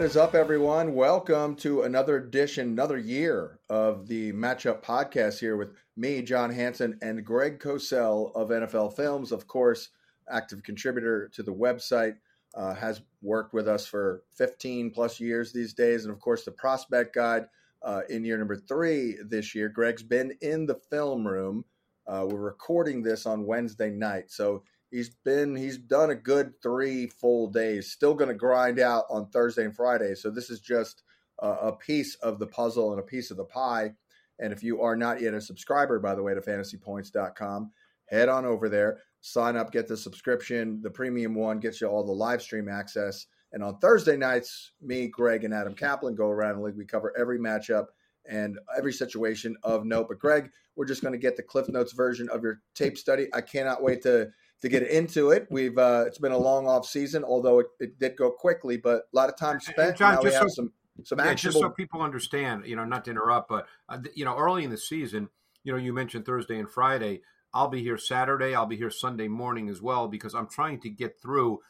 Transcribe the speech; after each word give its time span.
What 0.00 0.06
is 0.06 0.16
up, 0.16 0.34
everyone? 0.34 0.94
Welcome 0.94 1.56
to 1.56 1.82
another 1.82 2.16
edition, 2.16 2.68
another 2.68 2.96
year 2.96 3.60
of 3.68 4.08
the 4.08 4.32
Matchup 4.32 4.82
Podcast 4.82 5.38
here 5.40 5.58
with 5.58 5.74
me, 5.94 6.22
John 6.22 6.50
Hansen, 6.50 6.98
and 7.02 7.22
Greg 7.22 7.60
Cosell 7.60 8.34
of 8.34 8.48
NFL 8.48 8.96
Films. 8.96 9.30
Of 9.30 9.46
course, 9.46 9.90
active 10.26 10.62
contributor 10.62 11.28
to 11.34 11.42
the 11.42 11.52
website, 11.52 12.16
uh, 12.54 12.72
has 12.72 13.02
worked 13.20 13.52
with 13.52 13.68
us 13.68 13.86
for 13.86 14.22
15 14.38 14.90
plus 14.90 15.20
years 15.20 15.52
these 15.52 15.74
days. 15.74 16.06
And 16.06 16.14
of 16.14 16.18
course, 16.18 16.46
the 16.46 16.52
Prospect 16.52 17.14
Guide 17.14 17.44
uh, 17.82 18.00
in 18.08 18.24
year 18.24 18.38
number 18.38 18.56
three 18.56 19.18
this 19.22 19.54
year. 19.54 19.68
Greg's 19.68 20.02
been 20.02 20.32
in 20.40 20.64
the 20.64 20.80
film 20.88 21.28
room. 21.28 21.62
Uh, 22.06 22.26
we're 22.26 22.40
recording 22.40 23.02
this 23.02 23.26
on 23.26 23.44
Wednesday 23.44 23.90
night. 23.90 24.30
So 24.30 24.62
he's 24.90 25.10
been 25.24 25.56
he's 25.56 25.78
done 25.78 26.10
a 26.10 26.14
good 26.14 26.52
three 26.62 27.06
full 27.06 27.48
days 27.48 27.92
still 27.92 28.14
going 28.14 28.28
to 28.28 28.34
grind 28.34 28.78
out 28.78 29.04
on 29.10 29.28
thursday 29.30 29.64
and 29.64 29.74
friday. 29.74 30.14
So 30.14 30.30
this 30.30 30.50
is 30.50 30.60
just 30.60 31.02
uh, 31.42 31.56
a 31.62 31.72
piece 31.72 32.16
of 32.16 32.38
the 32.38 32.46
puzzle 32.46 32.90
and 32.90 33.00
a 33.00 33.04
piece 33.04 33.30
of 33.30 33.36
the 33.36 33.44
pie. 33.44 33.92
And 34.38 34.52
if 34.52 34.62
you 34.62 34.80
are 34.82 34.96
not 34.96 35.20
yet 35.20 35.34
a 35.34 35.40
subscriber 35.40 35.98
by 35.98 36.14
the 36.14 36.22
way 36.22 36.34
to 36.34 36.40
fantasypoints.com 36.40 37.70
head 38.06 38.28
on 38.28 38.44
over 38.44 38.68
there 38.68 38.98
sign 39.20 39.56
up 39.56 39.70
get 39.70 39.86
the 39.86 39.96
subscription. 39.96 40.80
The 40.82 40.90
premium 40.90 41.34
one 41.34 41.60
gets 41.60 41.80
you 41.80 41.86
all 41.86 42.04
the 42.04 42.12
live 42.12 42.42
stream 42.42 42.68
access. 42.68 43.26
And 43.52 43.62
on 43.62 43.78
thursday 43.78 44.16
nights 44.16 44.72
me 44.80 45.08
greg 45.08 45.44
and 45.44 45.54
adam 45.54 45.74
caplan 45.74 46.14
go 46.14 46.28
around 46.28 46.56
the 46.56 46.62
league. 46.62 46.76
We 46.76 46.84
cover 46.84 47.12
every 47.18 47.38
matchup 47.38 47.86
and 48.28 48.58
every 48.76 48.92
situation 48.92 49.56
of 49.62 49.84
note. 49.84 50.08
But 50.08 50.18
greg 50.18 50.50
we're 50.76 50.86
just 50.86 51.02
going 51.02 51.12
to 51.12 51.18
get 51.18 51.36
the 51.36 51.42
cliff 51.42 51.68
notes 51.68 51.92
version 51.92 52.28
of 52.30 52.42
your 52.42 52.62
tape 52.74 52.96
study. 52.96 53.28
I 53.34 53.40
cannot 53.40 53.82
wait 53.82 54.02
to 54.02 54.30
to 54.62 54.68
get 54.68 54.82
into 54.82 55.30
it. 55.30 55.46
We've 55.50 55.76
uh, 55.76 56.04
it's 56.06 56.18
been 56.18 56.32
a 56.32 56.38
long 56.38 56.66
off 56.66 56.86
season, 56.86 57.24
although 57.24 57.60
it, 57.60 57.66
it 57.78 57.98
did 57.98 58.16
go 58.16 58.30
quickly, 58.30 58.76
but 58.76 59.02
a 59.12 59.16
lot 59.16 59.28
of 59.28 59.36
time 59.36 59.60
spent. 59.60 59.96
John, 59.96 60.16
now 60.16 60.22
just 60.22 60.38
so, 60.38 60.48
some 60.48 60.72
some 61.04 61.18
yeah, 61.18 61.26
actionable. 61.26 61.60
just 61.60 61.62
so 61.62 61.70
people 61.70 62.02
understand, 62.02 62.66
you 62.66 62.76
know, 62.76 62.84
not 62.84 63.04
to 63.06 63.10
interrupt, 63.10 63.48
but 63.48 63.66
uh, 63.88 63.98
you 64.14 64.24
know, 64.24 64.36
early 64.36 64.64
in 64.64 64.70
the 64.70 64.78
season, 64.78 65.28
you 65.64 65.72
know, 65.72 65.78
you 65.78 65.92
mentioned 65.92 66.26
Thursday 66.26 66.58
and 66.58 66.68
Friday. 66.68 67.22
I'll 67.52 67.68
be 67.68 67.82
here 67.82 67.98
Saturday. 67.98 68.54
I'll 68.54 68.66
be 68.66 68.76
here 68.76 68.90
Sunday 68.90 69.26
morning 69.26 69.68
as 69.68 69.82
well 69.82 70.06
because 70.06 70.34
I'm 70.34 70.46
trying 70.46 70.80
to 70.82 70.90
get 70.90 71.20
through, 71.20 71.60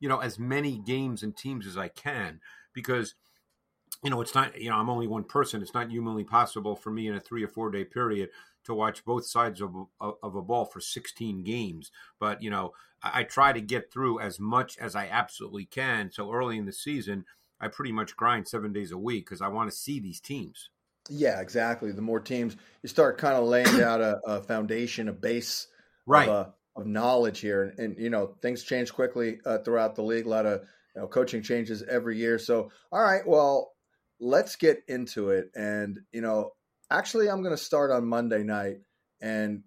you 0.00 0.08
know, 0.08 0.18
as 0.18 0.38
many 0.38 0.78
games 0.78 1.22
and 1.22 1.36
teams 1.36 1.66
as 1.66 1.76
I 1.76 1.88
can 1.88 2.40
because 2.74 3.14
you 4.02 4.10
know, 4.10 4.20
it's 4.20 4.34
not, 4.34 4.60
you 4.60 4.70
know, 4.70 4.76
I'm 4.76 4.90
only 4.90 5.08
one 5.08 5.24
person. 5.24 5.60
It's 5.60 5.74
not 5.74 5.90
humanly 5.90 6.22
possible 6.22 6.76
for 6.76 6.90
me 6.90 7.08
in 7.08 7.14
a 7.14 7.20
three 7.20 7.42
or 7.42 7.48
four 7.48 7.70
day 7.70 7.84
period 7.84 8.30
to 8.68 8.74
watch 8.74 9.04
both 9.04 9.26
sides 9.26 9.60
of 9.60 9.74
a, 10.00 10.10
of 10.22 10.36
a 10.36 10.42
ball 10.42 10.64
for 10.64 10.80
16 10.80 11.42
games. 11.42 11.90
But, 12.20 12.42
you 12.42 12.50
know, 12.50 12.72
I, 13.02 13.20
I 13.20 13.22
try 13.24 13.52
to 13.52 13.60
get 13.60 13.90
through 13.90 14.20
as 14.20 14.38
much 14.38 14.78
as 14.78 14.94
I 14.94 15.06
absolutely 15.06 15.64
can. 15.64 16.12
So 16.12 16.30
early 16.30 16.58
in 16.58 16.66
the 16.66 16.72
season, 16.72 17.24
I 17.60 17.68
pretty 17.68 17.92
much 17.92 18.16
grind 18.16 18.46
seven 18.46 18.72
days 18.72 18.92
a 18.92 18.98
week 18.98 19.26
because 19.26 19.42
I 19.42 19.48
want 19.48 19.70
to 19.70 19.76
see 19.76 19.98
these 19.98 20.20
teams. 20.20 20.70
Yeah, 21.08 21.40
exactly. 21.40 21.92
The 21.92 22.02
more 22.02 22.20
teams, 22.20 22.56
you 22.82 22.88
start 22.88 23.18
kind 23.18 23.34
of 23.34 23.44
laying 23.44 23.80
out 23.82 24.00
a, 24.00 24.20
a 24.26 24.42
foundation, 24.42 25.08
a 25.08 25.12
base 25.12 25.66
right. 26.06 26.28
of, 26.28 26.46
uh, 26.46 26.50
of 26.76 26.86
knowledge 26.86 27.40
here. 27.40 27.62
And, 27.62 27.78
and, 27.78 27.98
you 27.98 28.10
know, 28.10 28.36
things 28.42 28.62
change 28.62 28.92
quickly 28.92 29.40
uh, 29.46 29.58
throughout 29.58 29.94
the 29.94 30.02
league. 30.02 30.26
A 30.26 30.30
lot 30.30 30.46
of 30.46 30.60
you 30.94 31.02
know, 31.02 31.08
coaching 31.08 31.42
changes 31.42 31.82
every 31.82 32.18
year. 32.18 32.38
So, 32.38 32.70
all 32.92 33.02
right, 33.02 33.26
well, 33.26 33.72
let's 34.20 34.56
get 34.56 34.82
into 34.88 35.30
it. 35.30 35.50
And, 35.54 36.00
you 36.12 36.20
know, 36.20 36.52
actually, 36.90 37.28
I'm 37.28 37.42
going 37.42 37.56
to 37.56 37.62
start 37.62 37.90
on 37.90 38.06
Monday 38.06 38.42
night. 38.42 38.78
And 39.20 39.62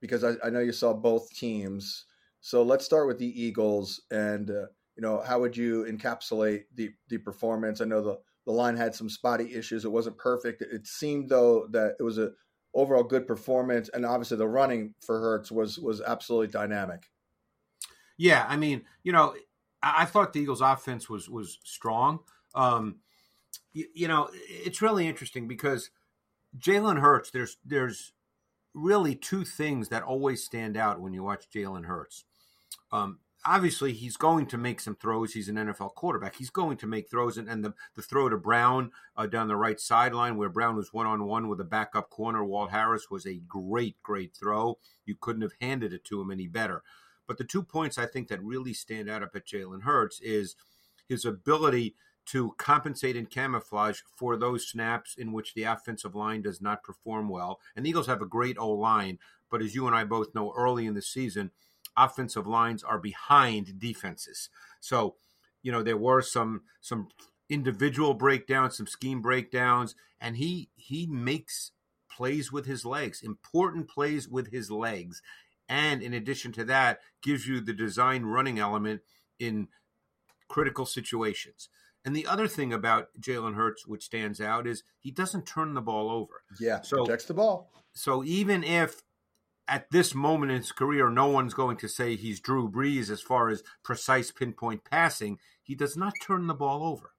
because 0.00 0.24
I, 0.24 0.34
I, 0.44 0.50
know 0.50 0.60
you 0.60 0.72
saw 0.72 0.92
both 0.92 1.30
teams. 1.30 2.04
So 2.40 2.62
let's 2.62 2.84
start 2.84 3.06
with 3.06 3.18
the 3.18 3.42
Eagles. 3.42 4.00
And, 4.10 4.50
uh, 4.50 4.66
you 4.96 5.02
know, 5.02 5.22
how 5.26 5.40
would 5.40 5.56
you 5.56 5.84
encapsulate 5.84 6.64
the, 6.74 6.90
the 7.08 7.18
performance? 7.18 7.80
I 7.80 7.84
know 7.84 8.02
the, 8.02 8.18
the 8.46 8.52
line 8.52 8.76
had 8.76 8.94
some 8.94 9.08
spotty 9.08 9.54
issues. 9.54 9.84
It 9.84 9.92
wasn't 9.92 10.18
perfect. 10.18 10.62
It 10.62 10.86
seemed, 10.86 11.28
though, 11.28 11.66
that 11.70 11.96
it 11.98 12.02
was 12.02 12.18
a 12.18 12.30
overall 12.74 13.02
good 13.02 13.26
performance. 13.26 13.90
And 13.92 14.06
obviously, 14.06 14.36
the 14.36 14.48
running 14.48 14.94
for 15.00 15.18
Hurts 15.20 15.50
was 15.50 15.78
was 15.78 16.00
absolutely 16.00 16.48
dynamic. 16.48 17.10
Yeah, 18.16 18.46
I 18.48 18.56
mean, 18.56 18.82
you 19.02 19.12
know, 19.12 19.34
I, 19.82 20.04
thought 20.06 20.32
the 20.32 20.40
Eagles' 20.40 20.60
offense 20.60 21.08
was 21.08 21.28
was 21.28 21.58
strong. 21.64 22.20
Um, 22.54 23.00
you, 23.72 23.86
you 23.94 24.08
know, 24.08 24.30
it's 24.32 24.80
really 24.80 25.06
interesting 25.06 25.48
because 25.48 25.90
Jalen 26.58 27.00
Hurts. 27.00 27.30
There's 27.30 27.58
there's 27.64 28.12
really 28.74 29.14
two 29.14 29.44
things 29.44 29.88
that 29.88 30.02
always 30.02 30.44
stand 30.44 30.76
out 30.76 31.00
when 31.00 31.14
you 31.14 31.22
watch 31.22 31.48
Jalen 31.50 31.86
Hurts. 31.86 32.24
Um, 32.92 33.20
obviously, 33.44 33.92
he's 33.92 34.16
going 34.16 34.46
to 34.46 34.58
make 34.58 34.80
some 34.80 34.96
throws. 34.96 35.32
He's 35.32 35.48
an 35.48 35.56
NFL 35.56 35.94
quarterback. 35.94 36.36
He's 36.36 36.50
going 36.50 36.76
to 36.78 36.86
make 36.86 37.10
throws, 37.10 37.38
and, 37.38 37.48
and 37.48 37.64
the 37.64 37.74
the 37.94 38.02
throw 38.02 38.28
to 38.28 38.36
Brown 38.36 38.90
uh, 39.16 39.26
down 39.26 39.48
the 39.48 39.56
right 39.56 39.80
sideline 39.80 40.36
where 40.36 40.48
Brown 40.48 40.76
was 40.76 40.92
one 40.92 41.06
on 41.06 41.24
one 41.24 41.48
with 41.48 41.60
a 41.60 41.64
backup 41.64 42.10
corner, 42.10 42.44
Walt 42.44 42.70
Harris, 42.70 43.10
was 43.10 43.26
a 43.26 43.40
great 43.48 43.96
great 44.02 44.34
throw. 44.34 44.78
You 45.04 45.16
couldn't 45.20 45.42
have 45.42 45.54
handed 45.60 45.92
it 45.92 46.04
to 46.04 46.20
him 46.20 46.30
any 46.30 46.46
better. 46.46 46.82
But 47.26 47.38
the 47.38 47.44
two 47.44 47.62
points 47.62 47.98
I 47.98 48.06
think 48.06 48.28
that 48.28 48.42
really 48.42 48.72
stand 48.72 49.10
out 49.10 49.22
up 49.22 49.34
at 49.34 49.46
Jalen 49.46 49.82
Hurts 49.82 50.20
is 50.20 50.54
his 51.08 51.24
ability 51.24 51.96
to 52.26 52.54
compensate 52.58 53.16
and 53.16 53.30
camouflage 53.30 54.00
for 54.16 54.36
those 54.36 54.68
snaps 54.68 55.14
in 55.16 55.32
which 55.32 55.54
the 55.54 55.62
offensive 55.62 56.14
line 56.14 56.42
does 56.42 56.60
not 56.60 56.82
perform 56.82 57.28
well. 57.28 57.60
And 57.74 57.84
the 57.84 57.90
Eagles 57.90 58.08
have 58.08 58.20
a 58.20 58.26
great 58.26 58.58
O 58.58 58.70
line, 58.70 59.18
but 59.50 59.62
as 59.62 59.74
you 59.74 59.86
and 59.86 59.94
I 59.94 60.04
both 60.04 60.34
know, 60.34 60.52
early 60.56 60.86
in 60.86 60.94
the 60.94 61.02
season, 61.02 61.52
offensive 61.96 62.46
lines 62.46 62.82
are 62.82 62.98
behind 62.98 63.78
defenses. 63.78 64.48
So, 64.80 65.14
you 65.62 65.72
know, 65.72 65.82
there 65.82 65.96
were 65.96 66.22
some 66.22 66.62
some 66.80 67.08
individual 67.48 68.14
breakdowns, 68.14 68.76
some 68.76 68.86
scheme 68.86 69.22
breakdowns, 69.22 69.94
and 70.20 70.36
he 70.36 70.70
he 70.74 71.06
makes 71.06 71.72
plays 72.10 72.50
with 72.50 72.66
his 72.66 72.84
legs, 72.84 73.22
important 73.22 73.88
plays 73.88 74.28
with 74.28 74.50
his 74.50 74.70
legs. 74.70 75.22
And 75.68 76.02
in 76.02 76.14
addition 76.14 76.52
to 76.52 76.64
that, 76.64 77.00
gives 77.22 77.46
you 77.46 77.60
the 77.60 77.72
design 77.72 78.24
running 78.24 78.58
element 78.58 79.02
in 79.38 79.68
critical 80.48 80.86
situations. 80.86 81.68
And 82.06 82.14
the 82.14 82.26
other 82.26 82.46
thing 82.46 82.72
about 82.72 83.08
Jalen 83.20 83.56
Hurts, 83.56 83.86
which 83.86 84.04
stands 84.04 84.40
out, 84.40 84.66
is 84.66 84.84
he 85.00 85.10
doesn't 85.10 85.44
turn 85.44 85.74
the 85.74 85.82
ball 85.82 86.08
over. 86.08 86.44
Yeah, 86.60 86.80
so 86.80 86.98
protects 87.04 87.26
the 87.26 87.34
ball. 87.34 87.68
So 87.94 88.22
even 88.22 88.62
if 88.62 89.02
at 89.68 89.90
this 89.90 90.14
moment 90.14 90.52
in 90.52 90.58
his 90.58 90.70
career, 90.70 91.10
no 91.10 91.26
one's 91.26 91.52
going 91.52 91.76
to 91.78 91.88
say 91.88 92.14
he's 92.14 92.38
Drew 92.38 92.70
Brees 92.70 93.10
as 93.10 93.20
far 93.20 93.48
as 93.48 93.64
precise 93.82 94.30
pinpoint 94.30 94.84
passing, 94.84 95.38
he 95.64 95.74
does 95.74 95.96
not 95.96 96.12
turn 96.22 96.46
the 96.46 96.54
ball 96.54 96.84
over. 96.84 97.10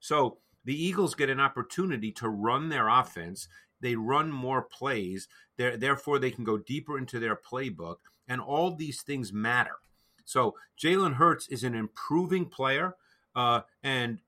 So 0.00 0.38
the 0.64 0.74
Eagles 0.74 1.14
get 1.14 1.28
an 1.28 1.40
opportunity 1.40 2.10
to 2.12 2.28
run 2.30 2.70
their 2.70 2.88
offense. 2.88 3.46
They 3.80 3.94
run 3.96 4.32
more 4.32 4.62
plays. 4.62 5.28
Therefore, 5.58 6.18
they 6.18 6.30
can 6.30 6.44
go 6.44 6.56
deeper 6.56 6.96
into 6.96 7.18
their 7.18 7.36
playbook. 7.36 7.96
And 8.26 8.40
all 8.40 8.74
these 8.74 9.02
things 9.02 9.32
matter. 9.32 9.76
So 10.24 10.54
Jalen 10.82 11.16
Hurts 11.16 11.48
is 11.48 11.62
an 11.62 11.74
improving 11.74 12.46
player. 12.46 12.94
Uh, 13.34 13.60
and 13.82 14.18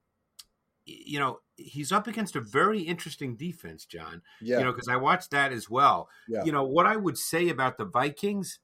you 0.84 1.19
know, 1.19 1.41
he's 1.56 1.93
up 1.93 2.06
against 2.06 2.37
a 2.37 2.40
very 2.40 2.81
interesting 2.82 3.37
defense, 3.37 3.84
John. 3.84 4.23
Yeah. 4.40 4.58
You 4.58 4.64
know, 4.64 4.73
because 4.73 4.88
I 4.88 4.96
watched 4.96 5.31
that 5.31 5.52
as 5.52 5.70
well. 5.70 6.08
Yeah. 6.29 6.44
You 6.44 6.52
know, 6.52 6.64
what 6.64 6.87
I 6.87 6.96
would 6.96 7.19
say 7.19 7.49
about 7.49 7.79
the 7.79 7.84
Vikings, 7.84 8.58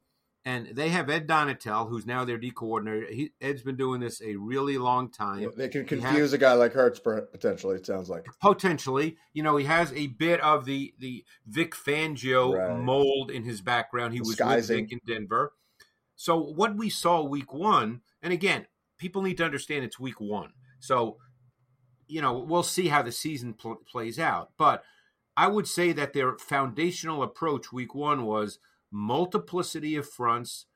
and 0.44 0.69
they 0.69 0.88
have 0.88 1.11
Ed 1.11 1.26
Donatell, 1.26 1.88
who's 1.88 2.06
now 2.06 2.25
their 2.25 2.38
D 2.38 2.50
coordinator. 2.50 3.06
He, 3.12 3.32
Ed's 3.41 3.62
been 3.62 3.76
doing 3.76 4.00
this 4.00 4.23
a 4.23 4.37
really 4.37 4.79
long 4.79 5.11
time. 5.11 5.50
They 5.56 5.69
can 5.69 5.85
confuse 5.85 6.17
has, 6.17 6.32
a 6.32 6.38
guy 6.38 6.55
like 6.55 6.73
Hurts 6.73 7.00
potentially. 7.00 7.76
It 7.76 7.87
sounds 7.87 8.09
like 8.09 8.26
potentially. 8.41 9.17
You 9.32 9.43
know, 9.43 9.56
he 9.56 9.67
has 9.67 9.93
a 9.93 10.06
bit 10.06 10.41
of 10.41 10.65
the 10.65 10.94
the 10.99 11.25
Vic 11.47 11.75
Fangio 11.75 12.56
right. 12.56 12.79
mold 12.79 13.31
in 13.31 13.44
his 13.44 13.61
background. 13.61 14.15
He 14.15 14.20
was 14.20 14.31
Disguising. 14.31 14.82
with 14.82 14.91
Vic 14.91 15.00
in 15.06 15.15
Denver. 15.15 15.53
So 16.17 16.41
what 16.41 16.76
we 16.76 16.88
saw 16.88 17.23
week 17.23 17.53
one, 17.53 18.00
and 18.23 18.32
again, 18.32 18.67
people 18.99 19.23
need 19.23 19.37
to 19.37 19.44
understand 19.44 19.85
it's 19.85 20.00
week 20.00 20.20
one. 20.20 20.53
So 20.81 21.19
you 22.08 22.20
know, 22.20 22.38
we'll 22.38 22.62
see 22.62 22.88
how 22.88 23.02
the 23.02 23.12
season 23.12 23.55
pl- 23.55 23.82
plays 23.90 24.19
out. 24.19 24.50
But 24.56 24.82
I 25.37 25.46
would 25.46 25.69
say 25.69 25.93
that 25.93 26.12
their 26.12 26.37
foundational 26.37 27.22
approach 27.22 27.72
week 27.72 27.94
one 27.94 28.25
was 28.25 28.58
multiplicity 28.90 29.94
of 29.96 30.08
fronts 30.08 30.66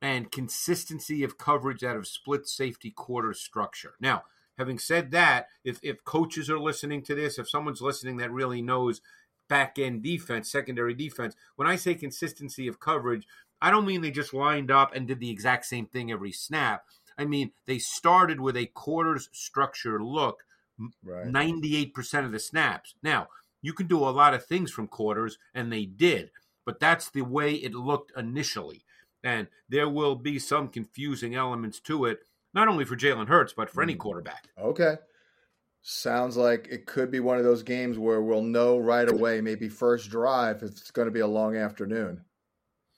and 0.00 0.32
consistency 0.32 1.22
of 1.22 1.38
coverage 1.38 1.84
out 1.84 1.96
of 1.96 2.08
split 2.08 2.48
safety 2.48 2.90
quarter 2.90 3.32
structure. 3.32 3.94
Now, 4.00 4.24
having 4.58 4.78
said 4.78 5.12
that, 5.12 5.46
if, 5.64 5.78
if 5.82 6.02
coaches 6.04 6.50
are 6.50 6.58
listening 6.58 7.02
to 7.02 7.14
this, 7.14 7.38
if 7.38 7.48
someone's 7.48 7.80
listening 7.80 8.16
that 8.16 8.32
really 8.32 8.62
knows 8.62 9.00
back 9.48 9.78
end 9.78 10.02
defense, 10.02 10.50
secondary 10.50 10.94
defense, 10.94 11.36
when 11.56 11.68
I 11.68 11.76
say 11.76 11.94
consistency 11.94 12.66
of 12.66 12.80
coverage, 12.80 13.26
I 13.60 13.70
don't 13.70 13.86
mean 13.86 14.00
they 14.00 14.10
just 14.10 14.34
lined 14.34 14.72
up 14.72 14.94
and 14.94 15.06
did 15.06 15.20
the 15.20 15.30
exact 15.30 15.66
same 15.66 15.86
thing 15.86 16.10
every 16.10 16.32
snap. 16.32 16.84
I 17.16 17.24
mean, 17.24 17.52
they 17.66 17.78
started 17.78 18.40
with 18.40 18.56
a 18.56 18.66
quarters 18.66 19.28
structure 19.32 20.02
look 20.02 20.42
Right. 21.02 21.26
98% 21.26 22.24
of 22.24 22.32
the 22.32 22.38
snaps. 22.38 22.94
Now, 23.02 23.28
you 23.60 23.72
can 23.72 23.86
do 23.86 23.98
a 23.98 24.10
lot 24.10 24.34
of 24.34 24.44
things 24.44 24.70
from 24.70 24.88
quarters, 24.88 25.38
and 25.54 25.72
they 25.72 25.84
did, 25.86 26.30
but 26.66 26.80
that's 26.80 27.10
the 27.10 27.22
way 27.22 27.54
it 27.54 27.74
looked 27.74 28.12
initially. 28.16 28.84
And 29.22 29.48
there 29.68 29.88
will 29.88 30.16
be 30.16 30.38
some 30.38 30.68
confusing 30.68 31.34
elements 31.34 31.78
to 31.80 32.06
it, 32.06 32.20
not 32.54 32.68
only 32.68 32.84
for 32.84 32.96
Jalen 32.96 33.28
Hurts, 33.28 33.52
but 33.52 33.70
for 33.70 33.82
any 33.82 33.94
Mhm. 33.94 34.00
quarterback. 34.00 34.48
Okay. 34.58 34.96
Sounds 35.82 36.36
like 36.36 36.68
it 36.70 36.86
could 36.86 37.10
be 37.10 37.20
one 37.20 37.38
of 37.38 37.44
those 37.44 37.62
games 37.62 37.98
where 37.98 38.22
we'll 38.22 38.42
know 38.42 38.78
right 38.78 39.08
away, 39.08 39.40
maybe 39.40 39.68
first 39.68 40.10
drive, 40.10 40.62
if 40.62 40.70
it's 40.70 40.90
going 40.92 41.06
to 41.06 41.12
be 41.12 41.20
a 41.20 41.26
long 41.26 41.56
afternoon 41.56 42.24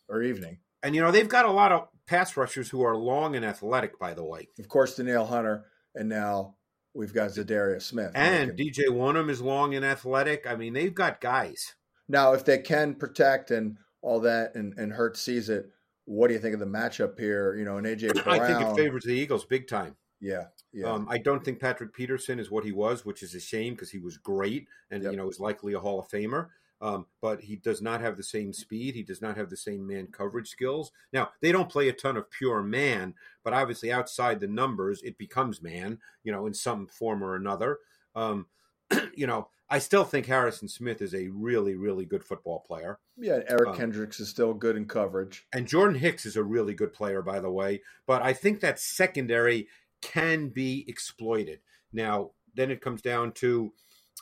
or 0.09 0.23
evening. 0.23 0.59
And, 0.83 0.95
you 0.95 1.01
know, 1.01 1.11
they've 1.11 1.29
got 1.29 1.47
a 1.47 1.51
lot 1.51 1.73
of 1.73 1.89
pass 2.07 2.37
rushers 2.37 2.69
who 2.69 2.83
are 2.83 2.95
long 2.97 3.37
and 3.37 3.45
athletic, 3.45 3.99
by 3.99 4.13
the 4.13 4.25
way. 4.25 4.49
Of 4.59 4.69
course, 4.69 4.97
Danielle 4.97 5.27
Hunter, 5.27 5.71
and 5.95 6.11
now 6.11 6.59
we've 6.95 7.13
got 7.13 7.31
Za'Darius 7.31 7.83
Smith. 7.83 8.13
And 8.15 8.51
Making- 8.57 8.73
DJ 8.73 8.89
Wonnum 8.89 9.29
is 9.31 9.41
long 9.41 9.75
and 9.75 9.85
athletic. 9.85 10.47
I 10.47 10.55
mean, 10.57 10.73
they've 10.73 10.95
got 10.95 11.21
guys. 11.21 11.75
now, 12.09 12.33
if 12.35 12.45
they 12.45 12.59
can 12.59 12.95
protect 12.95 13.51
and 13.51 13.77
all 14.03 14.21
that, 14.21 14.55
and 14.55 14.75
and 14.79 14.93
Hurts 14.93 15.21
sees 15.21 15.49
it, 15.49 15.67
what 16.05 16.29
do 16.29 16.35
you 16.35 16.41
think 16.41 16.55
of 16.55 16.61
the 16.61 16.67
matchup 16.67 17.19
here? 17.19 17.55
You 17.57 17.65
know, 17.65 17.79
and 17.79 17.87
AJ 17.87 18.23
Brown. 18.25 18.41
I 18.41 18.47
think 18.47 18.61
it 18.61 18.77
favors 18.77 19.05
the 19.05 19.13
Eagles 19.13 19.45
big 19.47 19.67
time. 19.67 19.97
Yeah, 20.21 20.45
yeah, 20.73 20.87
Um, 20.91 21.07
I 21.11 21.19
don't 21.19 21.45
think 21.45 21.61
Patrick 21.61 21.93
Peterson 21.93 22.39
is 22.39 22.51
what 22.51 22.65
he 22.65 22.73
was, 22.73 23.05
which 23.05 23.23
is 23.23 23.35
a 23.35 23.41
shame 23.41 23.75
because 23.75 23.91
he 23.91 23.99
was 23.99 24.17
great 24.17 24.67
and 24.91 25.03
Yep. 25.03 25.13
you 25.13 25.19
know 25.19 25.29
is 25.29 25.41
likely 25.41 25.73
a 25.75 25.81
Hall 25.81 25.99
of 25.99 26.09
Famer. 26.09 26.49
Um, 26.85 27.07
but 27.23 27.41
he 27.41 27.57
does 27.57 27.81
not 27.81 28.03
have 28.03 28.19
the 28.19 28.23
same 28.23 28.53
speed. 28.53 28.95
He 28.95 29.03
does 29.03 29.23
not 29.23 29.39
have 29.39 29.49
the 29.49 29.57
same 29.57 29.87
man 29.87 30.09
coverage 30.13 30.49
skills. 30.49 30.93
Now 31.15 31.31
they 31.41 31.51
don't 31.51 31.71
play 31.71 31.89
a 31.89 31.95
ton 31.95 32.19
of 32.19 32.31
pure 32.31 32.63
man, 32.63 33.15
but 33.43 33.55
obviously 33.55 33.91
outside 33.91 34.39
the 34.39 34.49
numbers, 34.49 35.01
it 35.03 35.17
becomes 35.17 35.63
man. 35.63 35.99
You 36.25 36.33
know, 36.33 36.47
in 36.47 36.53
some 36.53 36.87
form 36.87 37.25
or 37.25 37.37
another. 37.37 37.79
Um, 38.15 38.47
you 39.15 39.27
know, 39.27 39.49
I 39.71 39.79
still 39.79 40.05
think 40.05 40.27
Harrison 40.27 40.69
Smith 40.69 41.01
is 41.01 41.15
a 41.15 41.29
really, 41.29 41.75
really 41.75 42.05
good 42.05 42.23
football 42.23 42.61
player. 42.61 42.99
yeah. 43.17 43.41
Eric 43.49 43.71
um, 43.71 43.77
Kendricks 43.77 44.21
is 44.21 44.29
still 44.29 44.53
good 44.53 44.77
in 44.77 44.85
coverage. 44.85 45.47
And 45.55 45.67
Jordan 45.67 45.99
Hicks 45.99 46.27
is 46.27 46.37
a 46.37 46.45
really 46.45 46.75
good 46.75 46.93
player, 46.93 47.23
by 47.23 47.41
the 47.41 47.51
way. 47.51 47.81
But 48.07 48.21
I 48.21 48.35
think 48.35 48.61
that 48.61 48.79
secondary 48.79 49.69
can 50.03 50.49
be 50.49 50.85
exploited. 50.87 51.61
Now, 51.95 52.33
then 52.55 52.71
it 52.71 52.83
comes 52.83 53.01
down 53.01 53.33
to, 53.33 53.73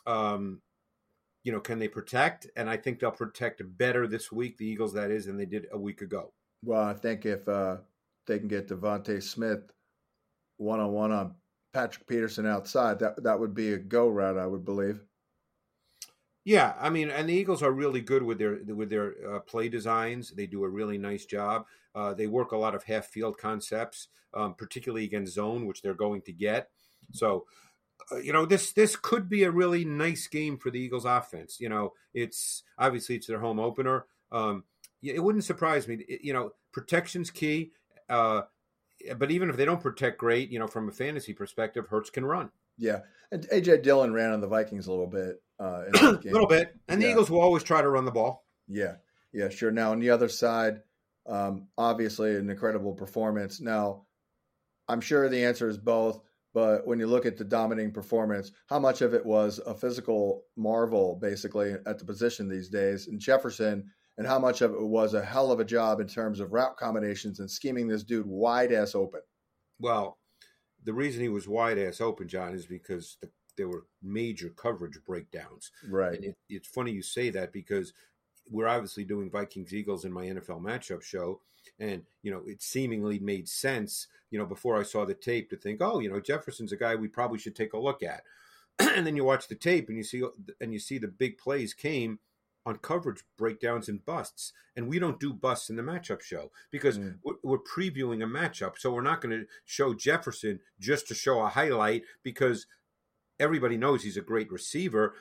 um, 0.07 0.63
you 1.45 1.53
know, 1.53 1.61
can 1.61 1.79
they 1.79 1.89
protect? 1.89 2.47
And 2.57 2.71
I 2.71 2.77
think 2.77 3.01
they'll 3.01 3.11
protect 3.11 3.63
better 3.79 4.07
this 4.07 4.31
week, 4.31 4.59
the 4.59 4.67
Eagles, 4.67 4.93
that 4.95 5.11
is, 5.11 5.27
than 5.27 5.37
they 5.37 5.47
did 5.47 5.67
a 5.73 5.79
week 5.79 6.03
ago. 6.03 6.33
Well, 6.65 6.83
I 6.83 6.95
think 6.95 7.27
if 7.27 7.49
uh, 7.49 7.79
they 8.27 8.39
can 8.39 8.49
get 8.49 8.69
DeVonta 8.69 9.23
Smith 9.23 9.73
one 10.59 10.81
on 10.81 10.93
one 10.93 11.11
on 11.13 11.35
Patrick 11.73 12.07
Peterson 12.07 12.47
outside, 12.47 12.99
that 13.01 13.23
that 13.25 13.39
would 13.39 13.55
be 13.55 13.73
a 13.73 13.79
go 13.79 14.09
route, 14.09 14.39
I 14.39 14.47
would 14.47 14.65
believe. 14.65 15.01
Yeah, 16.45 16.75
I 16.81 16.91
mean, 16.91 17.09
and 17.09 17.29
the 17.29 17.35
Eagles 17.35 17.63
are 17.63 17.73
really 17.73 18.01
good 18.01 18.23
with 18.23 18.39
their 18.39 18.59
with 18.67 18.91
their 18.91 19.15
uh, 19.29 19.41
play 19.41 19.69
designs. 19.69 20.31
They 20.31 20.47
do 20.47 20.65
a 20.65 20.69
really 20.69 20.99
nice 20.99 21.25
job. 21.25 21.67
Uh, 21.95 22.15
they 22.15 22.27
work 22.27 22.53
a 22.53 22.57
lot 22.57 22.75
of 22.75 22.83
half 22.85 23.07
field 23.07 23.39
concepts, 23.39 24.09
um, 24.35 24.55
particularly 24.55 25.05
against 25.05 25.35
zone, 25.35 25.67
which 25.67 25.83
they're 25.83 25.95
going 25.95 26.23
to 26.23 26.33
get. 26.33 26.71
So, 27.13 27.47
uh, 28.11 28.17
you 28.17 28.33
know, 28.33 28.45
this 28.47 28.73
this 28.73 28.97
could 28.97 29.29
be 29.29 29.45
a 29.45 29.51
really 29.51 29.85
nice 29.85 30.27
game 30.27 30.59
for 30.59 30.71
the 30.71 30.81
Eagles 30.81 31.05
offense. 31.05 31.59
You 31.61 31.69
know, 31.69 31.93
it's 32.15 32.63
obviously 32.79 33.17
it's 33.17 33.27
their 33.27 33.41
home 33.41 33.61
opener. 33.61 34.07
Um, 34.31 34.65
it 35.03 35.23
wouldn't 35.23 35.45
surprise 35.45 35.87
me. 35.89 35.97
It- 36.09 36.23
you 36.25 36.33
know, 36.33 36.53
protection's 36.73 37.31
key. 37.31 37.73
Uh, 38.09 38.43
but 39.17 39.31
even 39.31 39.51
if 39.51 39.57
they 39.57 39.65
don't 39.65 39.81
protect 39.83 40.19
great, 40.19 40.51
you 40.51 40.59
know, 40.59 40.67
from 40.67 40.89
a 40.89 40.93
fantasy 40.93 41.33
perspective, 41.33 41.87
Hurts 41.89 42.11
can 42.11 42.25
run 42.25 42.51
Yeah, 42.79 43.01
and 43.33 43.43
AJ 43.51 43.83
Dillon 43.83 44.13
ran 44.13 44.31
on 44.33 44.41
the 44.41 44.47
Vikings 44.47 44.87
a 44.87 44.91
little 44.91 45.07
bit 45.09 45.43
uh, 45.59 45.85
in 45.89 45.97
a 45.97 46.13
that 46.13 46.21
game. 46.23 46.33
little 46.33 46.47
bit, 46.49 46.75
and 46.89 47.03
the 47.03 47.09
Eagles 47.11 47.31
will 47.31 47.41
always 47.41 47.63
try 47.65 47.83
to 47.83 47.89
run 47.89 48.05
the 48.05 48.11
ball. 48.13 48.45
Yeah, 48.69 48.97
yeah, 49.33 49.49
sure. 49.49 49.71
Now 49.73 49.91
on 49.93 49.99
the 50.01 50.11
other 50.11 50.29
side, 50.29 50.83
um, 51.27 51.67
obviously 51.77 52.37
an 52.37 52.49
incredible 52.49 52.93
performance. 52.93 53.61
Now, 53.61 54.05
I'm 54.89 55.01
sure 55.01 55.29
the 55.29 55.45
answer 55.45 55.69
is 55.69 55.79
both. 55.79 56.21
But 56.55 56.87
when 56.87 56.99
you 56.99 57.07
look 57.07 57.25
at 57.25 57.39
the 57.39 57.45
dominating 57.45 57.93
performance, 57.93 58.53
how 58.69 58.79
much 58.79 59.01
of 59.01 59.15
it 59.15 59.25
was 59.25 59.59
a 59.67 59.75
physical 59.75 60.45
marvel, 60.57 61.19
basically, 61.21 61.75
at 61.87 61.99
the 61.99 62.05
position 62.05 62.49
these 62.49 62.69
days 62.69 63.07
in 63.07 63.19
Jefferson, 63.19 63.91
and 64.19 64.27
how 64.27 64.39
much 64.39 64.61
of 64.61 64.73
it 64.73 64.83
was 64.83 65.15
a 65.15 65.25
hell 65.25 65.51
of 65.51 65.61
a 65.61 65.65
job 65.65 66.01
in 66.01 66.07
terms 66.07 66.41
of 66.41 66.53
route 66.53 66.77
combinations 66.77 67.41
and 67.41 67.51
scheming 67.51 67.89
this 67.89 68.05
dude 68.05 68.27
wide 68.27 68.73
ass 68.73 68.95
open? 68.95 69.21
Well, 69.79 70.19
the 70.85 70.93
reason 70.93 71.23
he 71.23 71.29
was 71.29 71.49
wide 71.49 71.79
ass 71.79 72.01
open, 72.01 72.29
John, 72.29 72.55
is 72.55 72.67
because 72.67 73.17
the, 73.23 73.31
there 73.57 73.69
were 73.69 73.87
major 74.03 74.51
coverage 74.51 74.99
breakdowns. 75.07 75.71
Right. 75.89 76.15
And 76.15 76.25
it, 76.25 76.37
it's 76.49 76.69
funny 76.69 76.93
you 76.93 77.03
say 77.03 77.31
that 77.31 77.53
because 77.53 77.93
we're 78.51 78.69
obviously 78.69 79.05
doing 79.05 79.31
Vikings 79.31 79.73
Eagles 79.73 80.05
in 80.05 80.13
my 80.13 80.27
NFL 80.27 80.63
matchup 80.63 81.03
show. 81.03 81.41
And, 81.79 82.03
you 82.23 82.31
know, 82.31 82.43
it 82.47 82.63
seemingly 82.63 83.19
made 83.19 83.49
sense, 83.49 84.07
you 84.31 84.39
know, 84.39 84.47
before 84.47 84.79
I 84.79 84.83
saw 84.83 85.05
the 85.05 85.15
tape 85.15 85.51
to 85.51 85.57
think, 85.57 85.81
oh, 85.81 85.99
you 86.01 86.11
know, 86.11 86.21
Jefferson's 86.21 86.73
a 86.73 86.77
guy 86.77 86.95
we 86.95 87.09
probably 87.09 87.39
should 87.39 87.57
take 87.57 87.73
a 87.73 87.79
look 87.79 88.03
at. 88.03 88.23
and 88.79 89.07
then 89.07 89.17
you 89.17 89.25
watch 89.25 89.49
the 89.49 89.55
tape 89.55 89.89
and 89.89 89.97
you 89.97 90.05
see 90.05 90.23
and 90.61 90.73
you 90.73 90.79
see 90.79 90.99
the 90.99 91.09
big 91.09 91.39
plays 91.39 91.75
came 91.75 92.19
on 92.65 92.77
coverage 92.77 93.23
breakdowns 93.37 93.89
and 93.89 94.05
busts. 94.07 94.53
And 94.77 94.89
we 94.89 94.99
don't 94.99 95.19
do 95.21 95.33
busts 95.33 95.69
in 95.69 95.77
the 95.77 95.83
matchup 95.83 96.21
show 96.23 96.51
because 96.71 96.97
Mm. 96.99 97.19
we're, 97.25 97.35
we're 97.43 97.59
previewing 97.59 98.23
a 98.23 98.27
matchup. 98.27 98.79
So 98.79 98.93
we're 98.93 99.03
not 99.03 99.21
going 99.21 99.39
to 99.39 99.47
show 99.65 99.95
Jefferson 99.95 100.61
just 100.79 101.09
to 101.09 101.15
show 101.15 101.41
a 101.41 101.49
highlight 101.49 102.05
because 102.23 102.67
everybody 103.41 103.77
knows 103.77 104.03
he's 104.05 104.17
a 104.17 104.23
great 104.23 104.51
receiver. 104.51 105.15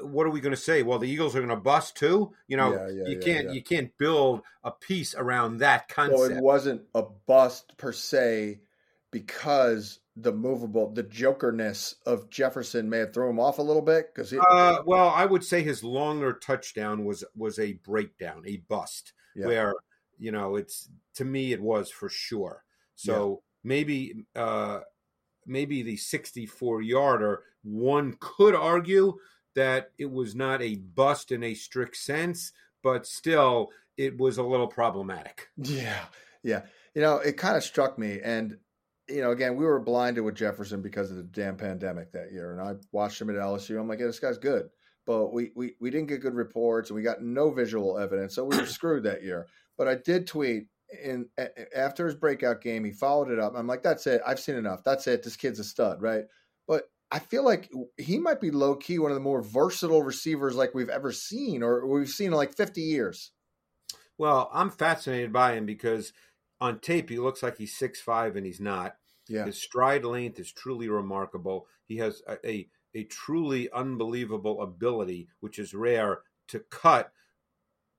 What 0.00 0.26
are 0.26 0.30
we 0.30 0.40
going 0.40 0.54
to 0.54 0.60
say? 0.60 0.82
Well, 0.82 0.98
the 0.98 1.08
Eagles 1.08 1.36
are 1.36 1.40
going 1.40 1.50
to 1.50 1.56
bust 1.56 1.96
too. 1.96 2.32
You 2.48 2.56
know, 2.56 2.72
Yeah, 2.72 2.88
yeah, 2.88 3.08
you 3.08 3.16
yeah, 3.16 3.24
can't 3.24 3.50
you 3.50 3.62
can't 3.62 3.96
build 3.98 4.42
a 4.64 4.70
piece 4.70 5.14
around 5.14 5.58
that 5.58 5.90
Well, 5.96 6.08
concept. 6.08 6.38
it 6.38 6.42
wasn't 6.42 6.82
a 6.94 7.02
bust 7.02 7.76
per 7.76 7.92
se 7.92 8.60
because 9.10 10.00
the 10.16 10.32
movable, 10.32 10.90
the 10.92 11.02
jokerness 11.02 11.96
of 12.06 12.28
Jefferson 12.30 12.88
may 12.88 12.98
have 12.98 13.12
thrown 13.14 13.30
him 13.30 13.40
off 13.40 13.58
a 13.58 13.62
little 13.62 13.82
bit 13.82 14.14
because 14.14 14.32
Uh, 14.32 14.82
well, 14.86 15.08
I 15.08 15.24
would 15.26 15.44
say 15.44 15.62
his 15.62 15.84
longer 15.84 16.32
touchdown 16.34 17.04
was 17.04 17.24
was 17.36 17.58
a 17.58 17.74
breakdown, 17.74 18.44
a 18.46 18.58
bust, 18.68 19.12
where 19.34 19.74
you 20.18 20.32
know 20.32 20.56
it's 20.56 20.88
to 21.14 21.24
me 21.24 21.52
it 21.52 21.60
was 21.60 21.90
for 21.90 22.08
sure. 22.08 22.64
So 22.94 23.42
maybe 23.64 24.24
uh, 24.36 24.80
maybe 25.46 25.82
the 25.82 25.96
sixty 25.96 26.46
four 26.46 26.82
yarder 26.82 27.42
one 27.62 28.16
could 28.20 28.54
argue 28.54 29.18
that 29.54 29.90
it 29.98 30.10
was 30.10 30.34
not 30.34 30.62
a 30.62 30.76
bust 30.76 31.32
in 31.32 31.42
a 31.42 31.54
strict 31.54 31.96
sense, 31.96 32.52
but 32.82 33.06
still 33.06 33.70
it 33.96 34.18
was 34.18 34.38
a 34.38 34.42
little 34.42 34.66
problematic. 34.66 35.48
Yeah, 35.56 36.04
yeah. 36.42 36.62
You 36.94 37.02
know, 37.02 37.16
it 37.16 37.36
kind 37.36 37.56
of 37.56 37.62
struck 37.62 37.98
me, 37.98 38.20
and 38.22 38.58
you 39.08 39.20
know, 39.20 39.30
again, 39.30 39.56
we 39.56 39.64
were 39.64 39.80
blinded 39.80 40.24
with 40.24 40.34
Jefferson 40.34 40.82
because 40.82 41.10
of 41.10 41.16
the 41.16 41.22
damn 41.22 41.56
pandemic 41.56 42.12
that 42.12 42.32
year, 42.32 42.52
and 42.52 42.60
I 42.60 42.74
watched 42.92 43.20
him 43.20 43.30
at 43.30 43.36
LSU. 43.36 43.78
I'm 43.78 43.88
like, 43.88 44.00
yeah, 44.00 44.06
this 44.06 44.18
guy's 44.18 44.38
good, 44.38 44.68
but 45.06 45.32
we 45.32 45.50
we 45.54 45.74
we 45.80 45.90
didn't 45.90 46.08
get 46.08 46.20
good 46.20 46.34
reports, 46.34 46.90
and 46.90 46.96
we 46.96 47.02
got 47.02 47.22
no 47.22 47.50
visual 47.50 47.98
evidence, 47.98 48.34
so 48.34 48.44
we 48.44 48.56
were 48.56 48.66
screwed 48.66 49.04
that 49.04 49.22
year. 49.22 49.46
But 49.76 49.88
I 49.88 49.96
did 49.96 50.26
tweet. 50.26 50.66
In 51.02 51.30
after 51.74 52.04
his 52.04 52.14
breakout 52.14 52.60
game, 52.60 52.84
he 52.84 52.92
followed 52.92 53.30
it 53.30 53.38
up. 53.38 53.54
I'm 53.56 53.66
like, 53.66 53.82
"That's 53.82 54.06
it. 54.06 54.20
I've 54.26 54.38
seen 54.38 54.56
enough. 54.56 54.84
That's 54.84 55.06
it. 55.06 55.22
This 55.22 55.36
kid's 55.36 55.58
a 55.58 55.64
stud, 55.64 56.02
right?" 56.02 56.24
I 57.14 57.18
feel 57.18 57.44
like 57.44 57.70
he 57.98 58.18
might 58.18 58.40
be 58.40 58.50
low 58.50 58.74
key 58.74 58.98
one 58.98 59.10
of 59.10 59.14
the 59.14 59.20
more 59.20 59.42
versatile 59.42 60.02
receivers 60.02 60.54
like 60.56 60.74
we've 60.74 60.88
ever 60.88 61.12
seen, 61.12 61.62
or 61.62 61.86
we've 61.86 62.08
seen 62.08 62.28
in 62.28 62.32
like 62.32 62.54
50 62.56 62.80
years. 62.80 63.32
Well, 64.16 64.48
I'm 64.52 64.70
fascinated 64.70 65.32
by 65.32 65.52
him 65.54 65.66
because 65.66 66.12
on 66.60 66.78
tape 66.78 67.10
he 67.10 67.18
looks 67.18 67.42
like 67.42 67.58
he's 67.58 67.76
six 67.76 68.00
five 68.00 68.34
and 68.36 68.46
he's 68.46 68.60
not. 68.60 68.96
Yeah, 69.28 69.44
His 69.44 69.62
stride 69.62 70.04
length 70.04 70.40
is 70.40 70.52
truly 70.52 70.88
remarkable. 70.88 71.66
He 71.86 71.98
has 71.98 72.22
a, 72.26 72.38
a, 72.48 72.68
a 72.94 73.04
truly 73.04 73.70
unbelievable 73.70 74.62
ability, 74.62 75.28
which 75.40 75.58
is 75.58 75.74
rare, 75.74 76.20
to 76.48 76.60
cut 76.70 77.12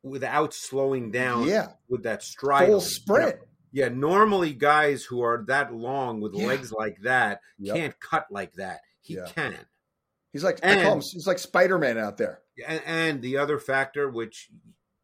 without 0.03 0.53
slowing 0.53 1.11
down 1.11 1.47
yeah, 1.47 1.67
with 1.87 2.03
that 2.03 2.23
stride. 2.23 2.67
full 2.67 2.81
sprint. 2.81 3.35
Yeah, 3.71 3.89
normally 3.89 4.53
guys 4.53 5.03
who 5.03 5.21
are 5.21 5.43
that 5.47 5.73
long 5.73 6.19
with 6.21 6.33
Yeah. 6.35 6.47
legs 6.47 6.71
like 6.71 6.97
that 7.03 7.41
Yep. 7.59 7.75
can't 7.75 7.99
cut 7.99 8.27
like 8.29 8.53
that. 8.53 8.81
He 9.03 9.15
Yeah. 9.15 9.25
can. 9.27 9.57
He's 10.31 10.43
like 10.43 10.59
call 10.61 10.71
him, 10.71 10.99
he's 11.01 11.27
like 11.27 11.37
Spider 11.39 11.77
Man 11.77 11.97
out 11.99 12.17
there. 12.17 12.39
And, 12.67 12.81
and 12.85 13.21
the 13.21 13.37
other 13.37 13.59
factor, 13.59 14.09
which 14.09 14.49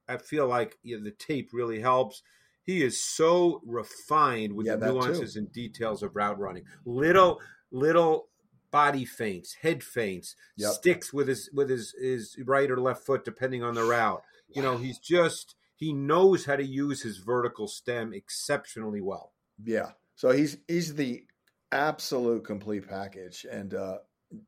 I 0.08 0.18
feel 0.18 0.48
like 0.48 0.78
you 0.82 0.98
know, 0.98 1.04
the 1.04 1.12
tape 1.12 1.50
really 1.54 1.80
helps, 1.80 2.24
he 2.64 2.82
is 2.84 3.00
so 3.04 3.62
refined 3.66 4.54
with 4.54 4.66
Yeah, 4.66 4.74
the 4.76 4.80
that 4.80 4.88
too. 4.88 4.94
nuances 5.00 5.36
and 5.36 5.52
details 5.52 6.02
of 6.02 6.16
route 6.16 6.40
running. 6.40 6.66
Little, 6.86 7.40
little 7.72 8.30
body 8.72 9.06
feints, 9.06 9.54
head 9.62 9.84
feints, 9.84 10.36
Yep. 10.58 10.72
sticks 10.74 11.14
with 11.14 11.28
his 11.28 11.50
with 11.54 11.70
his 11.70 11.94
his 12.00 12.36
right 12.46 12.70
or 12.72 12.80
left 12.80 13.06
foot 13.06 13.24
depending 13.24 13.64
on 13.64 13.76
the 13.76 13.84
route. 13.84 14.24
You 14.48 14.64
know, 14.64 14.78
he's 14.78 14.98
just 14.98 15.56
he 15.76 15.94
knows 15.94 16.46
how 16.46 16.56
to 16.56 16.66
use 16.66 17.02
his 17.04 17.18
vertical 17.18 17.68
stem 17.68 18.14
exceptionally 18.14 19.02
well. 19.02 19.34
Yeah. 19.64 19.92
So 20.16 20.32
he's 20.32 20.58
he's 20.68 20.96
the 20.96 21.26
absolute 21.72 22.44
complete 22.44 22.88
package. 22.88 23.46
And 23.50 23.74
uh, 23.74 23.98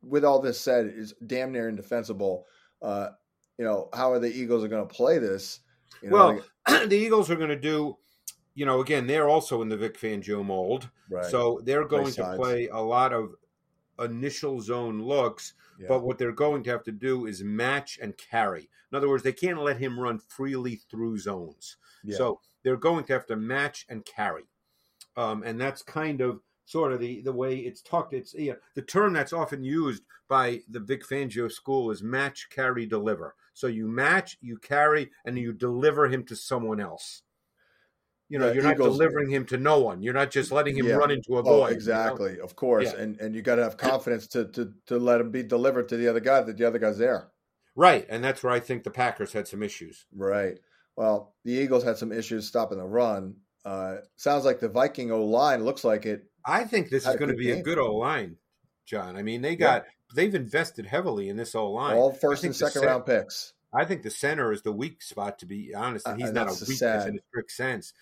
with 0.01 0.23
all 0.25 0.39
this 0.39 0.59
said, 0.59 0.87
is 0.95 1.13
damn 1.25 1.51
near 1.51 1.69
indefensible. 1.69 2.45
Uh, 2.81 3.09
you 3.57 3.65
know, 3.65 3.89
how 3.93 4.11
are 4.11 4.19
the 4.19 4.31
Eagles 4.31 4.63
are 4.63 4.67
going 4.67 4.87
to 4.87 4.93
play 4.93 5.17
this? 5.17 5.59
You 6.01 6.09
know, 6.09 6.15
well, 6.15 6.41
like, 6.67 6.89
the 6.89 6.97
Eagles 6.97 7.29
are 7.29 7.35
going 7.35 7.49
to 7.49 7.59
do. 7.59 7.97
You 8.53 8.65
know, 8.65 8.81
again, 8.81 9.07
they're 9.07 9.29
also 9.29 9.61
in 9.61 9.69
the 9.69 9.77
Vic 9.77 9.97
Fangio 9.97 10.43
mold, 10.43 10.89
right. 11.09 11.25
so 11.25 11.61
they're 11.63 11.87
going 11.87 12.11
to 12.13 12.35
play 12.35 12.67
a 12.67 12.79
lot 12.79 13.13
of 13.13 13.35
initial 13.99 14.59
zone 14.59 15.01
looks. 15.01 15.53
Yeah. 15.79 15.87
But 15.87 16.03
what 16.03 16.17
they're 16.17 16.33
going 16.33 16.63
to 16.63 16.69
have 16.71 16.83
to 16.83 16.91
do 16.91 17.27
is 17.27 17.43
match 17.43 17.97
and 18.01 18.15
carry. 18.17 18.69
In 18.91 18.97
other 18.97 19.07
words, 19.07 19.23
they 19.23 19.31
can't 19.31 19.61
let 19.61 19.77
him 19.77 19.97
run 19.97 20.19
freely 20.19 20.81
through 20.89 21.17
zones. 21.19 21.77
Yeah. 22.03 22.17
So 22.17 22.41
they're 22.63 22.75
going 22.75 23.05
to 23.05 23.13
have 23.13 23.25
to 23.27 23.35
match 23.37 23.85
and 23.89 24.03
carry, 24.05 24.43
um, 25.15 25.43
and 25.43 25.59
that's 25.59 25.81
kind 25.81 26.19
of 26.19 26.41
sort 26.71 26.93
of 26.93 27.01
the, 27.01 27.21
the 27.21 27.33
way 27.33 27.57
it's 27.57 27.81
talked. 27.81 28.13
It's 28.13 28.33
you 28.33 28.51
know, 28.51 28.57
the 28.75 28.81
term 28.81 29.11
that's 29.11 29.33
often 29.33 29.61
used 29.63 30.03
by 30.29 30.61
the 30.69 30.79
Vic 30.79 31.05
Fangio 31.05 31.51
school 31.51 31.91
is 31.91 32.01
match, 32.01 32.47
carry, 32.49 32.85
deliver. 32.85 33.35
So 33.53 33.67
you 33.67 33.87
match, 33.87 34.37
you 34.39 34.57
carry, 34.57 35.11
and 35.25 35.37
you 35.37 35.51
deliver 35.51 36.07
him 36.07 36.23
to 36.25 36.35
someone 36.35 36.79
else. 36.79 37.23
You 38.29 38.39
know, 38.39 38.49
you're 38.49 38.63
Eagles, 38.63 38.79
not 38.79 38.91
delivering 38.93 39.29
him 39.29 39.45
to 39.47 39.57
no 39.57 39.79
one. 39.79 40.01
You're 40.01 40.13
not 40.13 40.31
just 40.31 40.53
letting 40.53 40.77
him 40.77 40.87
yeah. 40.87 40.93
run 40.93 41.11
into 41.11 41.37
a 41.37 41.43
boy. 41.43 41.49
Oh, 41.49 41.65
exactly, 41.65 42.31
you 42.31 42.37
know? 42.37 42.45
of 42.45 42.55
course, 42.55 42.93
yeah. 42.93 43.01
and 43.01 43.19
and 43.19 43.35
you 43.35 43.41
got 43.41 43.55
to 43.55 43.63
have 43.63 43.75
confidence 43.75 44.27
to 44.27 44.45
to 44.45 44.71
to 44.85 44.97
let 44.97 45.19
him 45.19 45.31
be 45.31 45.43
delivered 45.43 45.89
to 45.89 45.97
the 45.97 46.07
other 46.07 46.21
guy 46.21 46.41
that 46.41 46.57
the 46.57 46.65
other 46.65 46.79
guy's 46.79 46.97
there. 46.97 47.27
Right, 47.75 48.05
and 48.09 48.23
that's 48.23 48.41
where 48.43 48.53
I 48.53 48.61
think 48.61 48.83
the 48.83 48.91
Packers 48.91 49.33
had 49.33 49.49
some 49.49 49.61
issues. 49.61 50.05
Right. 50.15 50.57
Well, 50.95 51.35
the 51.43 51.51
Eagles 51.51 51.83
had 51.83 51.97
some 51.97 52.13
issues 52.13 52.47
stopping 52.47 52.77
the 52.77 52.85
run. 52.85 53.35
Uh, 53.65 53.97
sounds 54.15 54.45
like 54.45 54.61
the 54.61 54.69
Viking 54.69 55.11
O 55.11 55.25
line 55.25 55.65
looks 55.65 55.83
like 55.83 56.05
it 56.05 56.30
I 56.45 56.63
think 56.63 56.89
this 56.89 57.07
is 57.07 57.15
going 57.15 57.29
to 57.29 57.35
be 57.37 57.45
game. 57.45 57.59
a 57.59 57.61
good 57.61 57.77
old 57.77 57.99
line, 57.99 58.37
John. 58.85 59.15
I 59.15 59.23
mean, 59.23 59.41
they 59.41 59.55
got 59.55 59.83
yeah. 59.83 59.89
they've 60.15 60.35
invested 60.35 60.85
heavily 60.85 61.29
in 61.29 61.37
this 61.37 61.55
old 61.55 61.75
line. 61.75 61.97
All 61.97 62.11
first 62.11 62.43
and 62.43 62.55
second 62.55 62.83
round 62.83 63.05
picks. 63.05 63.53
I 63.73 63.85
think 63.85 64.03
the 64.03 64.09
center 64.09 64.51
is 64.51 64.63
the 64.63 64.71
weak 64.71 65.01
spot, 65.01 65.39
to 65.39 65.45
be 65.45 65.73
honest. 65.73 66.07
And 66.07 66.19
he's 66.19 66.29
uh, 66.29 66.33
not 66.33 66.47
a 66.47 66.51
weakness 66.51 66.79
sad. 66.79 67.07
in 67.07 67.15
a 67.15 67.21
strict 67.29 67.51
sense. 67.51 67.93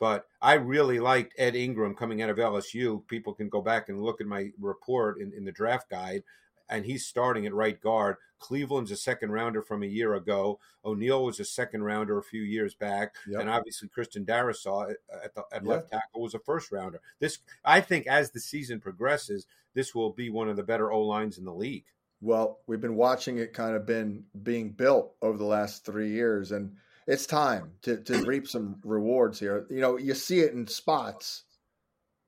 But 0.00 0.26
I 0.40 0.54
really 0.54 1.00
liked 1.00 1.34
Ed 1.36 1.56
Ingram 1.56 1.94
coming 1.94 2.22
out 2.22 2.30
of 2.30 2.36
LSU. 2.36 3.06
People 3.08 3.34
can 3.34 3.48
go 3.48 3.60
back 3.60 3.88
and 3.88 4.00
look 4.00 4.20
at 4.20 4.26
my 4.26 4.50
report 4.60 5.20
in, 5.20 5.32
in 5.32 5.44
the 5.44 5.52
draft 5.52 5.90
guide 5.90 6.22
and 6.68 6.84
he's 6.84 7.06
starting 7.06 7.46
at 7.46 7.54
right 7.54 7.80
guard. 7.80 8.16
Cleveland's 8.38 8.90
a 8.90 8.96
second 8.96 9.32
rounder 9.32 9.62
from 9.62 9.82
a 9.82 9.86
year 9.86 10.14
ago. 10.14 10.60
O'Neill 10.84 11.24
was 11.24 11.40
a 11.40 11.44
second 11.44 11.82
rounder 11.82 12.18
a 12.18 12.22
few 12.22 12.42
years 12.42 12.74
back, 12.74 13.16
yep. 13.28 13.40
and 13.40 13.50
obviously 13.50 13.88
Christian 13.88 14.24
Darrisaw 14.24 14.90
uh, 14.90 15.16
at, 15.24 15.34
the, 15.34 15.42
at 15.52 15.62
yep. 15.62 15.64
left 15.64 15.90
tackle 15.90 16.22
was 16.22 16.34
a 16.34 16.38
first 16.38 16.70
rounder. 16.70 17.00
This, 17.20 17.38
I 17.64 17.80
think, 17.80 18.06
as 18.06 18.30
the 18.30 18.40
season 18.40 18.80
progresses, 18.80 19.46
this 19.74 19.94
will 19.94 20.10
be 20.10 20.30
one 20.30 20.48
of 20.48 20.56
the 20.56 20.62
better 20.62 20.90
O 20.90 21.02
lines 21.02 21.38
in 21.38 21.44
the 21.44 21.54
league. 21.54 21.84
Well, 22.20 22.58
we've 22.66 22.80
been 22.80 22.96
watching 22.96 23.38
it 23.38 23.52
kind 23.52 23.76
of 23.76 23.86
been 23.86 24.24
being 24.40 24.70
built 24.70 25.14
over 25.22 25.38
the 25.38 25.44
last 25.44 25.84
three 25.84 26.10
years, 26.10 26.52
and 26.52 26.76
it's 27.06 27.26
time 27.26 27.72
to, 27.82 27.98
to 27.98 28.22
reap 28.26 28.48
some 28.48 28.76
rewards 28.84 29.38
here. 29.38 29.66
You 29.70 29.80
know, 29.80 29.96
you 29.96 30.14
see 30.14 30.40
it 30.40 30.52
in 30.52 30.66
spots, 30.66 31.44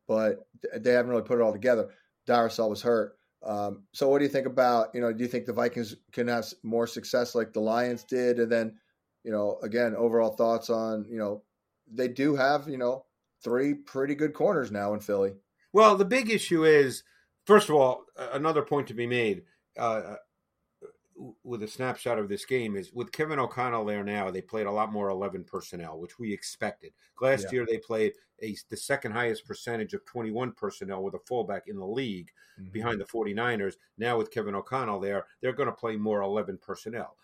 but 0.06 0.46
they 0.76 0.92
haven't 0.92 1.10
really 1.10 1.22
put 1.22 1.38
it 1.38 1.42
all 1.42 1.52
together. 1.52 1.90
Darrisaw 2.26 2.68
was 2.68 2.82
hurt. 2.82 3.16
Um, 3.42 3.84
so, 3.92 4.08
what 4.08 4.18
do 4.18 4.24
you 4.24 4.30
think 4.30 4.46
about 4.46 4.94
you 4.94 5.00
know? 5.00 5.12
Do 5.12 5.22
you 5.22 5.28
think 5.28 5.46
the 5.46 5.52
Vikings 5.52 5.96
can 6.12 6.28
have 6.28 6.46
more 6.62 6.86
success 6.86 7.34
like 7.34 7.52
the 7.52 7.60
Lions 7.60 8.04
did? 8.04 8.38
And 8.38 8.52
then, 8.52 8.76
you 9.24 9.32
know, 9.32 9.58
again, 9.62 9.94
overall 9.96 10.30
thoughts 10.30 10.70
on 10.70 11.06
you 11.08 11.18
know 11.18 11.42
they 11.90 12.08
do 12.08 12.36
have 12.36 12.68
you 12.68 12.78
know 12.78 13.04
three 13.42 13.74
pretty 13.74 14.14
good 14.14 14.34
corners 14.34 14.70
now 14.70 14.94
in 14.94 15.00
Philly. 15.00 15.32
Well, 15.72 15.96
the 15.96 16.04
big 16.04 16.30
issue 16.30 16.64
is 16.64 17.02
first 17.46 17.68
of 17.68 17.74
all 17.74 18.04
another 18.16 18.62
point 18.62 18.88
to 18.88 18.94
be 18.94 19.06
made. 19.06 19.42
Uh, 19.78 20.16
with 21.44 21.62
a 21.62 21.68
snapshot 21.68 22.18
of 22.18 22.28
this 22.28 22.44
game 22.44 22.76
is 22.76 22.92
with 22.92 23.12
Kevin 23.12 23.38
O'Connell 23.38 23.84
there 23.84 24.04
now, 24.04 24.30
they 24.30 24.40
played 24.40 24.66
a 24.66 24.72
lot 24.72 24.92
more 24.92 25.10
11 25.10 25.44
personnel, 25.44 25.98
which 25.98 26.18
we 26.18 26.32
expected. 26.32 26.92
Last 27.20 27.44
yeah. 27.44 27.52
year, 27.52 27.66
they 27.66 27.78
played 27.78 28.12
a, 28.42 28.56
the 28.68 28.76
second 28.76 29.12
highest 29.12 29.46
percentage 29.46 29.92
of 29.92 30.04
21 30.06 30.52
personnel 30.52 31.02
with 31.02 31.14
a 31.14 31.20
fullback 31.26 31.64
in 31.68 31.76
the 31.76 31.86
league 31.86 32.30
mm-hmm. 32.58 32.70
behind 32.70 33.00
the 33.00 33.04
49ers. 33.04 33.74
Now, 33.98 34.16
with 34.16 34.30
Kevin 34.30 34.54
O'Connell 34.54 35.00
there, 35.00 35.26
they're 35.40 35.52
going 35.52 35.68
to 35.68 35.74
play 35.74 35.96
more 35.96 36.22
11 36.22 36.58
personnel. 36.62 37.16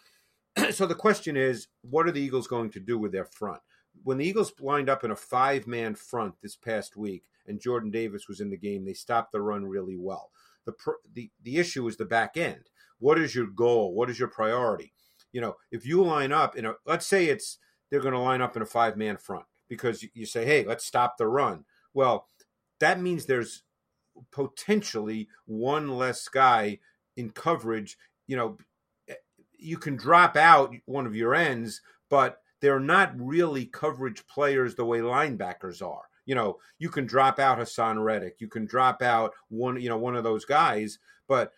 so 0.70 0.86
the 0.86 0.94
question 0.94 1.36
is, 1.36 1.68
what 1.82 2.06
are 2.06 2.12
the 2.12 2.20
Eagles 2.20 2.46
going 2.46 2.70
to 2.70 2.80
do 2.80 2.98
with 2.98 3.12
their 3.12 3.24
front? 3.24 3.60
When 4.04 4.18
the 4.18 4.26
Eagles 4.26 4.52
lined 4.60 4.90
up 4.90 5.04
in 5.04 5.10
a 5.10 5.16
five 5.16 5.66
man 5.66 5.94
front 5.94 6.34
this 6.42 6.54
past 6.54 6.96
week 6.96 7.24
and 7.46 7.60
Jordan 7.60 7.90
Davis 7.90 8.28
was 8.28 8.40
in 8.40 8.50
the 8.50 8.56
game, 8.56 8.84
they 8.84 8.92
stopped 8.92 9.32
the 9.32 9.40
run 9.40 9.64
really 9.64 9.96
well. 9.96 10.30
The, 10.66 10.74
the, 11.14 11.30
the 11.42 11.56
issue 11.56 11.86
is 11.86 11.96
the 11.96 12.04
back 12.04 12.36
end 12.36 12.64
what 12.98 13.18
is 13.18 13.34
your 13.34 13.46
goal? 13.46 13.94
What 13.94 14.10
is 14.10 14.18
your 14.18 14.28
priority? 14.28 14.92
You 15.32 15.40
know, 15.40 15.56
if 15.70 15.86
you 15.86 16.02
line 16.02 16.32
up 16.32 16.56
in 16.56 16.64
a, 16.64 16.74
let's 16.86 17.06
say 17.06 17.26
it's, 17.26 17.58
they're 17.90 18.00
going 18.00 18.14
to 18.14 18.20
line 18.20 18.40
up 18.40 18.56
in 18.56 18.62
a 18.62 18.66
five 18.66 18.96
man 18.96 19.16
front 19.16 19.44
because 19.68 20.04
you 20.14 20.26
say, 20.26 20.44
hey, 20.44 20.64
let's 20.64 20.84
stop 20.84 21.16
the 21.16 21.26
run. 21.26 21.64
Well, 21.94 22.28
that 22.80 23.00
means 23.00 23.26
there's 23.26 23.62
potentially 24.32 25.28
one 25.46 25.88
less 25.88 26.28
guy 26.28 26.78
in 27.16 27.30
coverage. 27.30 27.96
You 28.26 28.36
know, 28.36 28.58
eh, 29.08 29.14
you 29.58 29.76
can 29.76 29.96
drop 29.96 30.36
out 30.36 30.74
one 30.86 31.06
of 31.06 31.14
your 31.16 31.34
ends, 31.34 31.80
but 32.08 32.40
they're 32.60 32.80
not 32.80 33.12
really 33.18 33.66
coverage 33.66 34.26
players 34.26 34.74
the 34.74 34.84
way 34.84 34.98
linebackers 35.00 35.86
are. 35.86 36.02
You 36.24 36.34
know, 36.34 36.56
you 36.78 36.88
can 36.88 37.06
drop 37.06 37.38
out 37.38 37.58
Haason 37.58 38.02
Reddick, 38.02 38.36
you 38.40 38.48
can 38.48 38.66
drop 38.66 39.00
out 39.00 39.32
one, 39.48 39.80
you 39.80 39.88
know, 39.88 39.98
one 39.98 40.16
of 40.16 40.24
those 40.24 40.44
guys, 40.44 40.98
but 41.28 41.52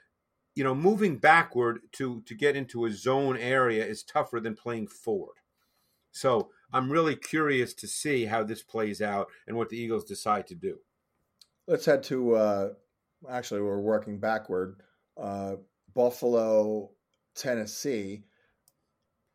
you 0.58 0.64
know, 0.64 0.74
moving 0.74 1.18
backward 1.18 1.82
to 1.92 2.20
to 2.22 2.34
get 2.34 2.56
into 2.56 2.84
a 2.84 2.90
zone 2.90 3.36
area 3.36 3.86
is 3.86 4.02
tougher 4.02 4.40
than 4.40 4.56
playing 4.56 4.88
forward. 4.88 5.36
So 6.10 6.50
I'm 6.72 6.90
really 6.90 7.14
curious 7.14 7.72
to 7.74 7.86
see 7.86 8.24
how 8.24 8.42
this 8.42 8.60
plays 8.60 9.00
out 9.00 9.28
and 9.46 9.56
what 9.56 9.68
the 9.68 9.78
Eagles 9.78 10.04
decide 10.04 10.48
to 10.48 10.56
do. 10.56 10.80
Let's 11.68 11.86
head 11.86 12.02
to 12.04 12.34
uh, 12.34 12.68
actually 13.30 13.60
we're 13.60 13.78
working 13.78 14.18
backward. 14.18 14.80
Uh, 15.16 15.56
Buffalo, 15.94 16.90
Tennessee. 17.36 18.24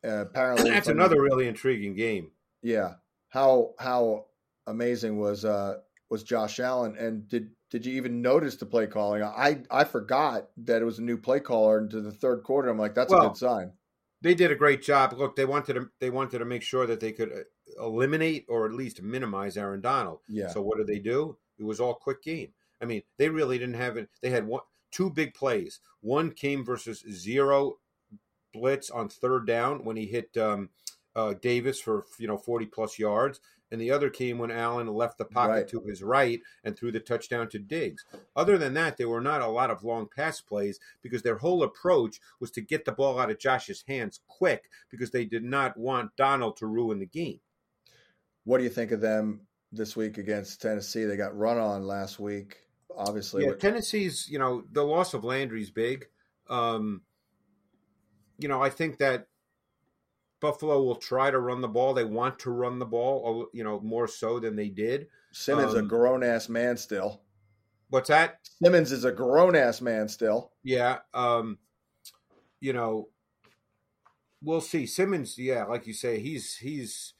Uh, 0.05 0.23
apparently, 0.23 0.71
that's 0.71 0.89
another 0.89 1.21
really 1.21 1.47
intriguing 1.47 1.95
game. 1.95 2.31
Yeah, 2.61 2.95
how 3.29 3.75
how 3.79 4.25
amazing 4.67 5.17
was 5.19 5.45
uh, 5.45 5.75
was 6.09 6.23
Josh 6.23 6.59
Allen, 6.59 6.97
and 6.97 7.29
did 7.29 7.51
did 7.73 7.87
you 7.87 7.95
even 7.95 8.21
notice 8.21 8.55
the 8.55 8.67
play 8.67 8.85
calling? 8.85 9.23
I 9.23 9.63
I 9.71 9.83
forgot 9.83 10.49
that 10.57 10.83
it 10.83 10.85
was 10.85 10.99
a 10.99 11.01
new 11.01 11.17
play 11.17 11.39
caller 11.39 11.79
into 11.79 12.01
the 12.01 12.11
third 12.11 12.43
quarter. 12.43 12.69
I'm 12.69 12.77
like, 12.77 12.93
that's 12.93 13.11
well, 13.11 13.25
a 13.25 13.27
good 13.29 13.37
sign. 13.37 13.71
They 14.21 14.35
did 14.35 14.51
a 14.51 14.55
great 14.55 14.83
job. 14.83 15.13
Look, 15.17 15.35
they 15.35 15.45
wanted 15.45 15.73
to 15.73 15.89
they 15.99 16.11
wanted 16.11 16.37
to 16.37 16.45
make 16.45 16.61
sure 16.61 16.85
that 16.85 16.99
they 16.99 17.11
could 17.11 17.31
uh, 17.31 17.83
eliminate 17.83 18.45
or 18.47 18.67
at 18.67 18.73
least 18.73 19.01
minimize 19.01 19.57
Aaron 19.57 19.81
Donald. 19.81 20.19
Yeah. 20.27 20.49
So 20.49 20.61
what 20.61 20.77
did 20.77 20.85
they 20.85 20.99
do? 20.99 21.35
It 21.57 21.63
was 21.63 21.79
all 21.79 21.95
quick 21.95 22.21
game. 22.21 22.53
I 22.79 22.85
mean, 22.85 23.01
they 23.17 23.29
really 23.29 23.57
didn't 23.57 23.73
have 23.73 23.97
it. 23.97 24.07
They 24.21 24.29
had 24.29 24.45
one 24.45 24.61
two 24.91 25.09
big 25.09 25.33
plays. 25.33 25.79
One 26.01 26.29
came 26.29 26.63
versus 26.63 27.03
zero 27.09 27.79
blitz 28.53 28.91
on 28.91 29.09
third 29.09 29.47
down 29.47 29.83
when 29.83 29.97
he 29.97 30.05
hit 30.05 30.37
um, 30.37 30.69
uh, 31.15 31.33
Davis 31.41 31.81
for 31.81 32.05
you 32.19 32.27
know 32.27 32.37
40 32.37 32.67
plus 32.67 32.99
yards, 32.99 33.39
and 33.73 33.81
the 33.81 33.89
other 33.89 34.11
came 34.11 34.37
when 34.37 34.51
Allen 34.51 34.85
left 34.85 35.17
the 35.17 35.25
pocket 35.25 35.51
right. 35.51 35.67
to 35.69 35.81
his 35.81 36.03
right 36.03 36.39
and 36.63 36.77
threw 36.77 36.91
the 36.91 36.99
touchdown 36.99 37.49
to 37.49 37.57
Diggs. 37.57 38.05
Other 38.35 38.55
than 38.55 38.75
that, 38.75 38.97
there 38.97 39.09
were 39.09 39.19
not 39.19 39.41
a 39.41 39.47
lot 39.47 39.71
of 39.71 39.83
long 39.83 40.07
pass 40.15 40.39
plays 40.41 40.79
because 41.01 41.23
their 41.23 41.39
whole 41.39 41.63
approach 41.63 42.21
was 42.39 42.51
to 42.51 42.61
get 42.61 42.85
the 42.85 42.91
ball 42.91 43.17
out 43.19 43.31
of 43.31 43.39
Josh's 43.39 43.83
hands 43.87 44.19
quick 44.27 44.69
because 44.91 45.09
they 45.09 45.25
did 45.25 45.43
not 45.43 45.75
want 45.75 46.15
Donald 46.15 46.55
to 46.57 46.67
ruin 46.67 46.99
the 46.99 47.07
game. 47.07 47.39
What 48.43 48.59
do 48.59 48.63
you 48.63 48.69
think 48.69 48.91
of 48.91 49.01
them 49.01 49.47
this 49.71 49.95
week 49.95 50.19
against 50.19 50.61
Tennessee? 50.61 51.05
They 51.05 51.17
got 51.17 51.35
run 51.35 51.57
on 51.57 51.87
last 51.87 52.19
week. 52.19 52.57
Obviously, 52.95 53.45
yeah. 53.45 53.53
Tennessee's 53.53 54.29
you 54.29 54.37
know 54.37 54.63
the 54.71 54.83
loss 54.83 55.15
of 55.15 55.23
Landry's 55.23 55.71
big. 55.71 56.05
Um, 56.47 57.01
you 58.37 58.47
know, 58.47 58.61
I 58.61 58.69
think 58.69 58.99
that 58.99 59.25
Buffalo 60.43 60.83
will 60.83 60.97
try 60.97 61.31
to 61.31 61.39
run 61.39 61.61
the 61.61 61.69
ball. 61.69 61.93
They 61.93 62.03
want 62.03 62.37
to 62.39 62.51
run 62.51 62.77
the 62.77 62.85
ball, 62.85 63.47
you 63.53 63.63
know, 63.63 63.79
more 63.79 64.09
so 64.09 64.41
than 64.41 64.57
they 64.57 64.67
did. 64.67 65.07
Simmons 65.31 65.73
um, 65.73 65.79
a 65.79 65.81
grown 65.83 66.21
ass 66.21 66.49
man 66.49 66.75
still. 66.75 67.21
What's 67.89 68.09
that? 68.09 68.39
Simmons 68.61 68.91
is 68.91 69.05
a 69.05 69.11
grown 69.13 69.55
ass 69.55 69.79
man 69.79 70.09
still. 70.09 70.51
Yeah. 70.61 70.97
Um, 71.13 71.59
you 72.59 72.73
know, 72.73 73.07
we'll 74.43 74.59
see. 74.59 74.85
Simmons, 74.85 75.37
yeah, 75.37 75.63
like 75.63 75.87
you 75.87 75.93
say, 75.93 76.19
he's 76.19 76.57
he's 76.57 77.13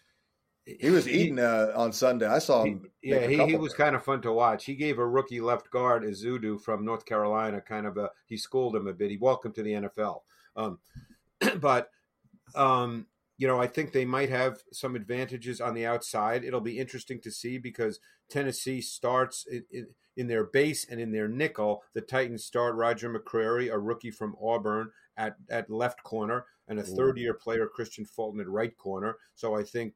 he 0.65 0.89
was 0.89 1.07
eating 1.07 1.39
uh, 1.39 1.71
on 1.77 1.93
Sunday. 1.93 2.27
I 2.27 2.39
saw 2.39 2.65
him. 2.65 2.89
He, 3.01 3.11
yeah, 3.11 3.25
he, 3.25 3.37
he 3.45 3.55
was 3.55 3.73
kind 3.73 3.95
of 3.95 4.03
fun 4.03 4.21
to 4.23 4.33
watch. 4.33 4.65
He 4.65 4.75
gave 4.75 4.99
a 4.99 5.07
rookie 5.07 5.39
left 5.39 5.71
guard, 5.71 6.03
Ezeudu 6.03 6.59
from 6.59 6.83
North 6.83 7.05
Carolina, 7.05 7.61
kind 7.61 7.87
of 7.87 7.95
a 7.95 8.09
he 8.25 8.35
schooled 8.35 8.75
him 8.75 8.87
a 8.87 8.93
bit. 8.93 9.11
He 9.11 9.17
welcomed 9.17 9.55
to 9.55 9.63
the 9.63 9.73
NFL. 9.73 10.23
Um, 10.57 10.79
but 11.61 11.89
um, 12.55 13.07
you 13.43 13.49
know, 13.49 13.59
I 13.59 13.67
think 13.67 13.91
they 13.91 14.05
might 14.05 14.29
have 14.29 14.59
some 14.71 14.95
advantages 14.95 15.59
on 15.59 15.73
the 15.73 15.85
outside. 15.85 16.45
It'll 16.45 16.61
be 16.61 16.79
interesting 16.79 17.19
to 17.23 17.29
see 17.29 17.57
because 17.57 17.99
Tennessee 18.29 18.79
starts 18.79 19.45
in, 19.51 19.65
in, 19.69 19.87
in 20.15 20.27
their 20.29 20.45
base 20.45 20.87
and 20.89 20.97
in 20.97 21.11
their 21.11 21.27
nickel. 21.27 21.83
The 21.93 21.99
Titans 21.99 22.45
start 22.45 22.75
Roger 22.75 23.13
McCreary, 23.13 23.69
a 23.69 23.77
rookie 23.77 24.11
from 24.11 24.37
Auburn, 24.41 24.91
at, 25.17 25.35
at 25.49 25.69
left 25.69 26.01
corner, 26.03 26.45
and 26.69 26.79
a 26.79 26.83
third 26.83 27.17
year 27.17 27.33
player, 27.33 27.67
Kristian 27.67 28.07
Fulton, 28.07 28.39
at 28.39 28.47
right 28.47 28.77
corner. 28.77 29.17
So 29.35 29.55
I 29.55 29.63
think, 29.63 29.93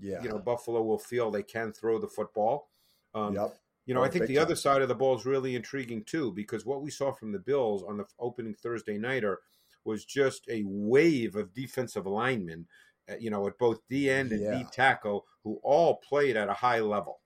Yeah. 0.00 0.22
you 0.22 0.30
know, 0.30 0.38
Buffalo 0.38 0.82
will 0.82 0.98
feel 0.98 1.30
they 1.30 1.42
can 1.42 1.74
throw 1.74 1.98
the 1.98 2.08
football. 2.08 2.70
Um, 3.12 3.34
yep. 3.34 3.60
you 3.84 3.92
know, 3.92 4.00
Oh, 4.00 4.04
I 4.04 4.08
think 4.08 4.26
the 4.26 4.36
time. 4.36 4.42
other 4.44 4.56
side 4.56 4.80
of 4.80 4.88
the 4.88 4.94
ball 4.94 5.18
is 5.18 5.26
really 5.26 5.54
intriguing 5.54 6.02
too, 6.04 6.32
because 6.32 6.64
what 6.64 6.80
we 6.80 6.90
saw 6.90 7.12
from 7.12 7.30
the 7.30 7.38
Bills 7.40 7.82
on 7.82 7.98
the 7.98 8.06
opening 8.18 8.54
Thursday 8.54 8.96
nighter 8.96 9.40
was 9.84 10.04
just 10.04 10.48
a 10.48 10.62
wave 10.66 11.36
of 11.36 11.54
defensive 11.54 12.06
linemen, 12.06 12.66
uh, 13.10 13.14
you 13.18 13.30
know, 13.30 13.46
at 13.46 13.58
both 13.58 13.80
D 13.88 14.10
end 14.10 14.32
and 14.32 14.42
Yeah. 14.42 14.58
D 14.58 14.64
tackle, 14.72 15.26
who 15.44 15.58
all 15.62 15.96
played 15.96 16.36
at 16.36 16.48
a 16.48 16.54
high 16.54 16.80
level. 16.80 17.20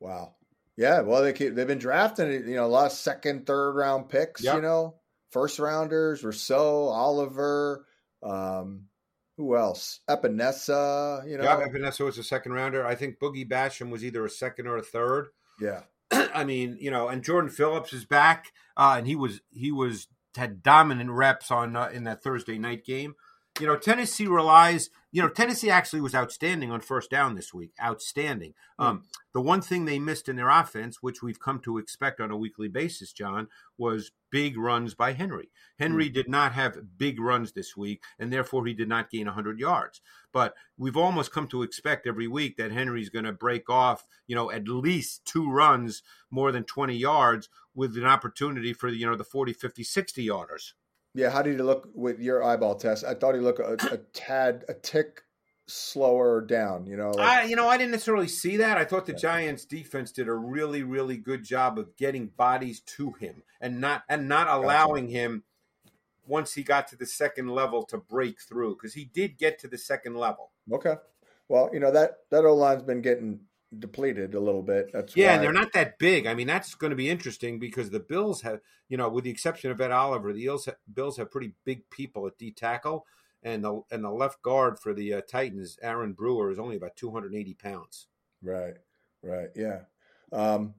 Wow. 0.00 0.34
Yeah. 0.76 1.00
Well, 1.02 1.22
they 1.22 1.32
keep, 1.32 1.54
they've 1.54 1.66
been 1.66 1.78
drafting, 1.78 2.30
you 2.48 2.54
know, 2.56 2.64
a 2.64 2.66
lot 2.66 2.86
of 2.86 2.92
second, 2.92 3.46
third 3.46 3.72
round 3.72 4.08
picks, 4.08 4.42
Yep. 4.42 4.56
you 4.56 4.62
know, 4.62 4.96
first 5.30 5.58
rounders, 5.58 6.24
Rousseau, 6.24 6.86
Oliver, 6.88 7.86
um, 8.22 8.88
who 9.36 9.56
else? 9.56 10.00
Epenesa, 10.08 11.26
you 11.28 11.38
know. 11.38 11.44
Yeah, 11.44 11.66
Vanessa 11.70 12.04
was 12.04 12.18
a 12.18 12.22
second 12.22 12.52
rounder. 12.52 12.86
I 12.86 12.94
think 12.94 13.18
Boogie 13.18 13.48
Basham 13.48 13.90
was 13.90 14.04
either 14.04 14.24
a 14.24 14.30
second 14.30 14.66
or 14.66 14.76
a 14.76 14.82
third. 14.82 15.28
yeah. 15.60 15.82
I 16.34 16.44
mean, 16.44 16.76
you 16.78 16.90
know, 16.90 17.08
and 17.08 17.22
Jordan 17.24 17.48
Phillips 17.50 17.92
is 17.94 18.04
back, 18.04 18.52
uh, 18.76 18.96
and 18.98 19.06
he 19.06 19.16
was 19.16 19.40
he 19.50 19.72
was 19.72 20.08
had 20.36 20.62
dominant 20.62 21.10
reps 21.10 21.50
on 21.50 21.76
uh, 21.76 21.90
in 21.92 22.04
that 22.04 22.22
Thursday 22.22 22.58
night 22.58 22.84
game. 22.84 23.14
You 23.60 23.66
know, 23.66 23.76
Tennessee 23.76 24.26
relies. 24.26 24.88
You 25.10 25.20
know, 25.20 25.28
Tennessee 25.28 25.70
actually 25.70 26.00
was 26.00 26.14
outstanding 26.14 26.70
on 26.70 26.80
first 26.80 27.10
down 27.10 27.34
this 27.34 27.52
week. 27.52 27.72
Outstanding. 27.82 28.54
Um, 28.78 29.04
the 29.34 29.42
one 29.42 29.60
thing 29.60 29.84
they 29.84 29.98
missed 29.98 30.26
in 30.26 30.36
their 30.36 30.48
offense, 30.48 31.02
which 31.02 31.22
we've 31.22 31.38
come 31.38 31.60
to 31.60 31.76
expect 31.76 32.18
on 32.18 32.30
a 32.30 32.36
weekly 32.36 32.68
basis, 32.68 33.12
John, 33.12 33.48
was 33.76 34.10
big 34.30 34.56
runs 34.56 34.94
by 34.94 35.12
Henry. 35.12 35.50
Henry 35.78 36.08
did 36.08 36.30
not 36.30 36.52
have 36.54 36.96
big 36.96 37.20
runs 37.20 37.52
this 37.52 37.76
week, 37.76 38.02
and 38.18 38.32
therefore 38.32 38.64
he 38.64 38.72
did 38.72 38.88
not 38.88 39.10
gain 39.10 39.26
100 39.26 39.58
yards. 39.58 40.00
But 40.32 40.54
we've 40.78 40.96
almost 40.96 41.30
come 41.30 41.46
to 41.48 41.62
expect 41.62 42.06
every 42.06 42.26
week 42.26 42.56
that 42.56 42.72
Henry's 42.72 43.10
going 43.10 43.26
to 43.26 43.32
break 43.32 43.68
off, 43.68 44.06
you 44.26 44.34
know, 44.34 44.50
at 44.50 44.66
least 44.66 45.26
two 45.26 45.50
runs 45.50 46.02
more 46.30 46.52
than 46.52 46.64
20 46.64 46.96
yards 46.96 47.50
with 47.74 47.98
an 47.98 48.06
opportunity 48.06 48.72
for, 48.72 48.88
you 48.88 49.04
know, 49.04 49.16
the 49.16 49.24
40, 49.24 49.52
50, 49.52 49.84
60 49.84 50.26
yarders. 50.26 50.72
Yeah. 51.14 51.30
How 51.30 51.42
did 51.42 51.56
he 51.56 51.62
look 51.62 51.88
with 51.94 52.20
your 52.20 52.42
eyeball 52.42 52.76
test? 52.76 53.04
I 53.04 53.14
thought 53.14 53.34
he 53.34 53.40
looked 53.40 53.60
a, 53.60 53.92
a 53.92 53.98
tad, 54.12 54.64
a 54.68 54.74
tick 54.74 55.22
slower 55.66 56.40
down, 56.40 56.86
you 56.86 56.96
know. 56.96 57.10
Like, 57.10 57.28
I, 57.28 57.44
you 57.44 57.56
know, 57.56 57.68
I 57.68 57.76
didn't 57.76 57.92
necessarily 57.92 58.28
see 58.28 58.58
that. 58.58 58.78
I 58.78 58.84
thought 58.84 59.06
the 59.06 59.12
Giants' 59.12 59.64
defense 59.64 60.12
did 60.12 60.28
a 60.28 60.34
really, 60.34 60.82
really 60.82 61.16
good 61.16 61.44
job 61.44 61.78
of 61.78 61.96
getting 61.96 62.28
bodies 62.28 62.80
to 62.96 63.12
him 63.12 63.42
and 63.60 63.80
not 63.80 64.02
and 64.08 64.28
not 64.28 64.48
allowing 64.48 65.08
him 65.08 65.44
once 66.26 66.54
he 66.54 66.62
got 66.62 66.88
to 66.88 66.96
the 66.96 67.06
second 67.06 67.48
level 67.48 67.82
to 67.84 67.98
break 67.98 68.40
through 68.40 68.76
because 68.76 68.94
he 68.94 69.04
did 69.04 69.38
get 69.38 69.58
to 69.58 69.68
the 69.68 69.78
second 69.78 70.16
level. 70.16 70.50
okay. 70.72 70.94
Well, 71.48 71.68
you 71.72 71.80
know, 71.80 71.90
that, 71.90 72.18
that 72.30 72.46
O 72.46 72.54
line's 72.54 72.82
been 72.82 73.02
getting 73.02 73.40
depleted 73.78 74.34
a 74.34 74.40
little 74.40 74.62
bit. 74.62 74.90
That's 74.92 75.16
Yeah, 75.16 75.28
why. 75.28 75.34
and 75.34 75.42
they're 75.42 75.52
not 75.52 75.72
that 75.72 75.98
big. 75.98 76.26
I 76.26 76.34
mean, 76.34 76.46
that's 76.46 76.74
going 76.74 76.90
to 76.90 76.96
be 76.96 77.08
interesting 77.10 77.58
because 77.58 77.90
the 77.90 78.00
Bills 78.00 78.42
have, 78.42 78.60
you 78.88 78.96
know, 78.96 79.08
with 79.08 79.24
the 79.24 79.30
exception 79.30 79.70
of 79.70 79.80
Ed 79.80 79.90
Oliver, 79.90 80.32
the 80.32 80.44
Bills 80.44 80.66
have, 80.66 80.76
Bills 80.92 81.16
have 81.16 81.30
pretty 81.30 81.54
big 81.64 81.88
people 81.90 82.26
at 82.26 82.38
D 82.38 82.50
tackle, 82.50 83.06
and 83.42 83.64
the 83.64 83.80
and 83.90 84.04
the 84.04 84.10
left 84.10 84.42
guard 84.42 84.78
for 84.78 84.92
the 84.94 85.14
uh, 85.14 85.20
Titans, 85.22 85.78
Aaron 85.82 86.12
Brewer, 86.12 86.50
is 86.50 86.58
only 86.58 86.76
about 86.76 86.96
280 86.96 87.54
pounds. 87.54 88.08
Right, 88.42 88.74
right, 89.22 89.48
yeah. 89.54 89.80
Um, 90.32 90.74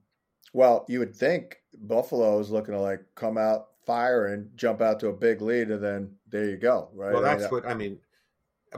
well, 0.52 0.84
you 0.88 0.98
would 1.00 1.14
think 1.14 1.58
Buffalo 1.78 2.38
is 2.38 2.50
looking 2.50 2.74
to 2.74 2.80
like 2.80 3.04
come 3.14 3.36
out 3.38 3.68
fire 3.84 4.28
and 4.28 4.56
jump 4.56 4.80
out 4.80 5.00
to 5.00 5.08
a 5.08 5.12
big 5.12 5.42
lead, 5.42 5.70
and 5.70 5.82
then 5.82 6.16
there 6.28 6.48
you 6.48 6.56
go, 6.56 6.88
right? 6.94 7.12
Well, 7.12 7.24
I 7.24 7.30
mean, 7.30 7.38
that's 7.38 7.52
what 7.52 7.66
I 7.66 7.74
mean. 7.74 7.98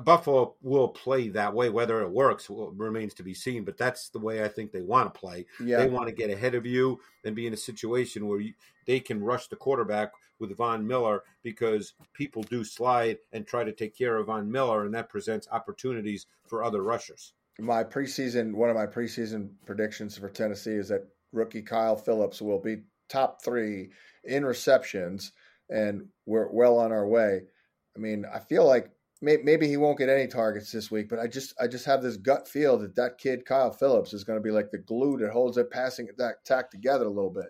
Buffalo 0.04 0.54
will 0.62 0.88
play 0.88 1.28
that 1.30 1.54
way. 1.54 1.70
Whether 1.70 2.00
it 2.02 2.10
works 2.10 2.48
remains 2.50 3.14
to 3.14 3.22
be 3.22 3.34
seen. 3.34 3.64
But 3.64 3.78
that's 3.78 4.08
the 4.10 4.18
way 4.18 4.44
I 4.44 4.48
think 4.48 4.72
they 4.72 4.82
want 4.82 5.12
to 5.12 5.18
play. 5.18 5.46
yeah, 5.62 5.78
They 5.78 5.88
want 5.88 6.08
to 6.08 6.14
get 6.14 6.30
ahead 6.30 6.54
of 6.54 6.66
you 6.66 7.00
and 7.24 7.34
be 7.34 7.46
in 7.46 7.52
a 7.52 7.56
situation 7.56 8.26
where 8.26 8.40
you, 8.40 8.54
they 8.86 9.00
can 9.00 9.22
rush 9.22 9.48
the 9.48 9.56
quarterback 9.56 10.12
with 10.38 10.56
Von 10.56 10.86
Miller 10.86 11.22
because 11.42 11.94
people 12.12 12.42
do 12.42 12.62
slide 12.64 13.18
and 13.32 13.46
try 13.46 13.64
to 13.64 13.72
take 13.72 13.96
care 13.96 14.16
of 14.16 14.26
Von 14.26 14.50
Miller, 14.50 14.84
and 14.84 14.94
that 14.94 15.08
presents 15.08 15.48
opportunities 15.50 16.26
for 16.46 16.62
other 16.62 16.82
rushers. 16.82 17.32
my 17.58 17.82
preseason, 17.82 18.52
one 18.54 18.70
of 18.70 18.76
my 18.76 18.86
preseason 18.86 19.50
predictions 19.64 20.18
for 20.18 20.28
Tennessee 20.28 20.72
is 20.72 20.88
that 20.88 21.08
rookie 21.32 21.62
Kyle 21.62 21.96
Phillips 21.96 22.42
will 22.42 22.60
be 22.60 22.82
top 23.08 23.42
three 23.42 23.90
in 24.24 24.44
receptions, 24.44 25.32
and 25.70 26.06
we're 26.26 26.50
well 26.50 26.78
on 26.78 26.92
our 26.92 27.06
way. 27.06 27.42
I 27.96 27.98
mean, 27.98 28.26
I 28.32 28.40
feel 28.40 28.66
like 28.66 28.90
may, 29.20 29.38
maybe 29.42 29.66
he 29.66 29.76
won't 29.76 29.98
get 29.98 30.08
any 30.08 30.26
targets 30.26 30.72
this 30.72 30.90
week, 30.90 31.08
but 31.08 31.18
I 31.18 31.26
just 31.26 31.54
I 31.60 31.66
just 31.66 31.86
have 31.86 32.02
this 32.02 32.16
gut 32.16 32.48
feel 32.48 32.78
that 32.78 32.96
that 32.96 33.18
kid 33.18 33.44
Kyle 33.44 33.72
Phillips 33.72 34.12
is 34.12 34.24
going 34.24 34.38
to 34.38 34.42
be 34.42 34.50
like 34.50 34.70
the 34.70 34.78
glue 34.78 35.18
that 35.18 35.30
holds 35.30 35.56
that 35.56 35.70
passing 35.70 36.08
attack, 36.08 36.70
together 36.70 37.06
a 37.06 37.10
little 37.10 37.30
bit. 37.30 37.48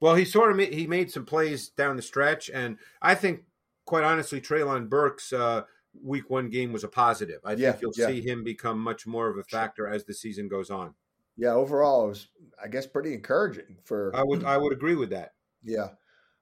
Well, 0.00 0.14
he 0.14 0.24
sort 0.24 0.50
of 0.50 0.56
made, 0.56 0.72
he 0.72 0.86
made 0.86 1.10
some 1.10 1.26
plays 1.26 1.70
down 1.70 1.96
the 1.96 2.02
stretch, 2.02 2.50
and 2.50 2.78
I 3.02 3.14
think, 3.16 3.42
quite 3.84 4.04
honestly, 4.04 4.40
Treylon 4.40 4.88
Burks' 4.88 5.32
uh, 5.32 5.62
week 6.00 6.30
one 6.30 6.50
game 6.50 6.72
was 6.72 6.84
a 6.84 6.88
positive. 6.88 7.40
I 7.44 7.56
think 7.56 7.80
you'll 7.80 7.92
yeah. 7.96 8.06
see 8.06 8.20
him 8.20 8.44
become 8.44 8.78
much 8.78 9.06
more 9.06 9.28
of 9.28 9.38
a 9.38 9.44
factor 9.44 9.88
as 9.88 10.04
the 10.04 10.14
season 10.14 10.48
goes 10.48 10.70
on. 10.70 10.94
Yeah, 11.36 11.52
overall, 11.52 12.06
it 12.06 12.08
was 12.08 12.28
I 12.62 12.68
guess 12.68 12.86
pretty 12.86 13.14
encouraging 13.14 13.78
for 13.84 14.14
I 14.14 14.22
would 14.22 14.44
I 14.44 14.56
would 14.56 14.72
agree 14.72 14.96
with 14.96 15.10
that. 15.10 15.34
Yeah. 15.62 15.90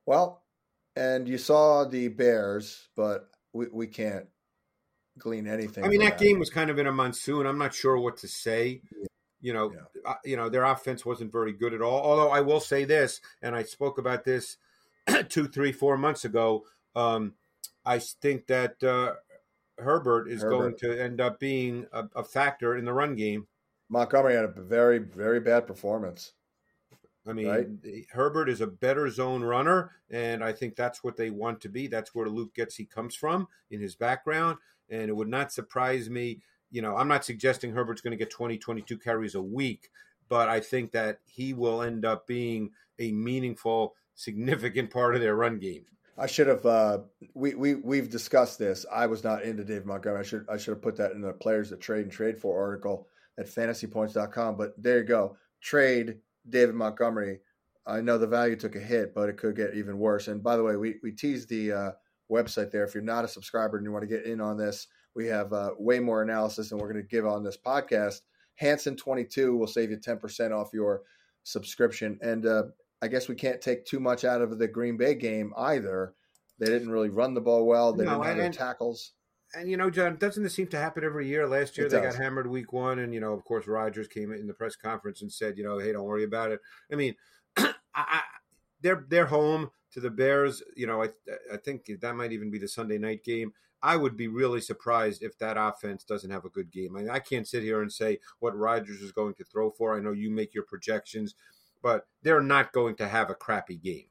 Well, 0.06 0.42
and 0.94 1.28
you 1.28 1.36
saw 1.36 1.84
the 1.84 2.08
Bears, 2.08 2.88
but 2.96 3.28
we, 3.52 3.66
we 3.72 3.86
can't 3.86 4.26
glean 5.18 5.46
anything. 5.46 5.85
I 5.85 5.88
mean, 5.88 6.00
that 6.00 6.18
game 6.18 6.38
was 6.38 6.50
kind 6.50 6.70
of 6.70 6.79
in 6.79 6.87
a 6.87 6.92
monsoon. 6.92 7.46
I'm 7.46 7.59
not 7.59 7.74
sure 7.74 7.98
what 7.98 8.16
to 8.18 8.29
say. 8.29 8.81
You 9.40 9.52
know, 9.52 9.72
Yeah. 9.72 10.11
uh, 10.12 10.14
you 10.24 10.37
know, 10.37 10.48
their 10.48 10.64
offense 10.64 11.05
wasn't 11.05 11.33
very 11.33 11.52
good 11.52 11.74
at 11.74 11.83
all. 11.83 12.00
Although 12.02 12.31
I 12.31 12.40
will 12.40 12.61
say 12.61 12.85
this, 12.85 13.20
and 13.42 13.55
I 13.55 13.62
spoke 13.62 13.98
about 13.98 14.24
this 14.24 14.57
two, 15.29 15.46
three, 15.48 15.72
four 15.72 15.96
months 15.96 16.24
ago. 16.24 16.64
Um, 16.94 17.35
I 17.85 17.98
think 18.00 18.46
that 18.48 18.83
uh, 18.83 19.14
Herbert 19.79 20.29
is 20.29 20.42
going 20.42 20.76
to 20.79 21.00
end 21.00 21.20
up 21.20 21.38
being 21.38 21.87
a, 21.92 22.05
a 22.16 22.24
factor 22.24 22.76
in 22.76 22.85
the 22.85 22.92
run 22.92 23.14
game. 23.14 23.46
Montgomery 23.88 24.35
had 24.35 24.44
a 24.44 24.48
very, 24.48 24.98
very 24.98 25.38
bad 25.38 25.66
performance. 25.66 26.33
I 27.29 27.33
mean, 27.33 27.48
Right. 27.48 27.68
Herbert 28.11 28.48
is 28.48 28.61
a 28.61 28.66
better 28.66 29.09
zone 29.11 29.42
runner, 29.42 29.92
and 30.11 30.42
I 30.42 30.52
think 30.52 30.76
that's 30.76 31.05
what 31.05 31.16
they 31.16 31.31
want 31.31 31.61
to 31.62 31.68
be. 31.68 31.87
That's 31.87 32.14
where 32.14 32.29
Luke 32.29 32.55
Getsy 32.55 32.88
comes 32.88 33.14
from 33.14 33.48
in 33.70 33.81
his 33.81 33.94
background, 33.96 34.59
and 34.90 35.09
it 35.09 35.16
would 35.16 35.29
not 35.29 35.53
surprise 35.53 36.09
me. 36.11 36.40
You 36.70 36.83
know, 36.83 36.96
I'm 36.96 37.09
not 37.09 37.25
suggesting 37.25 37.72
Herbert's 37.72 38.01
going 38.01 38.16
to 38.16 38.22
get 38.22 38.31
20, 38.31 38.59
22 38.59 38.99
carries 38.99 39.35
a 39.35 39.42
week, 39.42 39.88
but 40.29 40.49
I 40.49 40.61
think 40.61 40.92
that 40.92 41.20
he 41.25 41.55
will 41.55 41.83
end 41.83 42.05
up 42.05 42.27
being 42.27 42.70
a 42.99 43.12
meaningful, 43.12 43.94
significant 44.14 44.90
part 44.90 45.14
of 45.14 45.20
their 45.20 45.37
run 45.37 45.59
game. 45.59 45.85
I 46.18 46.27
should 46.27 46.46
have. 46.46 46.64
Uh, 46.64 46.99
we 47.35 47.55
we 47.55 47.75
we've 47.75 48.09
discussed 48.09 48.59
this. 48.59 48.87
I 48.90 49.07
was 49.07 49.22
not 49.22 49.42
into 49.42 49.64
Dave 49.64 49.85
Montgomery. 49.85 50.20
I 50.20 50.22
should 50.22 50.46
I 50.49 50.57
should 50.57 50.72
have 50.72 50.83
put 50.83 50.96
that 50.96 51.12
in 51.12 51.20
the 51.20 51.33
players 51.33 51.68
that 51.70 51.81
trade 51.81 52.05
and 52.05 52.12
trade 52.12 52.38
for 52.38 52.59
article 52.59 53.07
at 53.38 53.46
fantasypoints.com. 53.46 54.57
But 54.57 54.83
there 54.83 54.99
you 54.99 55.05
go. 55.05 55.37
Trade 55.61 56.18
David 56.49 56.75
Montgomery. 56.75 57.40
I 57.87 58.01
know 58.01 58.18
the 58.18 58.27
value 58.27 58.57
took 58.57 58.77
a 58.77 58.81
hit, 58.81 59.14
but 59.14 59.29
it 59.29 59.37
could 59.37 59.57
get 59.57 59.75
even 59.75 59.99
worse. 59.99 60.29
And 60.29 60.42
by 60.42 60.57
the 60.57 60.62
way, 60.62 60.77
we 60.77 60.96
we 61.03 61.12
teased 61.12 61.51
the 61.51 61.72
uh, 61.72 61.90
website 62.30 62.70
there. 62.70 62.84
If 62.84 62.94
you're 62.94 63.02
not 63.02 63.24
a 63.24 63.28
subscriber 63.28 63.76
and 63.76 63.84
you 63.84 63.92
want 63.92 64.02
to 64.02 64.14
get 64.14 64.24
in 64.26 64.40
on 64.40 64.56
this, 64.56 64.86
we 65.14 65.26
have 65.26 65.52
uh, 65.52 65.70
way 65.78 65.98
more 66.00 66.22
analysis 66.22 66.68
than 66.70 66.78
we're 66.78 66.92
going 66.92 67.02
to 67.02 67.08
give 67.08 67.26
on 67.26 67.42
this 67.42 67.56
podcast. 67.56 68.20
Hansen 68.56 68.96
22 68.96 69.56
will 69.56 69.66
save 69.66 69.90
you 69.90 69.96
10% 69.98 70.50
off 70.50 70.70
your 70.72 71.02
subscription. 71.42 72.18
And 72.22 72.46
uh, 72.46 72.64
I 73.02 73.08
guess 73.08 73.28
we 73.28 73.34
can't 73.34 73.60
take 73.60 73.84
too 73.84 74.00
much 74.00 74.24
out 74.24 74.42
of 74.42 74.58
the 74.58 74.68
Green 74.68 74.96
Bay 74.96 75.14
game 75.14 75.52
either. 75.56 76.14
They 76.58 76.66
didn't 76.66 76.90
really 76.90 77.10
run 77.10 77.34
the 77.34 77.40
ball 77.40 77.66
well. 77.66 77.92
They 77.92 78.04
No, 78.04 78.22
didn't 78.22 78.24
have 78.26 78.38
and- 78.38 78.54
tackles. 78.54 79.12
And 79.54 79.70
you 79.70 79.76
know, 79.76 79.88
John, 79.90 80.16
doesn't 80.16 80.42
this 80.42 80.54
seem 80.54 80.66
to 80.68 80.76
happen 80.78 81.04
every 81.04 81.28
year? 81.28 81.46
Last 81.46 81.78
year 81.78 81.86
It 81.86 81.90
they 81.90 82.00
does. 82.00 82.16
got 82.16 82.22
hammered 82.22 82.48
week 82.48 82.72
one, 82.72 82.98
and 82.98 83.14
you 83.14 83.20
know, 83.20 83.32
of 83.32 83.44
course, 83.44 83.66
Rodgers 83.68 84.08
came 84.08 84.32
in 84.32 84.48
the 84.48 84.52
press 84.52 84.74
conference 84.74 85.22
and 85.22 85.32
said, 85.32 85.56
you 85.56 85.62
know, 85.64 85.78
hey, 85.78 85.92
don't 85.92 86.04
worry 86.04 86.24
about 86.24 86.50
it. 86.50 86.60
I 86.92 86.96
mean, 86.96 87.14
I, 87.56 87.72
I, 87.94 88.20
they're 88.82 89.04
they're 89.08 89.26
home 89.26 89.70
to 89.96 90.00
the 90.00 90.11
Bears. 90.11 90.62
You 90.76 90.87
know, 90.87 91.02
I 91.02 91.09
I 91.52 91.56
think 91.56 91.90
that 92.00 92.14
might 92.14 92.32
even 92.32 92.50
be 92.50 92.59
the 92.59 92.68
Sunday 92.68 92.98
night 92.98 93.24
game. 93.24 93.52
I 93.82 93.96
would 93.96 94.16
be 94.16 94.28
really 94.28 94.61
surprised 94.61 95.22
if 95.22 95.38
that 95.38 95.56
offense 95.59 96.04
doesn't 96.04 96.30
have 96.30 96.44
a 96.44 96.50
good 96.50 96.70
game. 96.70 96.96
I, 96.96 97.00
mean, 97.00 97.11
I 97.11 97.18
can't 97.18 97.46
sit 97.46 97.62
here 97.62 97.82
and 97.82 97.92
say 97.92 98.18
what 98.40 98.56
Rodgers 98.56 99.00
is 99.00 99.12
going 99.12 99.35
to 99.35 99.44
throw 99.44 99.70
for. 99.70 99.96
I 99.96 100.00
know 100.00 100.12
you 100.12 100.30
make 100.30 100.54
your 100.54 100.64
projections, 100.64 101.35
but 101.82 102.06
they're 102.22 102.42
not 102.42 102.72
going 102.72 102.96
to 102.96 103.09
have 103.09 103.30
a 103.30 103.35
crappy 103.35 103.76
game. 103.76 104.06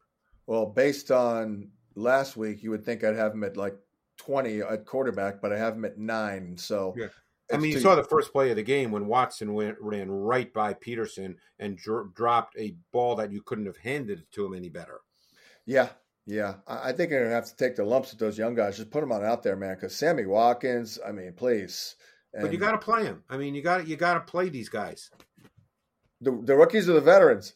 Well, 0.47 0.65
based 0.65 1.11
on 1.11 1.69
last 1.95 2.37
week, 2.37 2.63
you 2.63 2.69
would 2.71 2.85
think 2.85 3.03
I'd 3.03 3.15
have 3.15 3.31
them 3.31 3.43
at 3.43 3.57
like 3.57 3.75
20 4.17 4.61
at 4.61 4.85
quarterback, 4.85 5.41
but 5.41 5.51
I 5.51 5.57
have 5.57 5.75
him 5.75 5.85
at 5.85 5.97
nine. 5.97 6.57
So, 6.57 6.93
yeah. 6.97 7.07
I 7.51 7.57
mean, 7.57 7.71
you 7.71 7.79
saw 7.79 7.95
the 7.95 8.03
first 8.03 8.31
play 8.31 8.49
of 8.49 8.55
the 8.55 8.63
game 8.63 8.91
when 8.91 9.05
Watson 9.05 9.53
went, 9.53 9.77
ran 9.79 10.09
right 10.09 10.51
by 10.51 10.73
Peterson 10.73 11.35
and 11.59 11.77
dr- 11.77 12.13
dropped 12.15 12.57
a 12.57 12.75
ball 12.91 13.15
that 13.17 13.31
you 13.31 13.41
couldn't 13.41 13.67
have 13.67 13.77
handed 13.77 14.25
to 14.31 14.45
him 14.45 14.55
any 14.55 14.69
better. 14.69 15.01
Yeah, 15.65 15.89
yeah. 16.25 16.55
I, 16.67 16.89
I 16.89 16.93
think 16.93 17.11
you're 17.11 17.23
gonna 17.23 17.35
have 17.35 17.47
to 17.47 17.55
take 17.55 17.75
the 17.75 17.85
lumps 17.85 18.11
with 18.11 18.19
those 18.19 18.37
young 18.37 18.55
guys. 18.55 18.77
Just 18.77 18.91
put 18.91 19.01
them 19.01 19.11
on 19.11 19.23
out 19.23 19.43
there, 19.43 19.55
man. 19.55 19.75
Because 19.75 19.95
Sammy 19.95 20.25
Watkins, 20.25 20.99
I 21.05 21.11
mean, 21.11 21.33
please. 21.33 21.95
And 22.33 22.43
but 22.43 22.51
you 22.51 22.57
got 22.57 22.71
to 22.71 22.77
play 22.77 23.03
him. 23.05 23.23
I 23.29 23.37
mean, 23.37 23.55
you 23.55 23.61
got 23.61 23.87
you 23.87 23.95
got 23.95 24.15
to 24.15 24.19
play 24.31 24.49
these 24.49 24.69
guys. 24.69 25.09
The 26.21 26.31
the 26.43 26.55
rookies 26.55 26.89
are 26.89 26.93
the 26.93 27.01
veterans. 27.01 27.53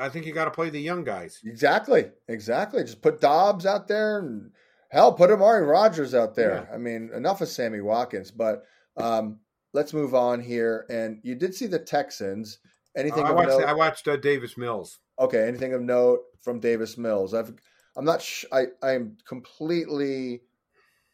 I 0.00 0.08
think 0.08 0.26
you 0.26 0.32
got 0.32 0.44
to 0.44 0.50
play 0.52 0.70
the 0.70 0.80
young 0.80 1.02
guys. 1.02 1.40
Exactly, 1.44 2.10
exactly. 2.28 2.84
Just 2.84 3.02
put 3.02 3.20
Doubs 3.20 3.66
out 3.66 3.88
there 3.88 4.20
and 4.20 4.52
hell, 4.90 5.12
put 5.12 5.30
Amari 5.30 5.66
Rodgers 5.66 6.14
out 6.14 6.36
there. 6.36 6.66
Yeah. 6.68 6.74
I 6.74 6.78
mean, 6.78 7.10
enough 7.12 7.40
of 7.40 7.48
Sammy 7.48 7.80
Watkins. 7.80 8.30
But 8.30 8.64
um, 8.96 9.40
let's 9.72 9.92
move 9.92 10.14
on 10.14 10.40
here. 10.40 10.86
And 10.88 11.18
you 11.24 11.34
did 11.34 11.54
see 11.54 11.66
the 11.66 11.80
Texans. 11.80 12.58
Anything? 12.96 13.24
Uh, 13.24 13.28
I, 13.28 13.32
watched, 13.32 13.66
I 13.66 13.72
watched. 13.72 14.08
uh, 14.08 14.16
Davis 14.16 14.56
Mills. 14.56 15.00
Okay. 15.18 15.46
Anything 15.46 15.74
of 15.74 15.82
note 15.82 16.20
from 16.40 16.60
Davis 16.60 16.98
Mills? 16.98 17.34
I've. 17.34 17.52
I'm 17.96 18.04
not. 18.04 18.22
Sh- 18.22 18.44
I. 18.52 18.66
I'm 18.82 19.16
completely 19.26 20.42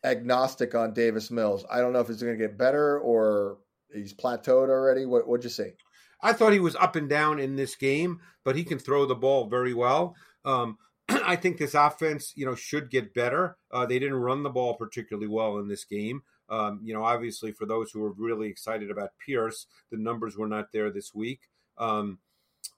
agnostic 0.05 0.75
on 0.75 0.93
Davis 0.93 1.31
Mills. 1.31 1.65
I 1.71 1.81
don't 1.81 1.93
know 1.93 2.01
if 2.01 2.11
it's 2.11 2.23
going 2.23 2.39
to 2.39 2.45
get 2.45 2.59
better 2.59 2.99
or 2.99 3.59
he's 3.93 4.15
plateaued 4.15 4.69
already. 4.69 5.07
What 5.07 5.27
What'd 5.27 5.45
you 5.45 5.51
see? 5.51 5.71
I 6.23 6.33
thought 6.33 6.53
he 6.53 6.61
was 6.61 6.77
up 6.77 6.97
and 6.97 7.09
down 7.09 7.39
in 7.39 7.57
this 7.57 7.77
game, 7.77 8.21
but 8.45 8.57
he 8.57 8.65
can 8.65 8.79
throw 8.79 9.05
the 9.05 9.15
ball 9.15 9.47
very 9.47 9.75
well. 9.75 10.17
Um, 10.45 10.79
I 11.09 11.37
think 11.37 11.59
this 11.59 11.75
offense, 11.75 12.33
you 12.35 12.47
know, 12.47 12.55
should 12.55 12.91
get 12.91 13.15
better. 13.15 13.57
Uh, 13.71 13.87
they 13.87 13.99
didn't 13.99 14.15
run 14.15 14.43
the 14.43 14.51
ball 14.51 14.75
particularly 14.75 15.29
well 15.29 15.59
in 15.59 15.69
this 15.69 15.85
game. 15.85 16.23
Um, 16.49 16.81
you 16.83 16.95
know, 16.95 17.05
obviously, 17.05 17.53
for 17.53 17.67
those 17.67 17.91
who 17.91 18.01
were 18.01 18.13
really 18.13 18.49
excited 18.49 18.91
about 18.91 19.11
Pierce, 19.25 19.67
the 19.91 19.99
numbers 19.99 20.37
were 20.37 20.49
not 20.49 20.73
there 20.73 20.91
this 20.91 21.15
week. 21.15 21.41
Um, 21.79 22.19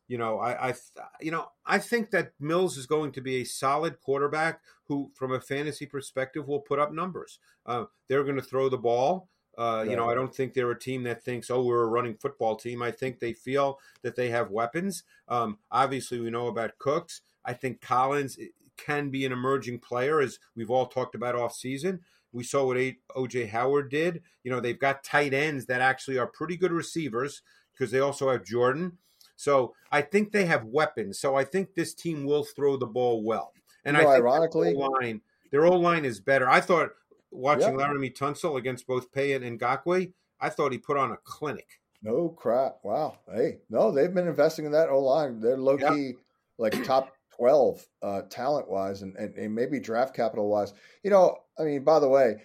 you 0.08 0.18
know, 0.18 0.38
I, 0.38 0.70
I, 0.70 0.74
you 1.20 1.30
know, 1.30 1.48
I 1.64 1.78
think 1.78 2.10
that 2.10 2.32
Mills 2.38 2.76
is 2.76 2.86
going 2.86 3.12
to 3.12 3.20
be 3.20 3.36
a 3.36 3.44
solid 3.44 4.00
quarterback 4.00 4.60
who, 4.84 5.10
from 5.14 5.32
a 5.32 5.40
fantasy 5.40 5.86
perspective, 5.86 6.46
will 6.46 6.60
put 6.60 6.78
up 6.78 6.92
numbers. 6.92 7.38
Uh, 7.64 7.84
they're 8.08 8.24
going 8.24 8.36
to 8.36 8.42
throw 8.42 8.68
the 8.68 8.78
ball. 8.78 9.28
Uh, 9.58 9.84
you 9.88 9.96
know, 9.96 10.10
I 10.10 10.14
don't 10.14 10.34
think 10.34 10.52
they're 10.52 10.70
a 10.70 10.78
team 10.78 11.02
that 11.04 11.24
thinks, 11.24 11.50
"Oh, 11.50 11.64
we're 11.64 11.82
a 11.82 11.88
running 11.88 12.16
football 12.16 12.56
team." 12.56 12.82
I 12.82 12.90
think 12.90 13.18
they 13.18 13.32
feel 13.32 13.78
that 14.02 14.14
they 14.14 14.28
have 14.28 14.50
weapons. 14.50 15.02
Um, 15.28 15.58
obviously, 15.70 16.20
we 16.20 16.30
know 16.30 16.48
about 16.48 16.78
Cooks. 16.78 17.22
I 17.44 17.54
think 17.54 17.80
Collins 17.80 18.38
can 18.76 19.08
be 19.08 19.24
an 19.24 19.32
emerging 19.32 19.78
player, 19.78 20.20
as 20.20 20.38
we've 20.54 20.70
all 20.70 20.86
talked 20.86 21.14
about 21.14 21.34
off 21.34 21.54
season. 21.54 22.00
We 22.32 22.44
saw 22.44 22.66
what 22.66 22.76
OJ 22.76 23.48
Howard 23.48 23.90
did. 23.90 24.22
You 24.44 24.50
know, 24.50 24.60
they've 24.60 24.78
got 24.78 25.02
tight 25.02 25.32
ends 25.32 25.64
that 25.66 25.80
actually 25.80 26.18
are 26.18 26.26
pretty 26.26 26.58
good 26.58 26.72
receivers 26.72 27.40
because 27.72 27.90
they 27.90 28.00
also 28.00 28.30
have 28.30 28.44
Jordan. 28.44 28.98
So 29.36 29.74
I 29.92 30.02
think 30.02 30.32
they 30.32 30.46
have 30.46 30.64
weapons. 30.64 31.18
So 31.18 31.36
I 31.36 31.44
think 31.44 31.74
this 31.74 31.94
team 31.94 32.24
will 32.24 32.44
throw 32.44 32.76
the 32.76 32.86
ball 32.86 33.22
well. 33.22 33.52
And 33.84 33.96
you 33.96 34.02
know, 34.02 34.08
I 34.08 34.14
think 34.14 34.24
ironically, 34.24 34.72
their 34.72 34.88
line, 34.88 35.20
their 35.50 35.66
old 35.66 35.82
line 35.82 36.04
is 36.04 36.20
better. 36.20 36.48
I 36.48 36.60
thought 36.60 36.90
watching 37.30 37.78
yeah. 37.78 37.86
Laremy 37.86 38.16
Tunsil 38.16 38.58
against 38.58 38.86
both 38.86 39.12
Paye 39.12 39.34
and 39.34 39.60
Ngakoue, 39.60 40.12
I 40.40 40.48
thought 40.48 40.72
he 40.72 40.78
put 40.78 40.96
on 40.96 41.12
a 41.12 41.16
clinic. 41.18 41.80
No 42.02 42.28
crap! 42.28 42.78
Wow. 42.82 43.18
Hey, 43.32 43.58
no, 43.70 43.90
they've 43.90 44.12
been 44.12 44.28
investing 44.28 44.64
in 44.64 44.72
that 44.72 44.88
O 44.88 45.00
line. 45.00 45.40
They're 45.40 45.56
low 45.56 45.78
key 45.78 46.14
like 46.58 46.84
top 46.84 47.12
12 47.36 47.86
uh, 48.02 48.22
talent 48.30 48.68
wise 48.68 49.02
and, 49.02 49.14
and, 49.16 49.34
and, 49.36 49.54
maybe 49.54 49.78
draft 49.78 50.14
capital 50.14 50.48
wise. 50.48 50.72
You 51.02 51.10
know, 51.10 51.36
I 51.58 51.64
mean, 51.64 51.84
by 51.84 51.98
the 51.98 52.08
way, 52.08 52.36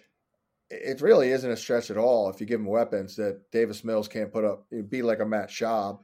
it 0.70 1.02
really 1.02 1.32
isn't 1.32 1.50
a 1.50 1.58
stretch 1.58 1.92
at 1.92 1.98
all 1.98 2.30
if 2.30 2.40
you 2.40 2.48
give 2.48 2.60
them 2.60 2.68
weapons 2.68 3.16
that 3.18 3.52
Davis 3.52 3.84
Mills 3.84 4.08
can't 4.08 4.32
put 4.32 4.46
up. 4.46 4.66
It'd 4.72 4.90
be 4.90 5.02
like 5.02 5.20
a 5.20 5.26
Matt 5.26 5.50
Schaub. 5.50 6.00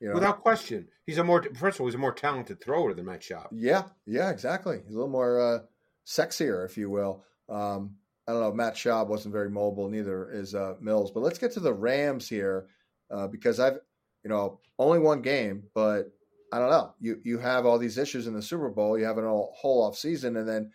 You 0.00 0.08
know? 0.08 0.14
Without 0.14 0.42
question. 0.42 0.88
He's 1.06 1.18
a 1.18 1.24
more, 1.24 1.42
first 1.42 1.76
of 1.76 1.80
all, 1.80 1.86
he's 1.86 1.94
a 1.94 1.98
more 1.98 2.12
talented 2.12 2.60
thrower 2.60 2.92
than 2.94 3.06
Matt 3.06 3.22
Schaub. 3.22 3.48
Yeah, 3.52 3.84
yeah, 4.06 4.30
exactly. 4.30 4.80
He's 4.84 4.94
a 4.94 4.98
little 4.98 5.10
more 5.10 5.40
uh, 5.40 5.58
sexier, 6.06 6.64
if 6.66 6.76
you 6.76 6.90
will. 6.90 7.24
Um, 7.48 7.96
I 8.28 8.32
don't 8.32 8.42
know. 8.42 8.52
Matt 8.52 8.74
Schaub 8.74 9.06
wasn't 9.06 9.32
very 9.32 9.50
mobile, 9.50 9.88
neither 9.88 10.30
is 10.30 10.54
uh, 10.54 10.74
Mills. 10.80 11.12
But 11.12 11.22
let's 11.22 11.38
get 11.38 11.52
to 11.52 11.60
the 11.60 11.72
Rams 11.72 12.28
here 12.28 12.66
uh, 13.10 13.28
because 13.28 13.60
I've, 13.60 13.78
you 14.24 14.30
know, 14.30 14.60
only 14.78 14.98
one 14.98 15.22
game, 15.22 15.64
but 15.74 16.10
I 16.52 16.58
don't 16.58 16.70
know. 16.70 16.94
You 17.00 17.20
you 17.24 17.38
have 17.38 17.66
all 17.66 17.78
these 17.78 17.98
issues 17.98 18.26
in 18.26 18.34
the 18.34 18.42
Super 18.42 18.68
Bowl. 18.68 18.98
You 18.98 19.04
have 19.04 19.18
a 19.18 19.22
whole 19.22 19.82
off 19.82 19.96
season, 19.96 20.36
and 20.36 20.48
then 20.48 20.72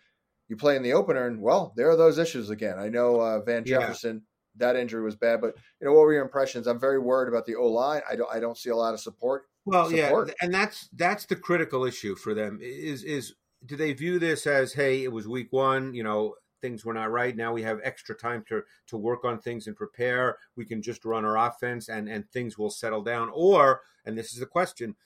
you 0.48 0.56
play 0.56 0.76
in 0.76 0.82
the 0.82 0.94
opener, 0.94 1.26
and 1.26 1.40
well, 1.40 1.72
there 1.76 1.90
are 1.90 1.96
those 1.96 2.18
issues 2.18 2.50
again. 2.50 2.78
I 2.78 2.88
know 2.88 3.20
uh, 3.20 3.40
Van 3.40 3.64
Jefferson. 3.64 4.22
That 4.56 4.76
injury 4.76 5.02
was 5.02 5.16
bad, 5.16 5.40
but 5.40 5.56
you 5.80 5.86
know 5.86 5.92
what 5.92 6.02
were 6.02 6.12
your 6.12 6.22
impressions? 6.22 6.66
I'm 6.66 6.78
very 6.80 6.98
worried 6.98 7.28
about 7.28 7.46
the 7.46 7.56
O 7.56 7.66
line. 7.66 8.02
I 8.10 8.16
don't. 8.16 8.30
I 8.32 8.38
don't 8.38 8.58
see 8.58 8.70
a 8.70 8.76
lot 8.76 8.94
of 8.94 9.00
support. 9.00 9.44
Well, 9.64 9.88
support. 9.88 10.28
yeah, 10.28 10.34
and 10.42 10.52
that's 10.52 10.88
that's 10.94 11.24
the 11.26 11.36
critical 11.36 11.84
issue 11.84 12.14
for 12.14 12.34
them. 12.34 12.58
Is 12.60 13.02
is 13.02 13.34
do 13.64 13.76
they 13.76 13.92
view 13.92 14.18
this 14.18 14.46
as 14.46 14.72
hey, 14.72 15.04
it 15.04 15.12
was 15.12 15.28
week 15.28 15.48
one, 15.52 15.94
you 15.94 16.02
know, 16.02 16.34
things 16.60 16.84
were 16.84 16.94
not 16.94 17.10
right. 17.10 17.36
Now 17.36 17.52
we 17.52 17.62
have 17.62 17.80
extra 17.82 18.14
time 18.14 18.44
to 18.48 18.62
to 18.86 18.96
work 18.96 19.24
on 19.24 19.38
things 19.38 19.66
and 19.66 19.76
prepare. 19.76 20.38
We 20.56 20.64
can 20.64 20.80
just 20.80 21.04
run 21.04 21.24
our 21.24 21.36
offense 21.36 21.88
and 21.88 22.08
and 22.08 22.28
things 22.30 22.56
will 22.56 22.70
settle 22.70 23.02
down. 23.02 23.30
Or, 23.34 23.82
and 24.06 24.16
this 24.16 24.32
is 24.32 24.38
the 24.38 24.46
question, 24.46 24.96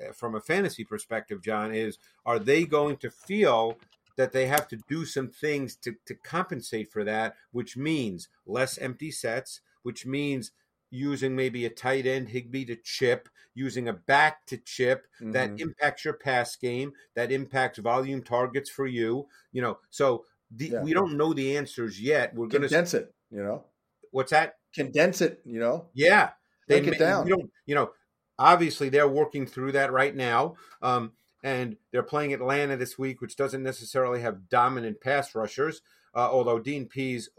uh, 0.00 0.12
from 0.12 0.34
a 0.34 0.40
fantasy 0.40 0.84
perspective, 0.84 1.42
John, 1.42 1.74
is 1.74 1.98
are 2.24 2.38
they 2.38 2.64
going 2.64 2.98
to 2.98 3.10
feel 3.10 3.78
that 4.18 4.32
they 4.32 4.46
have 4.46 4.68
to 4.68 4.76
do 4.88 5.06
some 5.06 5.28
things 5.28 5.76
to, 5.76 5.94
to 6.04 6.14
compensate 6.14 6.92
for 6.92 7.04
that, 7.04 7.36
which 7.52 7.76
means 7.76 8.28
less 8.46 8.76
empty 8.76 9.10
sets, 9.10 9.60
which 9.82 10.04
means 10.04 10.50
using 10.90 11.34
maybe 11.34 11.64
a 11.64 11.70
tight 11.70 12.04
end 12.04 12.28
Higbee 12.28 12.66
to 12.66 12.76
chip, 12.76 13.28
using 13.54 13.88
a 13.88 13.92
back 13.94 14.44
to 14.46 14.58
chip 14.58 15.06
mm-hmm. 15.22 15.32
that 15.32 15.60
impacts 15.60 16.04
your 16.04 16.14
pass 16.14 16.56
game, 16.56 16.92
that 17.14 17.32
impacts 17.32 17.78
volume 17.78 18.22
targets 18.22 18.68
for 18.68 18.86
you. 18.86 19.28
You 19.52 19.62
know, 19.62 19.78
so 19.88 20.24
the, 20.50 20.70
yeah. 20.70 20.82
we 20.82 20.92
don't 20.92 21.16
know 21.16 21.32
the 21.32 21.56
answers 21.56 22.00
yet. 22.00 22.34
We're 22.34 22.48
going 22.48 22.62
to 22.62 22.68
condense 22.68 22.94
it. 22.94 23.14
You 23.30 23.42
know, 23.42 23.64
what's 24.10 24.32
that? 24.32 24.56
Condense 24.74 25.20
it. 25.20 25.40
You 25.44 25.60
know, 25.60 25.86
yeah. 25.94 26.30
They, 26.66 26.80
Break 26.80 26.96
it 26.96 26.98
down. 26.98 27.26
You. 27.26 27.50
You 27.64 27.74
know, 27.76 27.90
Obviously, 28.38 28.88
they're 28.88 29.08
working 29.08 29.46
through 29.46 29.72
that 29.72 29.92
right 29.92 30.14
now. 30.14 30.54
Um, 30.80 31.12
and 31.42 31.76
they're 31.92 32.02
playing 32.02 32.32
Atlanta 32.32 32.76
this 32.76 32.98
week, 32.98 33.20
which 33.20 33.36
doesn't 33.36 33.62
necessarily 33.62 34.20
have 34.20 34.48
dominant 34.48 35.00
pass 35.00 35.34
rushers, 35.34 35.82
uh, 36.14 36.28
although 36.30 36.58
Dean 36.58 36.86
Pees 36.86 37.30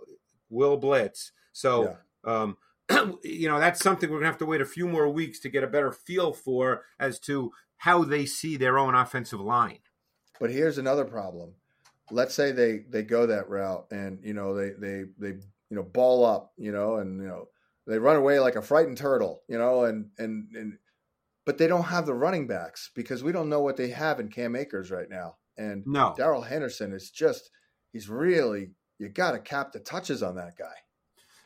will 0.50 0.78
blitz. 0.78 1.32
So, 1.52 1.96
yeah. 2.26 2.34
um, 2.34 2.58
you 3.24 3.48
know, 3.48 3.60
that's 3.60 3.84
something 3.84 4.10
we're 4.10 4.18
going 4.18 4.26
to 4.26 4.32
have 4.32 4.40
to 4.40 4.46
wait 4.46 4.62
a 4.62 4.66
few 4.66 4.88
more 4.88 5.10
weeks 5.10 5.40
to 5.42 5.50
get 5.50 5.64
a 5.64 5.68
better 5.68 5.92
feel 5.92 6.34
for 6.34 6.84
as 7.00 7.20
to 7.22 7.52
how 7.78 8.04
they 8.04 8.26
see 8.26 8.58
their 8.58 8.78
own 8.78 8.96
offensive 8.96 9.40
line. 9.40 9.80
But 10.40 10.52
here's 10.52 10.78
another 10.78 11.06
problem. 11.06 11.56
Let's 12.12 12.34
say 12.34 12.52
they 12.52 12.80
they 12.90 13.04
go 13.04 13.28
that 13.28 13.50
route 13.50 13.86
and 13.92 14.20
you 14.24 14.34
know 14.34 14.56
they 14.56 14.72
they 14.72 15.04
they 15.20 15.38
you 15.70 15.76
know 15.76 15.84
ball 15.84 16.26
up, 16.26 16.54
you 16.58 16.72
know, 16.72 16.96
and 16.96 17.22
you 17.22 17.28
know 17.28 17.50
they 17.86 18.00
run 18.00 18.16
away 18.16 18.40
like 18.40 18.56
a 18.56 18.62
frightened 18.62 18.98
turtle, 18.98 19.44
you 19.48 19.58
know, 19.58 19.84
and 19.84 20.10
and 20.18 20.48
and 20.56 20.78
but 21.46 21.58
they 21.58 21.68
don't 21.68 21.84
have 21.84 22.06
the 22.06 22.14
running 22.14 22.48
backs 22.48 22.92
because 22.96 23.24
we 23.24 23.32
don't 23.32 23.50
know 23.50 23.62
what 23.62 23.78
they 23.78 23.90
have 23.90 24.20
in 24.20 24.30
Cam 24.30 24.56
Akers 24.56 24.92
right 24.92 25.10
now. 25.10 25.36
And 25.58 25.84
no, 25.86 26.14
Darrell 26.16 26.42
Henderson 26.42 26.94
is 26.94 27.10
just 27.10 27.50
he's 27.92 28.10
really 28.10 28.72
you 28.98 29.10
got 29.10 29.32
to 29.32 29.40
cap 29.40 29.72
the 29.72 29.80
touches 29.80 30.22
on 30.22 30.36
that 30.36 30.58
guy. 30.58 30.76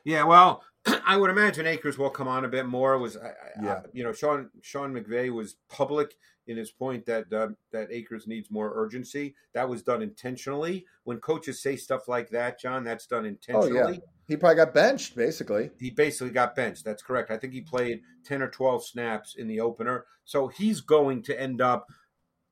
Yeah, 0.05 0.23
well, 0.23 0.63
I 1.05 1.17
would 1.17 1.29
imagine 1.29 1.65
Akers 1.65 1.97
will 1.97 2.09
come 2.09 2.27
on 2.27 2.45
a 2.45 2.49
bit 2.49 2.65
more. 2.65 2.97
Was 2.97 3.17
yeah, 3.61 3.73
I, 3.73 3.81
you 3.93 4.03
know, 4.03 4.11
Sean 4.11 4.49
Sean 4.61 4.93
McVay 4.93 5.31
was 5.31 5.55
public 5.69 6.15
in 6.47 6.57
his 6.57 6.71
point 6.71 7.05
that 7.05 7.31
uh, 7.31 7.49
that 7.71 7.91
Akers 7.91 8.27
needs 8.27 8.51
more 8.51 8.73
urgency. 8.75 9.35
That 9.53 9.69
was 9.69 9.83
done 9.83 10.01
intentionally. 10.01 10.85
When 11.03 11.19
coaches 11.19 11.61
say 11.61 11.75
stuff 11.75 12.07
like 12.07 12.29
that, 12.31 12.59
John, 12.59 12.83
that's 12.83 13.07
done 13.07 13.25
intentionally. 13.25 13.79
Oh, 13.79 13.89
yeah. 13.89 13.97
He 14.27 14.37
probably 14.37 14.55
got 14.55 14.73
benched, 14.73 15.15
basically. 15.15 15.71
He 15.79 15.89
basically 15.89 16.31
got 16.31 16.55
benched. 16.55 16.85
That's 16.85 17.03
correct. 17.03 17.29
I 17.29 17.37
think 17.37 17.53
he 17.53 17.61
played 17.61 18.01
10 18.25 18.41
or 18.41 18.49
12 18.49 18.85
snaps 18.85 19.35
in 19.35 19.47
the 19.47 19.59
opener. 19.59 20.05
So 20.23 20.47
he's 20.47 20.81
going 20.81 21.23
to 21.23 21.39
end 21.39 21.61
up, 21.61 21.87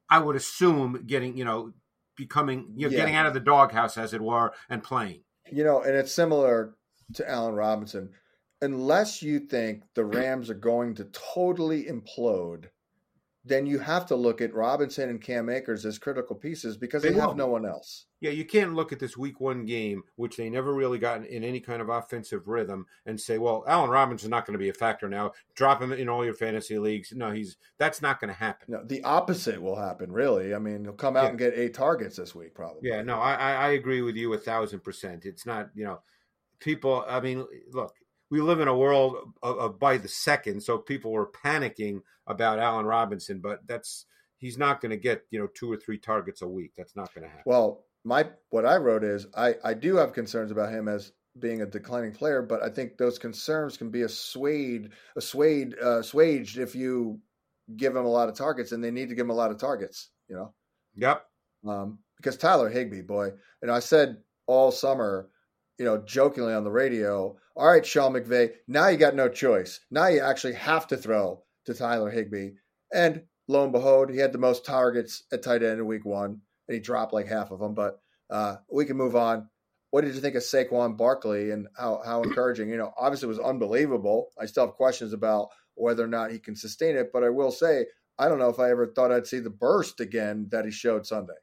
I 0.09 0.19
would 0.19 0.35
assume, 0.35 1.03
getting, 1.07 1.37
you 1.37 1.45
know, 1.45 1.73
becoming, 2.17 2.73
you 2.75 2.87
know, 2.87 2.91
yeah. 2.91 2.99
getting 2.99 3.15
out 3.15 3.25
of 3.25 3.33
the 3.33 3.39
doghouse, 3.39 3.97
as 3.97 4.13
it 4.13 4.21
were, 4.21 4.51
and 4.69 4.83
playing. 4.83 5.23
You 5.51 5.63
know, 5.63 5.81
and 5.81 5.95
it's 5.95 6.11
similar 6.11 6.75
to 7.13 7.29
Allen 7.29 7.55
Robinson. 7.55 8.09
Unless 8.61 9.23
you 9.23 9.39
think 9.39 9.83
the 9.95 10.05
Rams 10.05 10.49
are 10.49 10.55
going 10.55 10.95
to 10.95 11.05
totally 11.05 11.85
implode, 11.85 12.65
then 13.43 13.65
you 13.65 13.79
have 13.79 14.05
to 14.05 14.15
look 14.15 14.39
at 14.39 14.53
Robinson 14.53 15.09
and 15.09 15.19
Cam 15.21 15.49
Akers 15.49 15.83
as 15.85 15.97
critical 15.97 16.35
pieces 16.35 16.77
because 16.77 17.01
they, 17.01 17.09
They 17.09 17.19
have 17.19 17.35
no 17.35 17.47
one 17.47 17.65
else. 17.65 18.05
Yeah, 18.19 18.29
you 18.29 18.45
can't 18.45 18.75
look 18.75 18.91
at 18.93 18.99
this 18.99 19.17
week 19.17 19.39
one 19.39 19.65
game, 19.65 20.03
which 20.15 20.37
they 20.37 20.47
never 20.47 20.75
really 20.75 20.99
got 20.99 21.25
in 21.25 21.43
any 21.43 21.59
kind 21.59 21.81
of 21.81 21.89
offensive 21.89 22.47
rhythm, 22.47 22.85
and 23.07 23.19
say, 23.19 23.39
"Well, 23.39 23.63
Allen 23.67 23.89
Robinson's 23.89 24.29
not 24.29 24.45
going 24.45 24.53
to 24.53 24.59
be 24.63 24.69
a 24.69 24.73
factor 24.73 25.09
now. 25.09 25.31
Drop 25.55 25.81
him 25.81 25.91
in 25.91 26.07
all 26.07 26.23
your 26.23 26.35
fantasy 26.35 26.77
leagues." 26.77 27.11
No, 27.15 27.31
he's 27.31 27.57
that's 27.79 27.99
not 27.99 28.19
going 28.19 28.31
to 28.31 28.39
happen. 28.39 28.67
No, 28.69 28.83
the 28.85 29.03
opposite 29.03 29.59
will 29.59 29.75
happen. 29.75 30.11
Really, 30.11 30.53
I 30.53 30.59
mean, 30.59 30.83
he'll 30.83 30.93
come 30.93 31.17
out 31.17 31.23
Yeah. 31.23 31.29
and 31.29 31.39
get 31.39 31.53
eight 31.55 31.73
targets 31.73 32.17
this 32.17 32.35
week, 32.35 32.53
probably. 32.53 32.87
Yeah, 32.89 33.01
no, 33.01 33.17
I, 33.17 33.33
I 33.33 33.51
I 33.53 33.69
agree 33.71 34.03
with 34.03 34.15
you 34.15 34.31
a 34.33 34.37
thousand 34.37 34.81
percent. 34.81 35.25
It's 35.25 35.47
not, 35.47 35.69
you 35.73 35.83
know, 35.85 36.01
people. 36.59 37.03
I 37.07 37.19
mean, 37.21 37.43
look, 37.71 37.95
we 38.31 38.41
live 38.41 38.61
in 38.61 38.67
a 38.67 38.75
world 38.75 39.33
of, 39.43 39.57
of 39.57 39.79
by 39.79 39.97
the 39.97 40.07
second, 40.07 40.63
so 40.63 40.77
people 40.77 41.11
were 41.11 41.29
panicking 41.45 42.01
about 42.25 42.59
Allen 42.59 42.85
Robinson, 42.85 43.39
but 43.39 43.59
that's 43.67 44.05
he's 44.37 44.57
not 44.57 44.81
going 44.81 44.89
to 44.89 44.97
get 44.97 45.23
you 45.29 45.39
know 45.39 45.47
two 45.53 45.71
or 45.71 45.77
three 45.77 45.99
targets 45.99 46.41
a 46.41 46.47
week. 46.47 46.71
That's 46.75 46.95
not 46.95 47.13
going 47.13 47.23
to 47.23 47.29
happen. 47.29 47.43
Well, 47.45 47.83
my 48.03 48.29
what 48.49 48.65
I 48.65 48.77
wrote 48.77 49.03
is 49.03 49.27
I 49.35 49.55
I 49.63 49.73
do 49.73 49.97
have 49.97 50.13
concerns 50.13 50.49
about 50.49 50.73
him 50.73 50.87
as 50.87 51.11
being 51.39 51.61
a 51.61 51.65
declining 51.65 52.13
player, 52.13 52.41
but 52.41 52.63
I 52.63 52.69
think 52.69 52.97
those 52.97 53.19
concerns 53.19 53.77
can 53.77 53.91
be 53.91 54.01
assuaged 54.01 54.93
assuaged 55.15 55.75
uh, 55.83 55.99
assuaged 55.99 56.57
if 56.57 56.73
you 56.73 57.19
give 57.75 57.95
him 57.95 58.05
a 58.05 58.11
lot 58.11 58.29
of 58.29 58.35
targets, 58.35 58.71
and 58.71 58.83
they 58.83 58.91
need 58.91 59.09
to 59.09 59.15
give 59.15 59.25
him 59.25 59.31
a 59.31 59.35
lot 59.35 59.51
of 59.51 59.57
targets. 59.57 60.09
You 60.27 60.35
know. 60.35 60.53
Yep. 60.95 61.25
um, 61.67 61.99
because 62.17 62.37
Tyler 62.37 62.69
Higbee, 62.69 63.01
boy, 63.01 63.31
and 63.61 63.71
I 63.71 63.79
said 63.79 64.17
all 64.45 64.71
summer, 64.71 65.29
you 65.81 65.87
know, 65.87 65.97
jokingly 65.97 66.53
on 66.53 66.63
the 66.63 66.69
radio, 66.69 67.35
all 67.55 67.67
right, 67.67 67.83
Sean 67.83 68.13
McVay, 68.13 68.51
now 68.67 68.87
you 68.87 68.97
got 68.97 69.15
no 69.15 69.27
choice. 69.27 69.79
Now 69.89 70.09
you 70.09 70.21
actually 70.21 70.53
have 70.53 70.85
to 70.87 70.95
throw 70.95 71.41
to 71.65 71.73
Tyler 71.73 72.11
Higbee. 72.11 72.51
And 72.93 73.23
lo 73.47 73.63
and 73.63 73.71
behold, 73.71 74.11
he 74.11 74.19
had 74.19 74.31
the 74.31 74.37
most 74.37 74.63
targets 74.63 75.23
at 75.33 75.41
tight 75.41 75.63
end 75.63 75.79
in 75.79 75.87
week 75.87 76.05
one, 76.05 76.41
and 76.67 76.75
he 76.75 76.79
dropped 76.79 77.13
like 77.13 77.25
half 77.25 77.49
of 77.49 77.59
them. 77.59 77.73
But 77.73 77.99
uh, 78.29 78.57
we 78.71 78.85
can 78.85 78.95
move 78.95 79.15
on. 79.15 79.49
What 79.89 80.05
did 80.05 80.13
you 80.13 80.21
think 80.21 80.35
of 80.35 80.43
Saquon 80.43 80.97
Barkley 80.97 81.49
and 81.49 81.67
how, 81.75 82.03
how 82.05 82.21
encouraging? 82.25 82.69
You 82.69 82.77
know, 82.77 82.93
obviously 82.95 83.25
it 83.25 83.29
was 83.29 83.39
unbelievable. 83.39 84.27
I 84.39 84.45
still 84.45 84.67
have 84.67 84.75
questions 84.75 85.13
about 85.13 85.47
whether 85.73 86.03
or 86.03 86.07
not 86.07 86.29
he 86.29 86.37
can 86.37 86.55
sustain 86.55 86.95
it, 86.95 87.09
but 87.11 87.23
I 87.23 87.29
will 87.29 87.51
say, 87.51 87.87
I 88.19 88.29
don't 88.29 88.37
know 88.37 88.49
if 88.49 88.59
I 88.59 88.69
ever 88.69 88.85
thought 88.85 89.11
I'd 89.11 89.25
see 89.25 89.39
the 89.39 89.49
burst 89.49 89.99
again 89.99 90.47
that 90.51 90.65
he 90.65 90.69
showed 90.69 91.07
Sunday. 91.07 91.33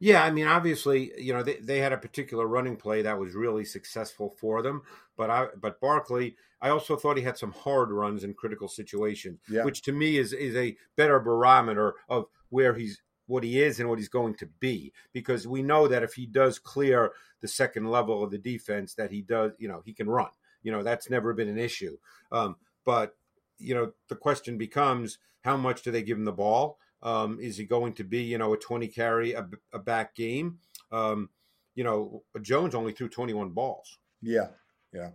Yeah, 0.00 0.22
I 0.24 0.30
mean, 0.30 0.46
obviously, 0.46 1.12
you 1.20 1.32
know, 1.32 1.42
they, 1.42 1.56
they 1.56 1.78
had 1.78 1.92
a 1.92 1.98
particular 1.98 2.46
running 2.46 2.76
play 2.76 3.02
that 3.02 3.18
was 3.18 3.34
really 3.34 3.64
successful 3.64 4.30
for 4.38 4.60
them. 4.62 4.82
But 5.16 5.30
I, 5.30 5.46
but 5.60 5.80
Barkley, 5.80 6.36
I 6.60 6.70
also 6.70 6.96
thought 6.96 7.16
he 7.16 7.22
had 7.22 7.38
some 7.38 7.52
hard 7.52 7.90
runs 7.90 8.24
in 8.24 8.34
critical 8.34 8.68
situations, 8.68 9.40
Yeah. 9.48 9.64
which 9.64 9.82
to 9.82 9.92
me 9.92 10.16
is 10.18 10.32
is 10.32 10.56
a 10.56 10.76
better 10.96 11.20
barometer 11.20 11.94
of 12.08 12.26
where 12.50 12.74
he's 12.74 13.00
what 13.26 13.42
he 13.44 13.62
is 13.62 13.80
and 13.80 13.88
what 13.88 13.98
he's 13.98 14.08
going 14.08 14.34
to 14.36 14.46
be. 14.60 14.92
Because 15.12 15.46
we 15.46 15.62
know 15.62 15.88
that 15.88 16.02
if 16.02 16.14
he 16.14 16.26
does 16.26 16.58
clear 16.58 17.12
the 17.40 17.48
second 17.48 17.90
level 17.90 18.22
of 18.22 18.30
the 18.30 18.38
defense, 18.38 18.94
that 18.94 19.10
he 19.10 19.22
does, 19.22 19.52
you 19.58 19.68
know, 19.68 19.82
he 19.84 19.92
can 19.92 20.08
run. 20.08 20.30
You 20.62 20.72
know, 20.72 20.82
that's 20.82 21.08
never 21.10 21.32
been 21.32 21.48
an 21.48 21.58
issue. 21.58 21.96
Um, 22.32 22.56
but 22.84 23.16
you 23.58 23.74
know, 23.74 23.92
the 24.08 24.16
question 24.16 24.58
becomes 24.58 25.18
how 25.42 25.56
much 25.56 25.82
do 25.82 25.90
they 25.90 26.02
give 26.02 26.18
him 26.18 26.24
the 26.24 26.32
ball? 26.32 26.78
Um, 27.04 27.38
is 27.40 27.56
he 27.58 27.64
going 27.66 27.92
to 27.94 28.04
be, 28.04 28.22
you 28.22 28.38
know, 28.38 28.54
a 28.54 28.56
20 28.56 28.88
carry, 28.88 29.34
a, 29.34 29.46
a 29.72 29.78
back 29.78 30.14
game? 30.16 30.58
Um, 30.90 31.28
you 31.74 31.84
know, 31.84 32.22
Jones 32.40 32.74
only 32.74 32.92
threw 32.92 33.08
21 33.08 33.50
balls. 33.50 33.98
Yeah, 34.22 34.48
yeah, 34.92 35.10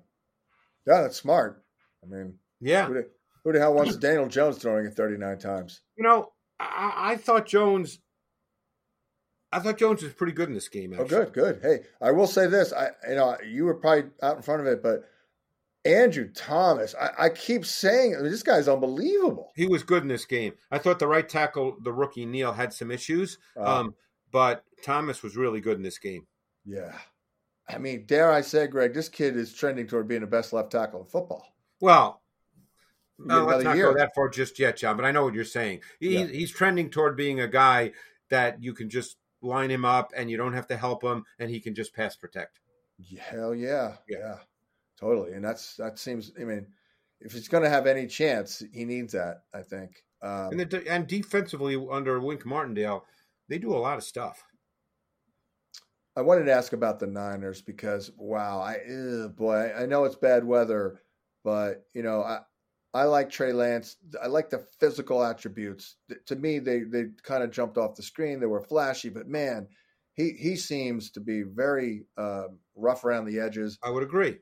yeah. 0.86 1.02
That's 1.02 1.18
smart. 1.18 1.64
I 2.04 2.08
mean, 2.08 2.36
Yeah. 2.62 2.86
who 2.86 2.94
the, 2.94 3.10
who 3.44 3.54
the 3.54 3.60
hell 3.60 3.74
wants 3.74 3.96
Daniel 3.98 4.28
Jones 4.28 4.58
throwing 4.60 4.86
it 4.86 4.94
thirty 4.96 5.18
nine 5.18 5.40
times? 5.40 5.82
You 5.98 6.04
know, 6.04 6.32
I, 6.60 7.12
I 7.14 7.16
thought 7.16 7.48
Jones, 7.48 8.00
I 9.52 9.60
thought 9.60 9.78
Jones 9.80 10.04
was 10.04 10.14
pretty 10.14 10.34
good 10.34 10.48
in 10.50 10.54
this 10.54 10.68
game. 10.70 10.94
Oh, 10.98 11.06
good, 11.06 11.34
good. 11.34 11.60
Hey, 11.64 11.80
I 12.02 12.12
will 12.12 12.28
say 12.28 12.46
this. 12.48 12.72
I, 12.72 12.90
you 13.08 13.16
know, 13.16 13.36
you 13.48 13.66
were 13.66 13.74
probably 13.76 14.12
out 14.22 14.36
in 14.36 14.44
front 14.44 14.62
of 14.62 14.68
it, 14.68 14.84
but 14.84 15.06
Andrew 15.90 16.30
Thomas, 16.34 16.96
I, 17.00 17.26
I 17.26 17.30
keep 17.30 17.66
saying 17.66 18.16
I 18.16 18.22
mean, 18.22 18.32
this 18.32 18.44
guy's 18.44 18.68
unbelievable. 18.68 19.52
He 19.56 19.68
was 19.68 19.84
good 19.84 20.04
in 20.04 20.10
this 20.10 20.26
game. 20.26 20.54
I 20.72 20.78
thought 20.78 21.00
the 21.00 21.08
right 21.08 21.28
tackle, 21.28 21.78
the 21.84 21.94
rookie 21.94 22.26
Neal, 22.26 22.54
had 22.54 22.74
some 22.74 22.92
issues, 22.92 23.38
Uh, 23.58 23.80
um, 23.80 23.96
but 24.32 24.64
Thomas 24.84 25.24
was 25.24 25.36
really 25.36 25.62
good 25.62 25.78
in 25.78 25.84
this 25.84 25.98
game. 25.98 26.26
yeah, 26.66 26.98
I 27.68 27.78
mean, 27.78 28.06
dare 28.06 28.32
I 28.32 28.42
say, 28.42 28.68
Greg, 28.68 28.94
this 28.94 29.10
kid 29.10 29.36
is 29.38 29.54
trending 29.54 29.88
toward 29.88 30.08
being 30.08 30.22
the 30.22 30.28
best 30.28 30.54
left 30.54 30.72
tackle 30.72 31.02
in 31.02 31.08
football. 31.08 31.46
Well, 31.82 32.22
no, 33.18 33.46
let's 33.46 33.64
not 33.64 33.76
year. 33.76 33.92
go 33.92 33.98
that 34.00 34.12
far 34.16 34.30
just 34.30 34.60
yet, 34.60 34.78
John. 34.78 34.96
But 34.96 35.06
I 35.06 35.12
know 35.12 35.24
what 35.24 35.34
you're 35.34 35.44
saying. 35.44 35.82
He, 36.00 36.18
Yeah. 36.20 36.28
He's 36.28 36.52
trending 36.52 36.90
toward 36.90 37.16
being 37.18 37.40
a 37.42 37.48
guy 37.48 37.92
that 38.30 38.62
you 38.64 38.74
can 38.74 38.90
just 38.90 39.18
line 39.42 39.70
him 39.72 39.86
up, 39.86 40.12
and 40.16 40.30
you 40.30 40.38
don't 40.38 40.54
have 40.54 40.68
to 40.68 40.78
help 40.78 41.04
him, 41.04 41.26
and 41.40 41.50
he 41.50 41.60
can 41.60 41.74
just 41.76 41.94
pass 41.94 42.16
protect. 42.16 42.60
Hell 43.18 43.56
yeah, 43.56 43.96
Yeah. 44.08 44.18
yeah, 44.18 44.36
totally. 45.00 45.34
And 45.34 45.44
that's 45.44 45.76
that 45.78 45.98
seems. 46.00 46.32
I 46.40 46.44
mean, 46.44 46.68
if 47.22 47.32
he's 47.34 47.48
going 47.48 47.64
to 47.64 47.70
have 47.70 47.88
any 47.88 48.08
chance, 48.08 48.64
he 48.74 48.86
needs 48.86 49.14
that. 49.14 49.44
I 49.54 49.62
think. 49.62 50.04
Um, 50.22 50.60
And 50.60 50.74
and 50.74 51.08
defensively 51.08 51.76
under 51.92 52.20
Wink 52.20 52.46
Martindale, 52.46 53.06
they 53.48 53.58
do 53.58 53.74
a 53.74 53.78
lot 53.78 53.98
of 53.98 54.04
stuff. 54.04 54.44
I 56.16 56.22
wanted 56.22 56.46
to 56.46 56.54
ask 56.54 56.74
about 56.74 57.00
the 57.00 57.08
Niners 57.08 57.62
because 57.62 58.12
wow, 58.18 58.60
I 58.60 58.80
ugh, 58.80 59.36
boy, 59.36 59.72
I 59.74 59.86
know 59.86 60.04
it's 60.04 60.16
bad 60.16 60.44
weather, 60.44 61.02
but 61.44 61.86
you 61.94 62.04
know, 62.04 62.22
I 62.24 62.40
I 62.94 63.04
like 63.04 63.30
Trey 63.30 63.54
Lance. 63.54 63.98
I 64.22 64.28
like 64.28 64.50
the 64.50 64.66
physical 64.80 65.24
attributes. 65.24 65.96
To 66.26 66.36
me, 66.36 66.60
they 66.60 66.82
they 66.82 67.06
kind 67.24 67.44
of 67.44 67.52
jumped 67.52 67.78
off 67.78 67.96
the 67.96 68.04
screen. 68.04 68.40
They 68.40 68.48
were 68.48 68.62
flashy, 68.62 69.10
but 69.10 69.28
man, 69.28 69.68
he 70.14 70.32
he 70.32 70.56
seems 70.58 71.12
to 71.12 71.22
be 71.22 71.44
very 71.44 72.06
um, 72.18 72.60
rough 72.76 73.06
around 73.06 73.26
the 73.26 73.40
edges, 73.40 73.78
I 73.84 73.90
would 73.92 74.04
agree. 74.04 74.40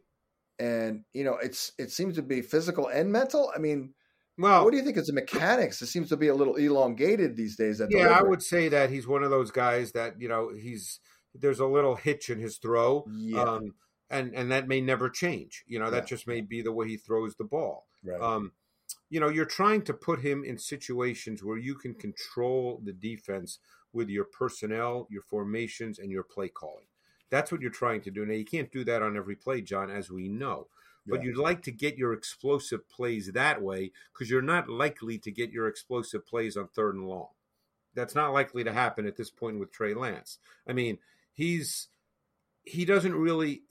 And 0.60 1.04
you 1.14 1.24
know, 1.24 1.38
it's 1.38 1.72
it 1.78 1.92
seems 1.92 2.16
to 2.16 2.22
be 2.24 2.42
physical 2.42 2.88
and 2.88 3.12
mental. 3.12 3.52
I 3.56 3.60
mean, 3.60 3.94
Well, 4.38 4.64
what 4.64 4.72
do 4.72 4.78
you 4.78 4.84
think 4.84 4.98
is 4.98 5.08
the 5.08 5.14
mechanics? 5.14 5.82
It 5.82 5.88
seems 5.88 6.10
to 6.10 6.18
be 6.18 6.28
a 6.30 6.36
little 6.36 6.56
elongated 6.56 7.36
these 7.36 7.58
days. 7.58 7.82
At 7.82 7.90
yeah, 7.90 8.08
I 8.10 8.22
would 8.24 8.44
say 8.44 8.70
that 8.70 8.90
he's 8.90 9.08
one 9.08 9.24
of 9.24 9.30
those 9.30 9.52
guys 9.52 9.92
that 9.94 10.20
you 10.20 10.28
know 10.28 10.54
he's 10.54 11.00
there's 11.34 11.60
a 11.60 11.66
little 11.66 11.96
hitch 11.96 12.30
in 12.30 12.40
his 12.40 12.58
throw, 12.58 13.06
Yeah, 13.06 13.44
um, 13.44 13.76
and 14.10 14.34
and 14.36 14.52
that 14.52 14.68
may 14.68 14.82
never 14.82 15.10
change. 15.10 15.64
You 15.68 15.80
know, 15.80 15.90
that 15.92 16.02
Yeah. 16.02 16.08
just 16.08 16.28
may 16.28 16.42
be 16.42 16.62
the 16.62 16.72
way 16.74 16.88
he 16.88 16.98
throws 16.98 17.36
the 17.36 17.44
ball. 17.46 17.88
right. 18.04 18.20
Um, 18.22 18.54
you 19.10 19.20
know, 19.20 19.30
you're 19.30 19.46
trying 19.46 19.84
to 19.84 19.94
put 19.94 20.22
him 20.22 20.44
in 20.44 20.58
situations 20.58 21.44
where 21.44 21.58
you 21.58 21.76
can 21.76 21.94
control 21.96 22.82
the 22.84 22.94
defense 22.94 23.60
with 23.94 24.10
your 24.10 24.26
personnel, 24.26 25.08
your 25.10 25.22
formations, 25.24 26.00
and 26.00 26.12
your 26.12 26.24
play 26.24 26.50
calling. 26.50 26.88
That's 27.30 27.52
what 27.52 27.62
you're 27.62 27.72
trying 27.72 28.02
to 28.02 28.12
do. 28.12 28.26
Now, 28.26 28.34
you 28.34 28.46
can't 28.46 28.72
do 28.72 28.84
that 28.86 29.02
on 29.02 29.18
every 29.18 29.36
play, 29.36 29.62
John, 29.62 29.90
as 29.90 30.10
we 30.10 30.28
know. 30.28 30.68
But 31.06 31.22
Yeah. 31.22 31.28
you'd 31.28 31.38
like 31.38 31.62
to 31.64 31.72
get 31.72 31.98
your 31.98 32.14
explosive 32.14 32.88
plays 32.90 33.32
that 33.32 33.62
way 33.62 33.92
because 34.14 34.30
you're 34.30 34.42
not 34.42 34.70
likely 34.70 35.18
to 35.20 35.32
get 35.32 35.52
your 35.52 35.68
explosive 35.68 36.26
plays 36.26 36.58
on 36.58 36.68
third 36.68 36.96
and 36.96 37.08
long. 37.08 37.30
That's 37.94 38.16
not 38.16 38.34
likely 38.34 38.64
to 38.64 38.74
happen 38.74 39.06
at 39.08 39.16
this 39.16 39.30
point 39.30 39.58
with 39.60 39.72
Trey 39.72 39.94
Lance. 39.94 40.38
I 40.68 40.74
mean, 40.74 41.00
he's 41.34 41.88
he 42.64 42.84
doesn't 42.84 43.16
really 43.16 43.64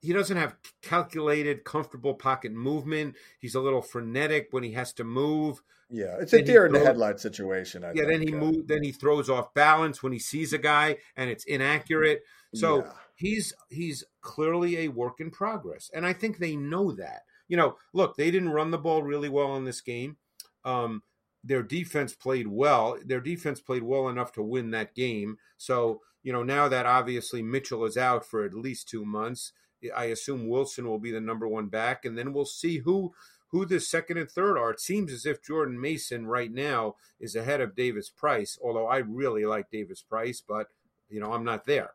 he 0.00 0.12
doesn't 0.12 0.36
have 0.36 0.56
calculated, 0.82 1.64
comfortable 1.64 2.14
pocket 2.14 2.52
movement. 2.52 3.16
He's 3.40 3.54
a 3.54 3.60
little 3.60 3.82
frenetic 3.82 4.48
when 4.50 4.62
he 4.62 4.72
has 4.72 4.92
to 4.94 5.04
move. 5.04 5.62
yeah, 5.90 6.16
it's 6.20 6.32
a 6.32 6.36
then 6.36 6.46
he 6.46 6.52
deer 6.52 6.66
in 6.66 6.72
the 6.72 6.80
headlight 6.80 7.20
situation. 7.20 7.84
I 7.84 7.92
yeah, 7.94 8.04
then 8.04 8.20
he 8.20 8.28
think, 8.28 8.38
move, 8.38 8.68
then 8.68 8.82
he 8.82 8.92
throws 8.92 9.28
off 9.28 9.54
balance 9.54 10.02
when 10.02 10.12
he 10.12 10.18
sees 10.18 10.52
a 10.52 10.58
guy 10.58 10.98
and 11.16 11.30
it's 11.30 11.44
inaccurate. 11.44 12.22
So 12.54 12.78
yeah. 12.78 12.92
he's 13.16 13.52
he's 13.68 14.04
clearly 14.20 14.78
a 14.78 14.88
work 14.88 15.20
in 15.20 15.30
progress, 15.30 15.90
and 15.92 16.06
I 16.06 16.12
think 16.12 16.38
they 16.38 16.56
know 16.56 16.92
that. 16.92 17.22
You 17.48 17.56
know, 17.56 17.76
look, 17.92 18.16
they 18.16 18.30
didn't 18.30 18.50
run 18.50 18.70
the 18.70 18.78
ball 18.78 19.02
really 19.02 19.28
well 19.28 19.56
in 19.56 19.64
this 19.64 19.80
game. 19.80 20.16
Um, 20.64 21.02
their 21.42 21.62
defense 21.62 22.14
played 22.14 22.46
well. 22.46 22.98
Their 23.04 23.20
defense 23.20 23.60
played 23.60 23.82
well 23.82 24.08
enough 24.08 24.32
to 24.32 24.42
win 24.42 24.70
that 24.72 24.94
game. 24.94 25.38
So 25.56 26.02
you 26.22 26.32
know, 26.32 26.42
now 26.42 26.68
that 26.68 26.86
obviously 26.86 27.42
Mitchell 27.42 27.84
is 27.84 27.96
out 27.96 28.24
for 28.24 28.44
at 28.44 28.54
least 28.54 28.88
two 28.88 29.04
months, 29.04 29.52
I 29.94 30.04
assume 30.06 30.48
Wilson 30.48 30.86
will 30.86 30.98
be 30.98 31.10
the 31.10 31.20
number 31.20 31.46
one 31.48 31.66
back, 31.66 32.04
and 32.04 32.16
then 32.16 32.32
we'll 32.32 32.44
see 32.46 32.78
who 32.78 33.12
who 33.50 33.64
the 33.64 33.80
second 33.80 34.18
and 34.18 34.30
third 34.30 34.58
are. 34.58 34.70
It 34.70 34.80
seems 34.80 35.10
as 35.12 35.24
if 35.24 35.42
Jordan 35.42 35.80
Mason 35.80 36.26
right 36.26 36.52
now 36.52 36.96
is 37.18 37.34
ahead 37.34 37.60
of 37.62 37.74
Davis 37.74 38.10
Price, 38.10 38.58
although 38.62 38.86
I 38.86 38.98
really 38.98 39.46
like 39.46 39.70
Davis 39.70 40.02
Price, 40.02 40.42
but 40.46 40.68
you 41.08 41.20
know 41.20 41.32
I'm 41.32 41.44
not 41.44 41.64
there. 41.64 41.92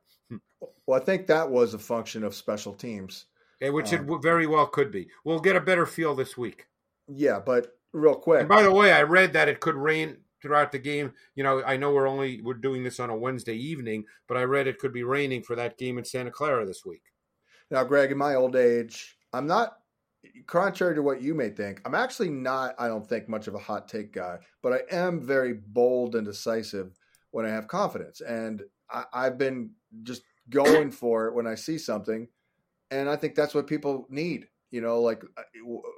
Well, 0.88 1.00
I 1.00 1.04
think 1.04 1.28
that 1.28 1.50
was 1.52 1.74
a 1.74 1.80
function 1.80 2.24
of 2.24 2.34
special 2.34 2.74
teams. 2.74 3.26
Okay, 3.62 3.70
which 3.70 3.94
it 3.94 4.00
Um, 4.00 4.06
w- 4.08 4.22
very 4.22 4.48
well 4.48 4.66
could 4.68 4.92
be. 4.92 5.10
We'll 5.24 5.40
get 5.40 5.56
a 5.56 5.62
better 5.62 5.86
feel 5.86 6.16
this 6.16 6.38
week. 6.38 6.68
Yeah, 7.08 7.40
but 7.40 7.78
real 7.92 8.16
quick, 8.16 8.42
And 8.42 8.50
by 8.50 8.64
the 8.64 8.72
way, 8.74 8.92
I 8.92 9.04
read 9.04 9.34
that 9.34 9.48
it 9.48 9.60
could 9.60 9.76
rain 9.76 10.18
throughout 10.42 10.72
the 10.72 10.80
game. 10.80 11.14
You 11.36 11.44
know, 11.44 11.64
I 11.64 11.78
know 11.78 11.94
we're 11.94 12.08
only 12.08 12.42
we're 12.42 12.56
doing 12.56 12.84
this 12.84 13.00
on 13.00 13.10
a 13.10 13.16
Wednesday 13.16 13.56
evening, 13.56 14.06
but 14.28 14.38
I 14.38 14.44
read 14.44 14.68
it 14.68 14.80
could 14.80 14.92
be 14.94 15.04
raining 15.04 15.44
for 15.44 15.56
that 15.56 15.78
game 15.78 15.98
in 15.98 16.04
Santa 16.06 16.32
Clara 16.32 16.66
this 16.66 16.84
week. 16.84 17.04
Now, 17.72 17.84
Greg, 17.84 18.12
in 18.12 18.18
my 18.18 18.36
old 18.36 18.56
age, 18.56 19.18
I'm 19.32 19.48
not 19.48 19.78
contrary 20.48 20.96
to 20.96 21.02
what 21.02 21.22
you 21.22 21.34
may 21.34 21.50
think, 21.50 21.82
I'm 21.86 21.96
actually 21.96 22.30
not. 22.30 22.76
I 22.78 22.88
don't 22.88 23.08
think 23.08 23.28
much 23.28 23.48
of 23.48 23.56
a 23.56 23.60
hot 23.60 23.88
take 23.88 24.14
guy, 24.14 24.38
but 24.62 24.74
I 24.74 24.96
am 24.96 25.22
very 25.22 25.54
bold 25.54 26.16
and 26.16 26.26
decisive 26.26 26.98
when 27.32 27.46
I 27.46 27.50
have 27.50 27.68
confidence, 27.68 28.22
and 28.22 28.64
I, 28.90 29.06
I've 29.14 29.38
been 29.38 29.72
just 30.04 30.24
going 30.50 30.92
for 30.92 31.28
it 31.28 31.36
when 31.36 31.48
I 31.48 31.56
see 31.56 31.78
something, 31.78 32.28
and 32.92 33.10
I 33.10 33.16
think 33.16 33.36
that's 33.36 33.56
what 33.56 33.68
people 33.68 34.08
need. 34.10 34.48
You 34.72 34.82
know, 34.82 35.02
like 35.02 35.24
uh, 35.38 35.44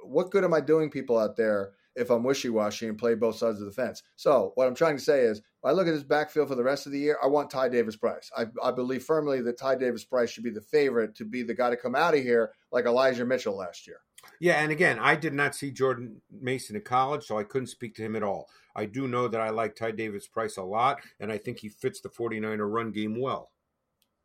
what 0.04 0.30
good 0.30 0.44
am 0.44 0.54
I 0.54 0.60
doing 0.60 0.90
people 0.90 1.18
out 1.18 1.36
there 1.36 1.72
if 1.96 2.10
I'm 2.10 2.22
wishy 2.22 2.48
washy 2.48 2.86
and 2.86 2.98
play 2.98 3.14
both 3.14 3.36
sides 3.36 3.60
of 3.60 3.66
the 3.66 3.72
fence? 3.72 4.02
So 4.16 4.52
what 4.54 4.66
I'm 4.66 4.74
trying 4.74 4.96
to 4.96 5.02
say 5.02 5.22
is, 5.22 5.42
I 5.64 5.72
look 5.72 5.88
at 5.88 5.94
this 5.94 6.04
backfield 6.04 6.48
for 6.48 6.54
the 6.54 6.62
rest 6.62 6.86
of 6.86 6.92
the 6.92 6.98
year, 6.98 7.18
I 7.22 7.26
want 7.26 7.50
Ty 7.50 7.70
Davis 7.70 7.96
Price. 7.96 8.30
I, 8.36 8.46
I 8.62 8.70
believe 8.70 9.02
firmly 9.02 9.42
that 9.42 9.58
Ty 9.58 9.76
Davis 9.76 10.04
Price 10.04 10.30
should 10.30 10.44
be 10.44 10.50
the 10.50 10.60
favorite 10.60 11.16
to 11.16 11.24
be 11.24 11.42
the 11.42 11.54
guy 11.54 11.70
to 11.70 11.76
come 11.76 11.96
out 11.96 12.14
of 12.14 12.22
here 12.22 12.52
like 12.70 12.84
Elijah 12.84 13.24
Mitchell 13.24 13.56
last 13.56 13.86
year. 13.86 13.98
Yeah, 14.40 14.62
and 14.62 14.70
again, 14.70 14.98
I 14.98 15.16
did 15.16 15.34
not 15.34 15.54
see 15.54 15.70
Jordan 15.70 16.20
Mason 16.30 16.76
in 16.76 16.82
college, 16.82 17.24
so 17.24 17.38
I 17.38 17.44
couldn't 17.44 17.68
speak 17.68 17.94
to 17.96 18.02
him 18.02 18.16
at 18.16 18.22
all. 18.22 18.48
I 18.74 18.84
do 18.86 19.08
know 19.08 19.28
that 19.28 19.40
I 19.40 19.50
like 19.50 19.74
Ty 19.74 19.92
Davis 19.92 20.26
Price 20.26 20.56
a 20.56 20.62
lot, 20.62 21.00
and 21.20 21.32
I 21.32 21.38
think 21.38 21.58
he 21.58 21.68
fits 21.68 22.00
the 22.00 22.10
49er 22.10 22.70
run 22.70 22.92
game 22.92 23.20
well. 23.20 23.50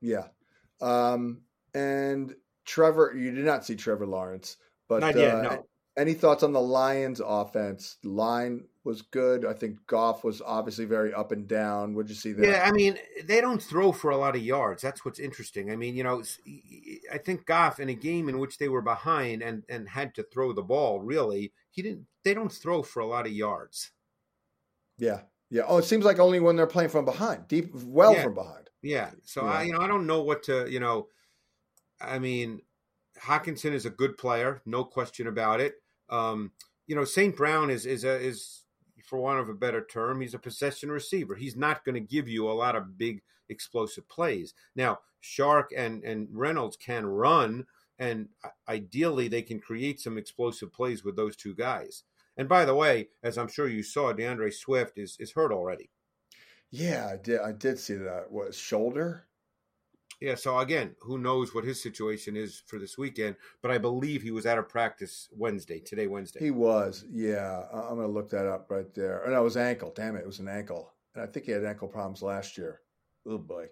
Yeah. 0.01 0.27
Um, 0.81 1.41
and 1.73 2.35
Trevor, 2.65 3.13
you 3.15 3.31
did 3.31 3.45
not 3.45 3.65
see 3.65 3.75
Trevor 3.75 4.07
Lawrence, 4.07 4.57
but 4.89 5.01
not 5.01 5.15
yet, 5.15 5.35
uh, 5.35 5.41
no. 5.41 5.65
Any 6.01 6.15
thoughts 6.15 6.41
on 6.41 6.51
the 6.51 6.59
Lions 6.59 7.21
offense? 7.23 7.97
Line 8.03 8.63
was 8.83 9.03
good. 9.03 9.45
I 9.45 9.53
think 9.53 9.85
Goff 9.85 10.23
was 10.23 10.41
obviously 10.41 10.85
very 10.85 11.13
up 11.13 11.31
and 11.31 11.47
down. 11.47 11.93
Would 11.93 12.09
you 12.09 12.15
see 12.15 12.31
that? 12.31 12.43
Yeah, 12.43 12.63
I 12.65 12.71
mean, 12.71 12.97
they 13.23 13.39
don't 13.39 13.61
throw 13.61 13.91
for 13.91 14.09
a 14.09 14.17
lot 14.17 14.35
of 14.35 14.41
yards. 14.41 14.81
That's 14.81 15.05
what's 15.05 15.19
interesting. 15.19 15.71
I 15.71 15.75
mean, 15.75 15.95
you 15.95 16.03
know, 16.03 16.23
I 17.13 17.19
think 17.19 17.45
Goff 17.45 17.79
in 17.79 17.89
a 17.89 17.93
game 17.93 18.29
in 18.29 18.39
which 18.39 18.57
they 18.57 18.67
were 18.67 18.81
behind 18.81 19.43
and 19.43 19.63
and 19.69 19.87
had 19.87 20.15
to 20.15 20.23
throw 20.23 20.53
the 20.53 20.63
ball, 20.63 20.99
really, 21.01 21.53
he 21.69 21.83
didn't. 21.83 22.07
They 22.23 22.33
don't 22.33 22.51
throw 22.51 22.81
for 22.81 23.01
a 23.01 23.05
lot 23.05 23.27
of 23.27 23.31
yards. 23.31 23.91
Yeah, 24.97 25.21
yeah. 25.51 25.63
Oh, 25.67 25.77
it 25.77 25.85
seems 25.85 26.03
like 26.03 26.17
only 26.17 26.39
when 26.39 26.55
they're 26.55 26.65
playing 26.65 26.89
from 26.89 27.05
behind, 27.05 27.47
deep, 27.47 27.69
well 27.75 28.15
yeah. 28.15 28.23
from 28.23 28.33
behind. 28.33 28.71
Yeah. 28.81 29.11
So 29.23 29.43
yeah. 29.43 29.51
I, 29.51 29.63
you 29.63 29.73
know, 29.73 29.81
I 29.81 29.87
don't 29.87 30.07
know 30.07 30.23
what 30.23 30.43
to, 30.43 30.67
you 30.67 30.79
know, 30.79 31.07
I 31.99 32.19
mean, 32.19 32.61
Hockenson 33.21 33.73
is 33.73 33.85
a 33.85 33.91
good 33.91 34.17
player, 34.17 34.61
no 34.65 34.83
question 34.83 35.27
about 35.27 35.61
it. 35.61 35.75
Um, 36.11 36.51
you 36.87 36.95
know, 36.95 37.05
St. 37.05 37.35
Brown 37.35 37.69
is 37.69 37.85
is 37.85 38.03
a, 38.03 38.19
is 38.19 38.63
for 39.03 39.19
want 39.19 39.39
of 39.39 39.49
a 39.49 39.53
better 39.53 39.83
term, 39.83 40.21
he's 40.21 40.33
a 40.33 40.39
possession 40.39 40.91
receiver. 40.91 41.35
He's 41.35 41.55
not 41.55 41.83
going 41.83 41.95
to 41.95 42.01
give 42.01 42.27
you 42.27 42.49
a 42.49 42.53
lot 42.53 42.75
of 42.75 42.97
big 42.97 43.21
explosive 43.49 44.07
plays. 44.07 44.53
Now, 44.75 44.99
Chark 45.23 45.65
and 45.75 46.03
and 46.03 46.27
Reynolds 46.31 46.77
can 46.77 47.05
run, 47.05 47.65
and 47.99 48.29
ideally 48.67 49.27
they 49.27 49.41
can 49.41 49.59
create 49.59 49.99
some 49.99 50.17
explosive 50.17 50.71
plays 50.73 51.03
with 51.03 51.15
those 51.15 51.35
two 51.35 51.55
guys. 51.55 52.03
And 52.37 52.47
by 52.47 52.65
the 52.65 52.75
way, 52.75 53.09
as 53.23 53.37
I'm 53.37 53.47
sure 53.47 53.67
you 53.67 53.83
saw, 53.83 54.13
D'Andre 54.13 54.51
Swift 54.51 54.97
is 54.97 55.17
is 55.19 55.31
hurt 55.31 55.51
already. 55.51 55.89
Yeah, 56.71 57.09
I 57.11 57.17
did. 57.17 57.41
I 57.41 57.51
did 57.51 57.79
see 57.79 57.95
that. 57.95 58.31
What 58.31 58.55
shoulder? 58.55 59.27
Yeah. 60.21 60.35
So 60.35 60.57
again, 60.59 60.95
who 61.01 61.17
knows 61.17 61.53
what 61.53 61.65
his 61.65 61.81
situation 61.81 62.37
is 62.37 62.61
for 62.67 62.79
this 62.79 62.97
weekend? 62.97 63.35
But 63.61 63.71
I 63.71 63.79
believe 63.79 64.21
he 64.21 64.31
was 64.31 64.45
out 64.45 64.59
of 64.59 64.69
practice 64.69 65.27
Wednesday. 65.35 65.79
Today, 65.79 66.07
Wednesday. 66.07 66.39
He 66.39 66.51
was. 66.51 67.03
Yeah, 67.11 67.63
I'm 67.73 67.95
going 67.95 68.07
to 68.07 68.13
look 68.13 68.29
that 68.29 68.45
up 68.45 68.69
right 68.69 68.93
there. 68.93 69.23
And 69.23 69.33
no, 69.33 69.41
it 69.41 69.43
was 69.43 69.57
ankle. 69.57 69.91
Damn 69.95 70.15
it, 70.15 70.19
it 70.19 70.27
was 70.27 70.39
an 70.39 70.47
ankle. 70.47 70.93
And 71.15 71.23
I 71.23 71.27
think 71.27 71.47
he 71.47 71.51
had 71.51 71.65
ankle 71.65 71.87
problems 71.87 72.21
last 72.21 72.57
year. 72.57 72.81
Oh 73.27 73.39
boy. 73.39 73.67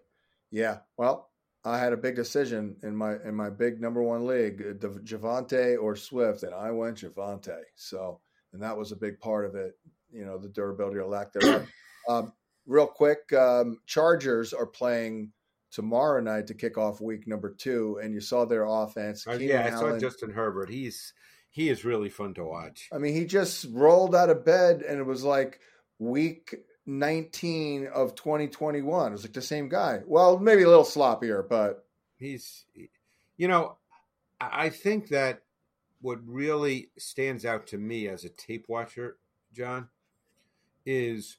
Yeah. 0.51 0.79
Well, 0.97 1.29
I 1.63 1.77
had 1.77 1.93
a 1.93 1.97
big 1.97 2.15
decision 2.15 2.77
in 2.83 2.95
my 2.95 3.15
in 3.25 3.35
my 3.35 3.49
big 3.49 3.81
number 3.81 4.01
one 4.01 4.25
league, 4.25 4.61
uh, 4.61 4.87
Javonte 5.03 5.81
or 5.81 5.95
Swift, 5.95 6.43
and 6.43 6.53
I 6.53 6.71
went 6.71 6.97
Javonte. 6.97 7.59
So, 7.75 8.21
and 8.53 8.61
that 8.63 8.77
was 8.77 8.91
a 8.91 8.95
big 8.95 9.19
part 9.19 9.45
of 9.45 9.55
it. 9.55 9.77
You 10.11 10.25
know, 10.25 10.37
the 10.37 10.49
durability 10.49 10.97
or 10.97 11.05
lack 11.05 11.33
thereof. 11.33 11.67
um, 12.09 12.33
real 12.65 12.87
quick, 12.87 13.31
um, 13.33 13.79
Chargers 13.85 14.53
are 14.53 14.65
playing 14.65 15.31
tomorrow 15.71 16.21
night 16.21 16.47
to 16.47 16.53
kick 16.53 16.77
off 16.77 17.01
week 17.01 17.27
number 17.27 17.53
two, 17.53 17.99
and 18.01 18.13
you 18.13 18.21
saw 18.21 18.45
their 18.45 18.65
offense. 18.65 19.27
Uh, 19.27 19.33
yeah, 19.33 19.71
I 19.73 19.77
saw 19.77 19.97
Justin 19.97 20.31
Herbert. 20.31 20.69
He's 20.69 21.13
he 21.49 21.69
is 21.69 21.85
really 21.85 22.09
fun 22.09 22.33
to 22.35 22.43
watch. 22.43 22.89
I 22.93 22.97
mean, 22.97 23.13
he 23.13 23.25
just 23.25 23.65
rolled 23.71 24.15
out 24.15 24.29
of 24.29 24.45
bed, 24.45 24.81
and 24.81 24.99
it 24.99 25.05
was 25.05 25.23
like 25.23 25.59
week 25.97 26.55
19 26.85 27.87
of 27.87 28.15
2021. 28.15 29.07
It 29.07 29.11
was 29.11 29.23
like 29.23 29.33
the 29.33 29.41
same 29.41 29.69
guy. 29.69 30.01
Well, 30.05 30.39
maybe 30.39 30.63
a 30.63 30.67
little 30.67 30.83
sloppier, 30.83 31.47
but 31.47 31.85
he's, 32.17 32.65
you 33.37 33.47
know, 33.47 33.77
I 34.39 34.69
think 34.69 35.09
that 35.09 35.41
what 36.01 36.19
really 36.25 36.91
stands 36.97 37.45
out 37.45 37.67
to 37.67 37.77
me 37.77 38.07
as 38.07 38.23
a 38.23 38.29
tape 38.29 38.65
watcher, 38.69 39.17
John, 39.53 39.89
is 40.85 41.37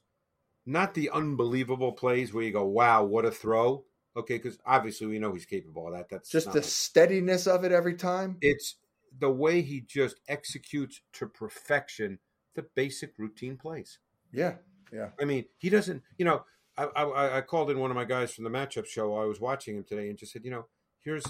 not 0.67 0.95
the 0.95 1.11
unbelievable 1.11 1.93
plays 1.93 2.33
where 2.33 2.45
you 2.45 2.53
go, 2.53 2.67
"Wow, 2.67 3.05
what 3.05 3.25
a 3.25 3.31
throw!" 3.31 3.85
Okay, 4.17 4.39
because 4.39 4.59
obviously 4.67 5.07
we 5.07 5.19
know 5.19 5.33
he's 5.33 5.47
capable 5.47 5.87
of 5.87 5.95
that. 5.95 6.09
That's 6.09 6.31
just 6.31 6.53
the 6.53 6.63
steadiness 6.63 7.47
of 7.47 7.65
it 7.65 7.73
every 7.73 7.95
time. 7.95 8.39
It's 8.41 8.77
the 9.19 9.31
way 9.31 9.63
he 9.63 9.81
just 9.81 10.21
executes 10.29 11.01
to 11.15 11.27
perfection 11.27 12.19
the 12.55 12.63
basic 12.75 13.13
routine 13.19 13.57
plays. 13.57 13.99
Yeah, 14.33 14.55
yeah. 14.93 15.11
I 15.21 15.25
mean, 15.25 15.45
he 15.59 15.71
doesn't. 15.71 16.03
You 16.19 16.25
know, 16.25 16.45
I, 16.77 16.85
I, 16.85 17.39
I 17.39 17.41
called 17.43 17.71
in 17.71 17.79
one 17.79 17.91
of 17.91 17.97
my 17.97 18.05
guys 18.05 18.33
from 18.33 18.45
the 18.45 18.51
matchup 18.51 18.87
show. 18.87 19.17
I 19.17 19.25
was 19.27 19.41
watching 19.41 19.77
him 19.77 19.85
today 19.85 20.09
and 20.09 20.19
just 20.19 20.33
said, 20.33 20.45
you 20.45 20.51
know, 20.51 20.67
here's 21.03 21.25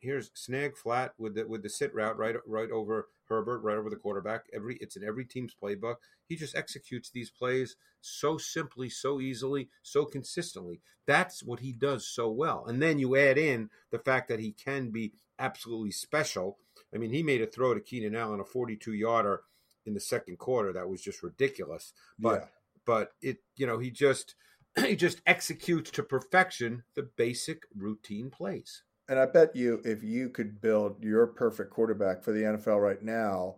here's 0.00 0.30
snag 0.34 0.76
flat 0.76 1.14
with 1.18 1.34
the 1.34 1.46
with 1.46 1.62
the 1.62 1.68
sit 1.68 1.94
route 1.94 2.18
right 2.18 2.36
right 2.46 2.70
over 2.70 3.08
Herbert, 3.32 3.60
right 3.60 3.76
over 3.76 3.90
the 3.90 3.96
quarterback. 3.96 4.46
Every 4.52 4.76
it's 4.80 4.96
in 4.96 5.04
every 5.04 5.24
team's 5.24 5.54
playbook. 5.60 5.96
He 6.28 6.36
just 6.36 6.56
executes 6.56 7.10
these 7.10 7.30
plays 7.30 7.76
so 8.00 8.38
simply, 8.38 8.88
so 8.88 9.20
easily, 9.20 9.68
so 9.82 10.04
consistently. 10.04 10.80
That's 11.06 11.42
what 11.42 11.60
he 11.60 11.72
does 11.72 12.06
so 12.06 12.30
well. 12.30 12.64
And 12.66 12.82
then 12.82 12.98
you 12.98 13.16
add 13.16 13.38
in 13.38 13.70
the 13.90 13.98
fact 13.98 14.28
that 14.28 14.40
he 14.40 14.52
can 14.52 14.90
be 14.90 15.12
absolutely 15.38 15.90
special. 15.90 16.58
I 16.94 16.98
mean, 16.98 17.10
he 17.10 17.22
made 17.22 17.42
a 17.42 17.46
throw 17.46 17.74
to 17.74 17.80
Keenan 17.80 18.14
Allen, 18.14 18.40
a 18.40 18.44
42 18.44 18.92
yarder 18.92 19.42
in 19.84 19.94
the 19.94 20.00
second 20.00 20.38
quarter 20.38 20.72
that 20.72 20.88
was 20.88 21.02
just 21.02 21.22
ridiculous. 21.22 21.92
But 22.18 22.40
yeah. 22.40 22.46
but 22.84 23.12
it 23.20 23.38
you 23.56 23.66
know 23.66 23.78
he 23.78 23.90
just 23.90 24.34
he 24.78 24.96
just 24.96 25.20
executes 25.26 25.90
to 25.92 26.02
perfection 26.02 26.84
the 26.94 27.02
basic 27.02 27.64
routine 27.74 28.30
plays. 28.30 28.82
And 29.12 29.20
I 29.20 29.26
bet 29.26 29.54
you, 29.54 29.82
if 29.84 30.02
you 30.02 30.30
could 30.30 30.62
build 30.62 31.04
your 31.04 31.26
perfect 31.26 31.70
quarterback 31.70 32.24
for 32.24 32.32
the 32.32 32.44
NFL 32.44 32.80
right 32.80 33.02
now, 33.02 33.56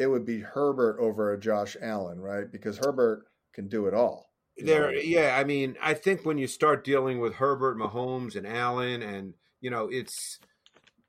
it 0.00 0.08
would 0.08 0.26
be 0.26 0.40
Herbert 0.40 0.98
over 0.98 1.32
a 1.32 1.38
Josh 1.38 1.76
Allen, 1.80 2.18
right? 2.18 2.50
Because 2.50 2.78
Herbert 2.78 3.28
can 3.54 3.68
do 3.68 3.86
it 3.86 3.94
all. 3.94 4.26
There, 4.58 4.92
yeah. 4.92 5.36
I 5.38 5.44
mean, 5.44 5.76
I 5.80 5.94
think 5.94 6.24
when 6.24 6.38
you 6.38 6.48
start 6.48 6.82
dealing 6.82 7.20
with 7.20 7.34
Herbert, 7.36 7.78
Mahomes, 7.78 8.34
and 8.34 8.48
Allen, 8.48 9.00
and 9.00 9.34
you 9.60 9.70
know, 9.70 9.88
it's. 9.92 10.40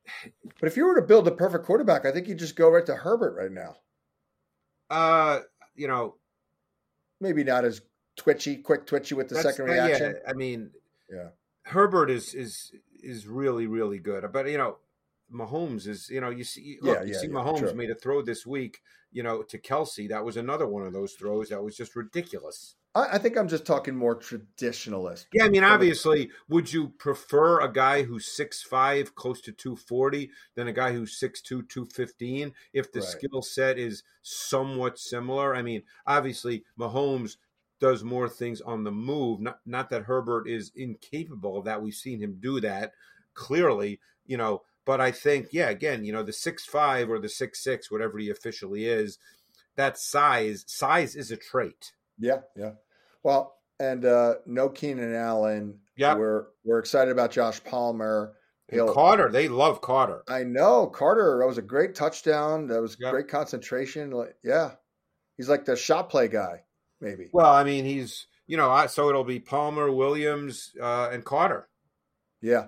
But 0.60 0.68
if 0.68 0.78
you 0.78 0.86
were 0.86 1.02
to 1.02 1.08
build 1.08 1.28
a 1.28 1.32
perfect 1.32 1.66
quarterback, 1.66 2.06
I 2.06 2.12
think 2.12 2.28
you'd 2.28 2.38
just 2.38 2.56
go 2.56 2.70
right 2.70 2.86
to 2.86 2.94
Herbert 2.94 3.36
right 3.36 3.52
now. 3.52 3.78
Uh, 4.92 5.40
you 5.76 5.88
know, 5.88 6.18
maybe 7.20 7.44
not 7.44 7.66
as 7.66 7.82
twitchy, 8.16 8.58
quick 8.58 8.86
twitchy 8.86 9.16
with 9.16 9.30
the 9.30 9.42
second 9.42 9.66
reaction. 9.66 10.18
Yeah, 10.24 10.30
I 10.30 10.34
mean, 10.34 10.70
yeah, 11.12 11.30
Herbert 11.68 12.10
is 12.10 12.34
is 12.34 12.72
is 13.02 13.28
really 13.28 13.68
really 13.68 14.00
good. 14.00 14.26
But 14.32 14.50
you 14.50 14.58
know, 14.58 14.78
Mahomes 15.34 15.88
is 15.88 16.10
you 16.10 16.22
know 16.22 16.30
you 16.30 16.44
see 16.44 16.78
look, 16.82 17.00
yeah, 17.00 17.04
you 17.04 17.14
see 17.14 17.28
yeah, 17.28 17.34
Mahomes 17.34 17.76
made 17.76 17.90
a 17.90 17.96
throw 17.96 18.22
this 18.22 18.46
week 18.46 18.82
you 19.12 19.24
know 19.24 19.44
to 19.44 19.58
Kelce. 19.58 20.10
That 20.10 20.26
was 20.26 20.38
another 20.38 20.68
one 20.68 20.84
of 20.84 20.94
those 20.94 21.14
throws 21.14 21.50
that 21.50 21.64
was 21.64 21.76
just 21.76 21.96
ridiculous. 21.96 22.76
I, 22.98 23.14
I 23.14 23.18
think 23.18 23.38
I'm 23.38 23.48
just 23.48 23.66
talking 23.66 23.96
more 23.96 24.16
traditionalist. 24.16 25.26
Yeah, 25.34 25.46
I 25.46 25.50
mean, 25.50 25.64
obviously, 25.64 26.32
would 26.50 26.72
you 26.72 26.90
prefer 26.98 27.62
a 27.62 27.72
guy 27.72 28.04
who's 28.04 28.28
six 28.28 28.62
five, 28.64 29.16
close 29.16 29.42
to 29.42 29.52
two 29.52 29.76
forty, 29.76 30.32
than 30.56 30.68
a 30.68 30.74
guy 30.74 30.94
who's 30.94 31.20
six 31.20 31.42
two, 31.42 31.64
two 31.64 31.86
fifteen? 31.86 32.54
If 32.74 32.92
the 32.92 33.00
right. 33.00 33.10
skill 33.10 33.42
set 33.42 33.78
is 33.78 34.04
somewhat 34.24 34.98
similar, 34.98 35.56
I 35.56 35.62
mean, 35.62 35.84
obviously, 36.06 36.64
Mahomes 36.80 37.38
does 37.80 38.04
more 38.04 38.30
things 38.30 38.62
on 38.62 38.84
the 38.84 38.92
move. 38.92 39.40
Not 39.40 39.60
not 39.66 39.90
that 39.90 40.04
Herbert 40.04 40.48
is 40.48 40.72
incapable 40.76 41.58
of 41.58 41.66
that. 41.66 41.82
We've 41.82 41.94
seen 41.94 42.20
him 42.20 42.38
do 42.40 42.60
that 42.62 42.94
clearly, 43.34 44.00
you 44.26 44.38
know. 44.38 44.64
But 44.86 45.02
I 45.02 45.12
think, 45.12 45.50
yeah, 45.52 45.70
again, 45.70 46.06
you 46.06 46.14
know, 46.14 46.24
the 46.24 46.34
six 46.34 46.66
five 46.66 47.10
or 47.10 47.20
the 47.20 47.30
six 47.30 47.64
six, 47.64 47.92
whatever 47.92 48.18
he 48.18 48.30
officially 48.30 48.86
is, 48.86 49.18
that 49.76 49.98
size 49.98 50.64
size 50.68 51.16
is 51.16 51.32
a 51.32 51.38
trait. 51.38 51.92
Yeah, 52.18 52.40
yeah. 52.56 52.72
Well, 53.24 53.56
and 53.80 54.06
uh 54.06 54.36
no 54.46 54.70
Keenan 54.70 55.14
Allen. 55.14 55.80
Yeah, 55.98 56.16
we're 56.16 56.46
we're 56.64 56.80
excited 56.80 57.12
about 57.12 57.32
Josh 57.32 57.64
Palmer. 57.64 58.34
He'll, 58.70 58.94
Carter, 58.94 59.30
they 59.32 59.48
love 59.48 59.80
Carter. 59.80 60.24
I 60.28 60.44
know 60.44 60.88
Carter. 60.88 61.38
That 61.40 61.48
was 61.48 61.58
a 61.58 61.62
great 61.62 61.96
touchdown. 61.96 62.68
That 62.68 62.82
was 62.82 62.98
yep. 63.00 63.12
great 63.12 63.30
concentration. 63.30 64.14
Yeah, 64.44 64.72
he's 65.38 65.48
like 65.48 65.64
the 65.64 65.78
shot 65.78 66.10
play 66.10 66.28
guy 66.28 66.64
maybe. 67.02 67.30
Well, 67.32 67.52
I 67.54 67.64
mean, 67.64 67.86
he's 67.86 68.28
you 68.48 68.56
know, 68.58 68.88
so 68.88 69.10
it'll 69.10 69.24
be 69.26 69.40
Palmer, 69.40 69.92
Williams, 69.92 70.72
uh, 70.82 71.10
and 71.12 71.24
Carter. 71.26 71.68
Yeah, 72.42 72.68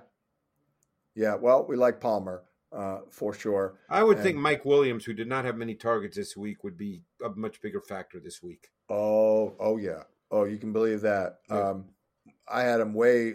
yeah. 1.15 1.35
Well, 1.35 1.65
we 1.67 1.75
like 1.75 1.99
Palmer. 2.01 2.43
uh, 2.71 2.99
for 3.09 3.33
sure. 3.33 3.79
I 3.89 4.03
would 4.03 4.17
And- 4.17 4.23
think 4.23 4.37
Mike 4.37 4.63
Williams, 4.63 5.03
who 5.03 5.13
did 5.13 5.27
not 5.27 5.43
have 5.43 5.57
many 5.57 5.73
targets 5.73 6.15
this 6.15 6.37
week, 6.37 6.63
would 6.63 6.77
be 6.77 7.03
a 7.25 7.29
much 7.29 7.61
bigger 7.63 7.81
factor 7.81 8.19
this 8.19 8.43
week. 8.43 8.69
Oh, 8.89 9.55
oh 9.59 9.77
yeah. 9.77 10.03
Oh, 10.29 10.43
you 10.43 10.59
can 10.59 10.71
believe 10.71 11.01
that. 11.01 11.39
Yeah. 11.49 11.69
Um, 11.69 11.85
I 12.47 12.61
had 12.61 12.79
him 12.79 12.93
way, 12.93 13.33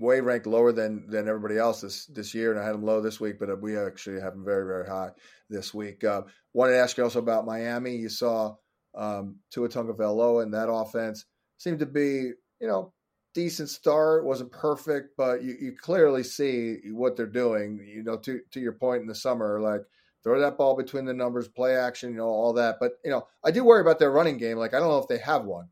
way 0.00 0.20
ranked 0.20 0.48
lower 0.48 0.72
than 0.72 1.06
than 1.08 1.28
everybody 1.28 1.56
else 1.56 1.82
this 1.82 2.06
this 2.06 2.34
year, 2.34 2.50
and 2.50 2.58
I 2.58 2.64
had 2.64 2.74
him 2.74 2.82
low 2.82 3.00
this 3.00 3.20
week. 3.20 3.38
But 3.38 3.50
uh, 3.50 3.54
we 3.54 3.78
actually 3.78 4.20
have 4.20 4.32
him 4.34 4.44
very, 4.44 4.66
very 4.66 4.88
high 4.88 5.12
this 5.48 5.72
week. 5.72 6.02
Uh, 6.02 6.22
wanted 6.52 6.72
to 6.72 6.78
ask 6.78 6.96
you 6.96 7.04
also 7.04 7.20
about 7.20 7.46
Miami. 7.46 7.94
You 7.94 8.08
saw 8.08 8.56
um, 8.96 9.36
Tua 9.50 9.68
Tagovailoa 9.68 10.42
and 10.42 10.54
that 10.54 10.70
offense 10.70 11.24
seemed 11.58 11.78
to 11.80 11.86
be, 11.86 12.32
you 12.60 12.68
know, 12.68 12.92
decent 13.34 13.68
start. 13.68 14.24
wasn't 14.24 14.52
perfect, 14.52 15.16
but 15.16 15.42
you, 15.42 15.56
you 15.60 15.72
clearly 15.72 16.22
see 16.22 16.78
what 16.92 17.16
they're 17.16 17.26
doing. 17.26 17.84
You 17.86 18.02
know, 18.02 18.16
to 18.18 18.40
to 18.52 18.60
your 18.60 18.72
point 18.72 19.02
in 19.02 19.08
the 19.08 19.14
summer, 19.14 19.60
like 19.60 19.82
throw 20.22 20.40
that 20.40 20.56
ball 20.56 20.76
between 20.76 21.04
the 21.04 21.12
numbers, 21.12 21.48
play 21.48 21.76
action, 21.76 22.12
you 22.12 22.18
know, 22.18 22.26
all 22.26 22.52
that. 22.54 22.76
But 22.80 22.92
you 23.04 23.10
know, 23.10 23.26
I 23.44 23.50
do 23.50 23.64
worry 23.64 23.80
about 23.80 23.98
their 23.98 24.10
running 24.10 24.38
game. 24.38 24.56
Like 24.56 24.74
I 24.74 24.78
don't 24.78 24.88
know 24.88 24.98
if 24.98 25.08
they 25.08 25.18
have 25.18 25.44
one. 25.44 25.68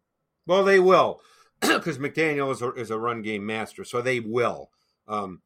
Well, 0.46 0.64
they 0.64 0.80
will, 0.80 1.20
because 1.60 1.98
McDaniel 1.98 2.52
is 2.52 2.62
a, 2.62 2.72
is 2.72 2.90
a 2.90 2.98
run 2.98 3.22
game 3.22 3.46
master, 3.46 3.84
so 3.84 4.02
they 4.02 4.20
will. 4.20 4.70
Um, 5.08 5.40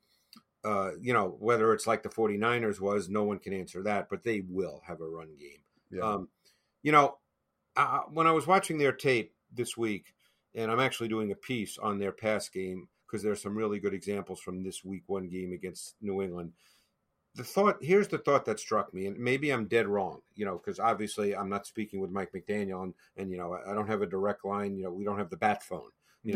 uh, 0.64 0.92
you 1.00 1.12
know, 1.12 1.36
whether 1.38 1.72
it's 1.72 1.86
like 1.86 2.02
the 2.02 2.08
49ers 2.08 2.80
was, 2.80 3.08
no 3.08 3.22
one 3.22 3.38
can 3.38 3.52
answer 3.52 3.84
that, 3.84 4.08
but 4.10 4.24
they 4.24 4.42
will 4.48 4.82
have 4.84 5.00
a 5.00 5.08
run 5.08 5.28
game. 5.38 5.60
Yeah. 5.92 6.02
Um, 6.02 6.28
you 6.82 6.90
know, 6.90 7.18
I, 7.76 8.00
when 8.12 8.26
I 8.26 8.32
was 8.32 8.46
watching 8.46 8.78
their 8.78 8.92
tape 8.92 9.32
this 9.52 9.76
week, 9.76 10.14
and 10.54 10.70
I'm 10.70 10.80
actually 10.80 11.08
doing 11.08 11.32
a 11.32 11.36
piece 11.36 11.78
on 11.78 11.98
their 11.98 12.12
pass 12.12 12.48
game 12.48 12.88
because 13.06 13.22
there's 13.22 13.42
some 13.42 13.56
really 13.56 13.78
good 13.78 13.94
examples 13.94 14.40
from 14.40 14.62
this 14.62 14.84
week 14.84 15.04
one 15.06 15.28
game 15.28 15.52
against 15.52 15.94
New 16.00 16.22
England. 16.22 16.52
The 17.34 17.44
thought 17.44 17.76
here's 17.82 18.08
the 18.08 18.18
thought 18.18 18.46
that 18.46 18.58
struck 18.58 18.94
me, 18.94 19.06
and 19.06 19.18
maybe 19.18 19.50
I'm 19.50 19.66
dead 19.66 19.86
wrong, 19.86 20.22
you 20.34 20.46
know, 20.46 20.56
because 20.56 20.80
obviously 20.80 21.36
I'm 21.36 21.50
not 21.50 21.66
speaking 21.66 22.00
with 22.00 22.10
Mike 22.10 22.32
McDaniel, 22.32 22.82
and 22.82 22.94
and 23.18 23.30
you 23.30 23.36
know 23.36 23.58
I 23.66 23.74
don't 23.74 23.88
have 23.88 24.00
a 24.00 24.06
direct 24.06 24.44
line, 24.44 24.74
you 24.74 24.84
know, 24.84 24.90
we 24.90 25.04
don't 25.04 25.18
have 25.18 25.30
the 25.30 25.36
bat 25.36 25.62
phone, 25.62 25.90
you 26.24 26.34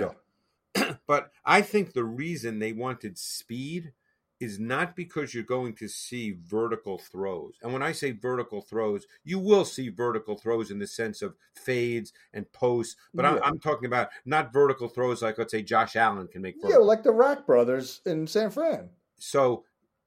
know, 0.77 0.97
but 1.07 1.31
I 1.45 1.63
think 1.63 1.95
the 1.95 2.05
reason 2.05 2.59
they 2.59 2.73
wanted 2.73 3.17
speed 3.19 3.93
is 4.41 4.59
not 4.59 4.97
because 4.97 5.35
you're 5.35 5.45
going 5.45 5.75
to 5.75 5.87
see 5.87 6.39
vertical 6.47 6.97
throws. 6.97 7.55
And 7.63 7.73
when 7.73 7.83
I 7.83 7.93
say 7.93 8.13
vertical 8.13 8.63
throws, 8.63 9.07
you 9.23 9.39
will 9.39 9.67
see 9.67 9.91
vertical 9.91 10.35
throws 10.35 10.71
in 10.71 10.79
the 10.79 10.87
sense 10.87 11.21
of 11.21 11.35
fades 11.55 12.15
and 12.33 12.51
posts, 12.53 12.97
but 13.13 13.27
I'm, 13.27 13.39
I'm 13.43 13.59
talking 13.59 13.85
about 13.85 14.09
not 14.25 14.53
vertical 14.53 14.89
throws 14.89 15.21
like, 15.21 15.37
let's 15.37 15.53
say, 15.53 15.63
Josh 15.63 15.95
Allen 15.95 16.27
can 16.27 16.41
make 16.41 16.57
yeah, 16.65 16.77
like 16.77 17.03
the 17.03 17.13
Rack 17.13 17.47
brothers 17.47 18.01
in 18.07 18.27
San 18.27 18.51
Fran. 18.51 18.89
So, 19.19 19.65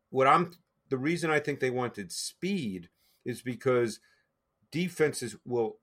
what 0.10 0.28
I'm 0.28 0.52
the 0.90 0.98
reason 0.98 1.30
I 1.30 1.40
think 1.40 1.60
they 1.60 1.70
wanted 1.70 2.12
speed 2.12 2.90
is 3.26 3.42
because 3.42 4.00
defenses 4.72 5.36
will 5.46 5.78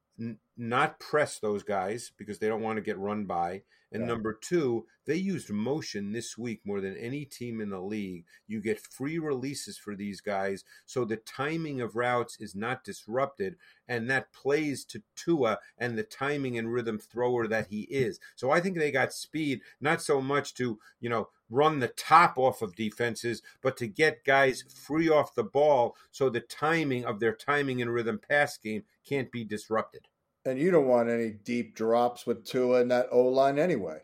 not 0.60 1.00
press 1.00 1.38
those 1.38 1.62
guys 1.62 2.12
because 2.18 2.38
they 2.38 2.46
don't 2.46 2.60
want 2.60 2.76
to 2.76 2.82
get 2.82 2.98
run 2.98 3.24
by. 3.24 3.62
And 3.92 4.02
Yeah. 4.02 4.08
number 4.08 4.34
two, 4.34 4.86
they 5.06 5.16
used 5.16 5.50
motion 5.50 6.12
this 6.12 6.36
week 6.38 6.60
more 6.64 6.80
than 6.82 6.96
any 6.98 7.24
team 7.24 7.60
in 7.60 7.70
the 7.70 7.80
league. 7.80 8.26
You 8.46 8.60
get 8.60 8.78
free 8.78 9.18
releases 9.18 9.78
for 9.78 9.96
these 9.96 10.20
guys, 10.20 10.64
so 10.84 11.04
the 11.04 11.16
timing 11.16 11.80
of 11.80 11.96
routes 11.96 12.38
is 12.38 12.54
not 12.54 12.84
disrupted, 12.84 13.56
and 13.88 14.08
that 14.10 14.32
plays 14.34 14.84
to 14.84 15.02
Tua 15.16 15.58
and 15.78 15.96
the 15.98 16.04
timing 16.04 16.58
and 16.58 16.70
rhythm 16.72 16.98
thrower 16.98 17.48
that 17.48 17.68
he 17.68 17.80
is. 17.84 18.20
So 18.36 18.50
I 18.50 18.60
think 18.60 18.76
they 18.76 18.92
got 18.92 19.14
speed, 19.14 19.62
not 19.80 20.02
so 20.02 20.20
much 20.20 20.54
to 20.54 20.78
you 21.00 21.08
know 21.08 21.30
run 21.48 21.80
the 21.80 21.88
top 21.88 22.36
off 22.38 22.60
of 22.62 22.76
defenses, 22.76 23.42
but 23.62 23.76
to 23.78 23.88
get 23.88 24.24
guys 24.24 24.62
free 24.62 25.08
off 25.08 25.34
the 25.34 25.42
ball, 25.42 25.96
so 26.12 26.28
the 26.28 26.40
timing 26.40 27.04
of 27.06 27.18
their 27.18 27.34
timing 27.34 27.80
and 27.82 27.92
rhythm 27.92 28.18
pass 28.20 28.58
game 28.58 28.84
can't 29.04 29.32
be 29.32 29.42
disrupted. 29.42 30.06
And 30.44 30.58
you 30.58 30.70
don't 30.70 30.86
want 30.88 31.10
any 31.10 31.30
deep 31.30 31.74
drops 31.74 32.26
with 32.26 32.46
Tua 32.46 32.80
and 32.80 32.90
that 32.90 33.08
O 33.12 33.22
line 33.28 33.58
anyway. 33.58 33.98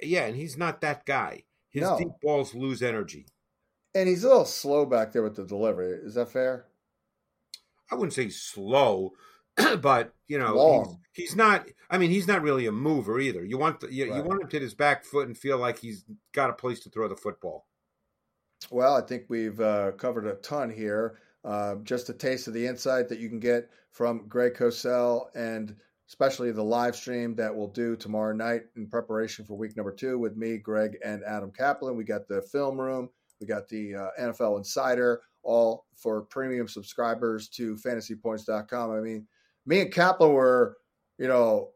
Yeah, 0.00 0.26
and 0.26 0.36
he's 0.36 0.56
not 0.56 0.80
that 0.80 1.04
guy. 1.04 1.44
His 1.68 1.82
No. 1.82 1.98
deep 1.98 2.08
balls 2.22 2.54
lose 2.54 2.82
energy. 2.82 3.26
And 3.94 4.08
he's 4.08 4.24
a 4.24 4.28
little 4.28 4.44
slow 4.44 4.86
back 4.86 5.12
there 5.12 5.22
with 5.22 5.36
the 5.36 5.44
delivery. 5.44 5.98
Is 6.02 6.14
that 6.14 6.30
fair? 6.30 6.66
I 7.90 7.94
wouldn't 7.94 8.12
say 8.12 8.28
slow, 8.28 9.12
but 9.80 10.12
you 10.26 10.38
know, 10.38 10.84
he's, 11.12 11.28
he's 11.28 11.36
not. 11.36 11.66
I 11.88 11.98
mean, 11.98 12.10
he's 12.10 12.26
not 12.26 12.42
really 12.42 12.66
a 12.66 12.72
mover 12.72 13.20
either. 13.20 13.44
You 13.44 13.58
want 13.58 13.80
the, 13.80 13.92
you, 13.92 14.06
you 14.06 14.22
want 14.22 14.42
him 14.42 14.48
to 14.48 14.56
hit 14.56 14.62
his 14.62 14.74
back 14.74 15.04
foot 15.04 15.28
and 15.28 15.38
feel 15.38 15.56
like 15.58 15.78
he's 15.78 16.04
got 16.32 16.50
a 16.50 16.54
place 16.54 16.80
to 16.80 16.90
throw 16.90 17.08
the 17.08 17.16
football. 17.16 17.66
Well, 18.70 18.94
I 18.94 19.02
think 19.02 19.24
we've 19.28 19.60
uh, 19.60 19.92
covered 19.92 20.26
a 20.26 20.34
ton 20.34 20.70
here. 20.70 21.18
Uh, 21.46 21.76
just 21.84 22.08
a 22.08 22.12
taste 22.12 22.48
of 22.48 22.54
the 22.54 22.66
insight 22.66 23.08
that 23.08 23.20
you 23.20 23.28
can 23.28 23.38
get 23.38 23.70
from 23.92 24.26
Greg 24.28 24.54
Cosell 24.54 25.26
and 25.36 25.76
especially 26.08 26.52
the 26.52 26.62
live 26.62 26.94
stream 26.96 27.34
that 27.36 27.54
we'll 27.54 27.68
do 27.68 27.96
tomorrow 27.96 28.34
night 28.34 28.62
in 28.76 28.88
preparation 28.88 29.44
for 29.44 29.56
week 29.56 29.76
number 29.76 29.92
two 29.92 30.18
with 30.18 30.36
me, 30.36 30.58
Greg, 30.58 30.96
and 31.04 31.22
Adam 31.24 31.50
Caplan. 31.50 31.96
We 31.96 32.04
got 32.04 32.28
the 32.28 32.42
film 32.42 32.80
room, 32.80 33.08
we 33.40 33.46
got 33.46 33.68
the 33.68 33.94
uh, 33.94 34.08
NFL 34.20 34.58
Insider, 34.58 35.22
all 35.42 35.86
for 35.94 36.22
premium 36.22 36.68
subscribers 36.68 37.48
to 37.50 37.76
fantasypoints.com. 37.76 38.90
I 38.90 39.00
mean, 39.00 39.26
me 39.66 39.80
and 39.80 39.92
Caplan 39.92 40.32
were, 40.32 40.76
you 41.18 41.28
know, 41.28 41.70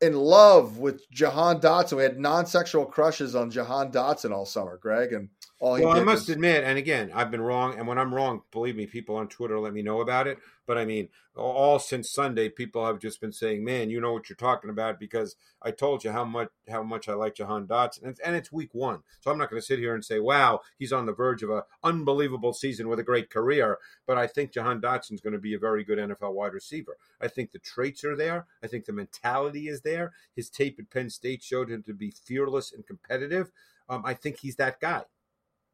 in 0.00 0.14
love 0.14 0.78
with 0.78 1.08
Jahan 1.10 1.60
Dotson. 1.60 1.96
We 1.96 2.02
had 2.02 2.18
non-sexual 2.18 2.86
crushes 2.86 3.34
on 3.34 3.50
Jahan 3.50 3.90
Dotson 3.90 4.32
all 4.32 4.46
summer, 4.46 4.78
Greg, 4.80 5.12
and 5.12 5.28
all 5.60 5.72
Well, 5.74 5.90
I 5.90 6.02
must 6.02 6.22
was- 6.22 6.30
admit, 6.30 6.64
and 6.64 6.78
again, 6.78 7.10
I've 7.14 7.30
been 7.30 7.42
wrong. 7.42 7.78
And 7.78 7.86
when 7.86 7.98
I'm 7.98 8.14
wrong, 8.14 8.42
believe 8.50 8.76
me, 8.76 8.86
people 8.86 9.16
on 9.16 9.28
Twitter 9.28 9.58
let 9.60 9.74
me 9.74 9.82
know 9.82 10.00
about 10.00 10.26
it. 10.26 10.38
But 10.66 10.78
I 10.78 10.84
mean, 10.86 11.08
all 11.36 11.78
since 11.78 12.10
Sunday, 12.10 12.48
people 12.48 12.86
have 12.86 12.98
just 12.98 13.20
been 13.20 13.32
saying, 13.32 13.62
"Man, 13.64 13.90
you 13.90 14.00
know 14.00 14.12
what 14.12 14.28
you're 14.30 14.36
talking 14.36 14.70
about," 14.70 14.98
because 14.98 15.36
I 15.60 15.70
told 15.72 16.02
you 16.04 16.12
how 16.12 16.24
much 16.24 16.48
how 16.68 16.82
much 16.82 17.08
I 17.08 17.14
like 17.14 17.34
Jahan 17.34 17.66
Dotson, 17.66 18.04
and, 18.04 18.18
and 18.24 18.36
it's 18.36 18.50
week 18.52 18.72
one, 18.72 19.02
so 19.20 19.30
I'm 19.30 19.36
not 19.38 19.50
going 19.50 19.60
to 19.60 19.66
sit 19.66 19.78
here 19.78 19.94
and 19.94 20.04
say, 20.04 20.18
"Wow, 20.18 20.60
he's 20.78 20.92
on 20.92 21.06
the 21.06 21.12
verge 21.12 21.42
of 21.42 21.50
an 21.50 21.62
unbelievable 21.82 22.52
season 22.52 22.88
with 22.88 22.98
a 22.98 23.04
great 23.04 23.28
career." 23.30 23.78
But 24.06 24.16
I 24.16 24.26
think 24.26 24.52
Jahan 24.52 24.80
Dotson's 24.80 25.20
going 25.20 25.32
to 25.34 25.38
be 25.38 25.54
a 25.54 25.58
very 25.58 25.84
good 25.84 25.98
NFL 25.98 26.32
wide 26.34 26.54
receiver. 26.54 26.96
I 27.20 27.28
think 27.28 27.50
the 27.52 27.58
traits 27.58 28.02
are 28.04 28.16
there. 28.16 28.46
I 28.62 28.66
think 28.66 28.86
the 28.86 28.92
mentality 28.92 29.68
is 29.68 29.82
there. 29.82 30.12
His 30.34 30.48
tape 30.48 30.78
at 30.78 30.90
Penn 30.90 31.10
State 31.10 31.42
showed 31.42 31.68
him 31.70 31.82
to 31.82 31.92
be 31.92 32.10
fearless 32.10 32.72
and 32.72 32.86
competitive. 32.86 33.50
Um, 33.88 34.02
I 34.06 34.14
think 34.14 34.38
he's 34.38 34.56
that 34.56 34.80
guy. 34.80 35.04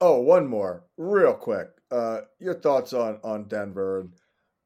Oh, 0.00 0.20
one 0.20 0.46
more, 0.46 0.84
real 0.96 1.34
quick. 1.34 1.68
Uh, 1.90 2.20
your 2.38 2.54
thoughts 2.54 2.92
on 2.92 3.18
on 3.24 3.44
Denver? 3.48 4.00
And 4.00 4.10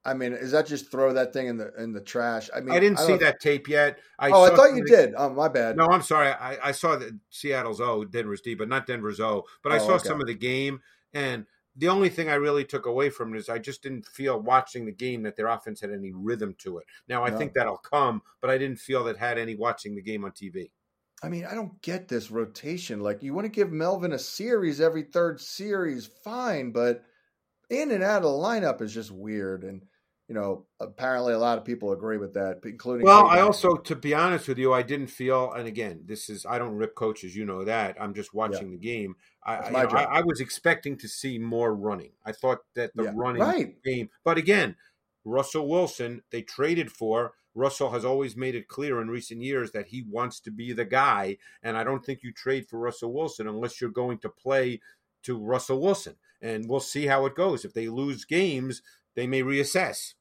I 0.05 0.15
mean, 0.15 0.33
is 0.33 0.51
that 0.53 0.67
just 0.67 0.91
throw 0.91 1.13
that 1.13 1.33
thing 1.33 1.47
in 1.49 1.57
the 1.57 1.73
in 1.81 1.93
the 1.93 2.01
trash? 2.01 2.49
I 2.55 2.61
mean, 2.61 2.75
I 2.75 2.81
didn't 2.81 2.99
see 2.99 3.09
don't- 3.09 3.21
that 3.21 3.41
tape 3.41 3.69
yet. 3.69 3.99
I 4.19 4.31
oh, 4.31 4.45
I 4.45 4.57
thought 4.57 4.75
you 4.75 4.85
did. 4.85 5.15
Oh, 5.17 5.31
my 5.31 5.49
bad. 5.49 5.77
No, 5.77 5.87
I'm 5.87 6.03
sorry. 6.03 6.29
I, 6.31 6.69
I 6.69 6.73
saw 6.73 6.97
that 6.97 7.13
Seattle's 7.31 7.81
O, 7.81 8.05
Denver's 8.05 8.41
D, 8.41 8.55
but 8.55 8.69
not 8.69 8.87
Denver's 8.87 9.21
O. 9.21 9.45
But 9.63 9.73
I 9.73 9.77
Oh, 9.77 9.87
saw 9.87 9.95
okay. 9.97 10.09
some 10.09 10.21
of 10.21 10.27
the 10.27 10.35
game, 10.35 10.81
and 11.15 11.45
the 11.77 11.89
only 11.89 12.09
thing 12.09 12.29
I 12.29 12.35
really 12.35 12.65
took 12.65 12.87
away 12.87 13.11
from 13.11 13.33
it 13.35 13.39
is 13.39 13.49
I 13.49 13.59
just 13.59 13.83
didn't 13.83 14.05
feel 14.07 14.41
watching 14.41 14.85
the 14.87 14.93
game 14.93 15.23
that 15.23 15.37
their 15.37 15.47
offense 15.47 15.81
had 15.81 15.93
any 15.93 16.11
rhythm 16.13 16.55
to 16.59 16.79
it. 16.79 16.87
Now 17.07 17.23
I 17.23 17.31
No. 17.31 17.39
think 17.39 17.53
that'll 17.53 17.77
come, 17.77 18.23
but 18.41 18.51
I 18.51 18.59
didn't 18.59 18.81
feel 18.81 19.05
that 19.05 19.17
had 19.19 19.39
any 19.39 19.55
watching 19.55 19.95
the 19.95 20.03
game 20.03 20.25
on 20.25 20.33
TV. 20.33 20.71
I 21.23 21.29
mean, 21.29 21.45
I 21.45 21.55
don't 21.55 21.81
get 21.83 22.09
this 22.09 22.31
rotation. 22.31 23.01
Like, 23.01 23.23
you 23.23 23.35
want 23.35 23.45
to 23.45 23.51
give 23.51 23.71
Melvin 23.71 24.13
a 24.13 24.19
series 24.19 24.81
every 24.81 25.03
third 25.03 25.41
series, 25.41 26.09
fine, 26.25 26.73
but 26.73 27.05
in 27.69 27.91
and 27.91 28.03
out 28.03 28.19
of 28.19 28.23
the 28.23 28.29
lineup 28.29 28.81
is 28.81 28.93
just 28.93 29.11
weird. 29.11 29.65
And 29.65 29.83
you 30.29 30.35
know, 30.35 30.67
apparently, 30.79 31.33
a 31.33 31.39
lot 31.39 31.59
of 31.59 31.65
people 31.65 31.93
agree 31.93 32.17
with 32.17 32.35
that, 32.35 32.61
including. 32.65 33.05
Well. 33.05 33.27
I 33.27 33.41
also, 33.41 33.75
to 33.75 33.97
be 33.97 34.15
honest 34.15 34.47
with 34.47 34.59
you, 34.59 34.73
I 34.73 34.83
didn't 34.83 35.09
feel, 35.09 35.53
and 35.53 35.67
again, 35.67 36.03
this 36.07 36.31
is 36.31 36.47
I 36.47 36.57
don't 36.57 36.77
rip 36.77 36.95
coaches, 36.95 37.35
you 37.35 37.45
know 37.45 37.65
that. 37.65 37.97
I'm 38.01 38.15
just 38.15 38.33
watching 38.33 38.71
the 38.71 38.79
game. 38.79 39.17
I, 39.45 39.71
know, 39.71 39.79
I. 39.79 40.19
I 40.19 40.21
was 40.23 40.41
expecting 40.41 40.97
to 40.99 41.09
see 41.09 41.39
more 41.39 41.75
running. 41.75 42.13
I 42.25 42.31
thought 42.31 42.59
that 42.77 42.93
the 42.95 43.05
Yeah, 43.05 43.13
running 43.15 43.43
right. 43.43 43.83
game, 43.83 44.09
but 44.25 44.39
again, 44.39 44.77
Russell 45.25 45.69
Wilson, 45.69 46.23
they 46.31 46.43
traded 46.43 46.93
for. 46.93 47.33
Russell 47.55 47.91
has 47.91 48.05
always 48.05 48.37
made 48.37 48.55
it 48.55 48.69
clear 48.69 49.01
in 49.01 49.09
recent 49.09 49.43
years 49.43 49.73
that 49.73 49.89
he 49.89 50.05
wants 50.09 50.41
to 50.41 50.51
be 50.51 50.73
the 50.73 50.85
guy, 50.85 51.37
and 51.63 51.77
I 51.77 51.85
don't 51.85 52.05
think 52.05 52.23
you 52.23 52.33
trade 52.33 52.69
for 52.69 52.79
Russell 52.79 53.13
Wilson 53.13 53.49
unless 53.49 53.81
you're 53.81 53.91
going 53.91 54.19
to 54.19 54.29
play 54.29 54.81
to 55.25 55.39
Russell 55.39 55.81
Wilson. 55.81 56.15
And 56.41 56.69
we'll 56.69 56.81
see 56.81 57.07
how 57.07 57.27
it 57.27 57.35
goes. 57.35 57.65
If 57.65 57.75
they 57.75 57.89
lose 57.89 58.25
games, 58.25 58.83
they 59.15 59.27
may 59.27 59.43
reassess. 59.43 60.15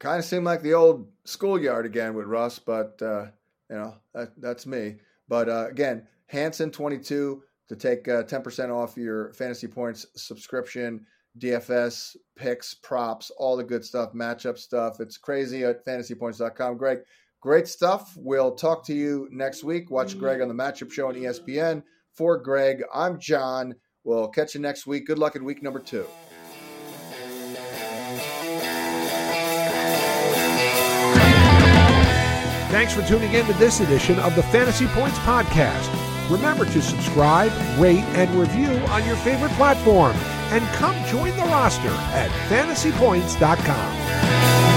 kind 0.00 0.18
of 0.18 0.24
seemed 0.24 0.44
like 0.44 0.62
the 0.62 0.74
old 0.74 1.08
schoolyard 1.24 1.86
again 1.86 2.14
with 2.14 2.26
Russ, 2.26 2.58
but 2.58 3.00
uh, 3.00 3.26
you 3.70 3.76
know 3.76 3.94
that, 4.12 4.32
that's 4.38 4.66
me. 4.66 4.96
But 5.28 5.48
uh, 5.48 5.68
again, 5.70 6.06
Hansen 6.26 6.70
twenty 6.70 6.98
two 6.98 7.42
to 7.68 7.76
take 7.76 8.08
uh, 8.08 8.24
ten 8.24 8.42
percent 8.42 8.70
off 8.70 8.96
your 8.96 9.32
fantasy 9.32 9.68
points 9.68 10.04
subscription, 10.16 11.06
DFS 11.38 12.16
picks, 12.36 12.74
props, 12.74 13.30
all 13.36 13.56
the 13.56 13.64
good 13.64 13.84
stuff, 13.84 14.12
matchup 14.12 14.58
stuff. 14.58 15.00
It's 15.00 15.16
crazy 15.16 15.64
at 15.64 15.84
fantasypoints.com. 15.84 16.76
Greg, 16.76 17.00
great 17.40 17.68
stuff. 17.68 18.14
We'll 18.16 18.54
talk 18.54 18.84
to 18.86 18.94
you 18.94 19.28
next 19.30 19.64
week. 19.64 19.90
Watch 19.90 20.18
Greg 20.18 20.40
on 20.40 20.48
the 20.48 20.54
matchup 20.54 20.92
show 20.92 21.08
on 21.08 21.14
ESPN. 21.14 21.82
For 22.12 22.38
Greg, 22.38 22.82
I'm 22.94 23.18
John. 23.18 23.74
We'll 24.04 24.28
catch 24.28 24.54
you 24.54 24.60
next 24.60 24.86
week. 24.86 25.06
Good 25.06 25.18
luck 25.18 25.34
in 25.34 25.44
week 25.44 25.62
number 25.62 25.80
two. 25.80 26.06
Thanks 32.70 32.92
for 32.92 33.02
tuning 33.02 33.32
in 33.32 33.46
to 33.46 33.52
this 33.54 33.80
edition 33.80 34.18
of 34.18 34.34
the 34.34 34.42
Fantasy 34.44 34.86
Points 34.88 35.18
Podcast. 35.18 35.88
Remember 36.30 36.64
to 36.64 36.82
subscribe, 36.82 37.52
rate, 37.78 38.02
and 38.14 38.30
review 38.34 38.70
on 38.88 39.06
your 39.06 39.16
favorite 39.16 39.52
platform. 39.52 40.16
And 40.52 40.64
come 40.74 40.94
join 41.06 41.36
the 41.36 41.44
roster 41.44 41.88
at 41.88 42.30
fantasypoints.com. 42.48 44.73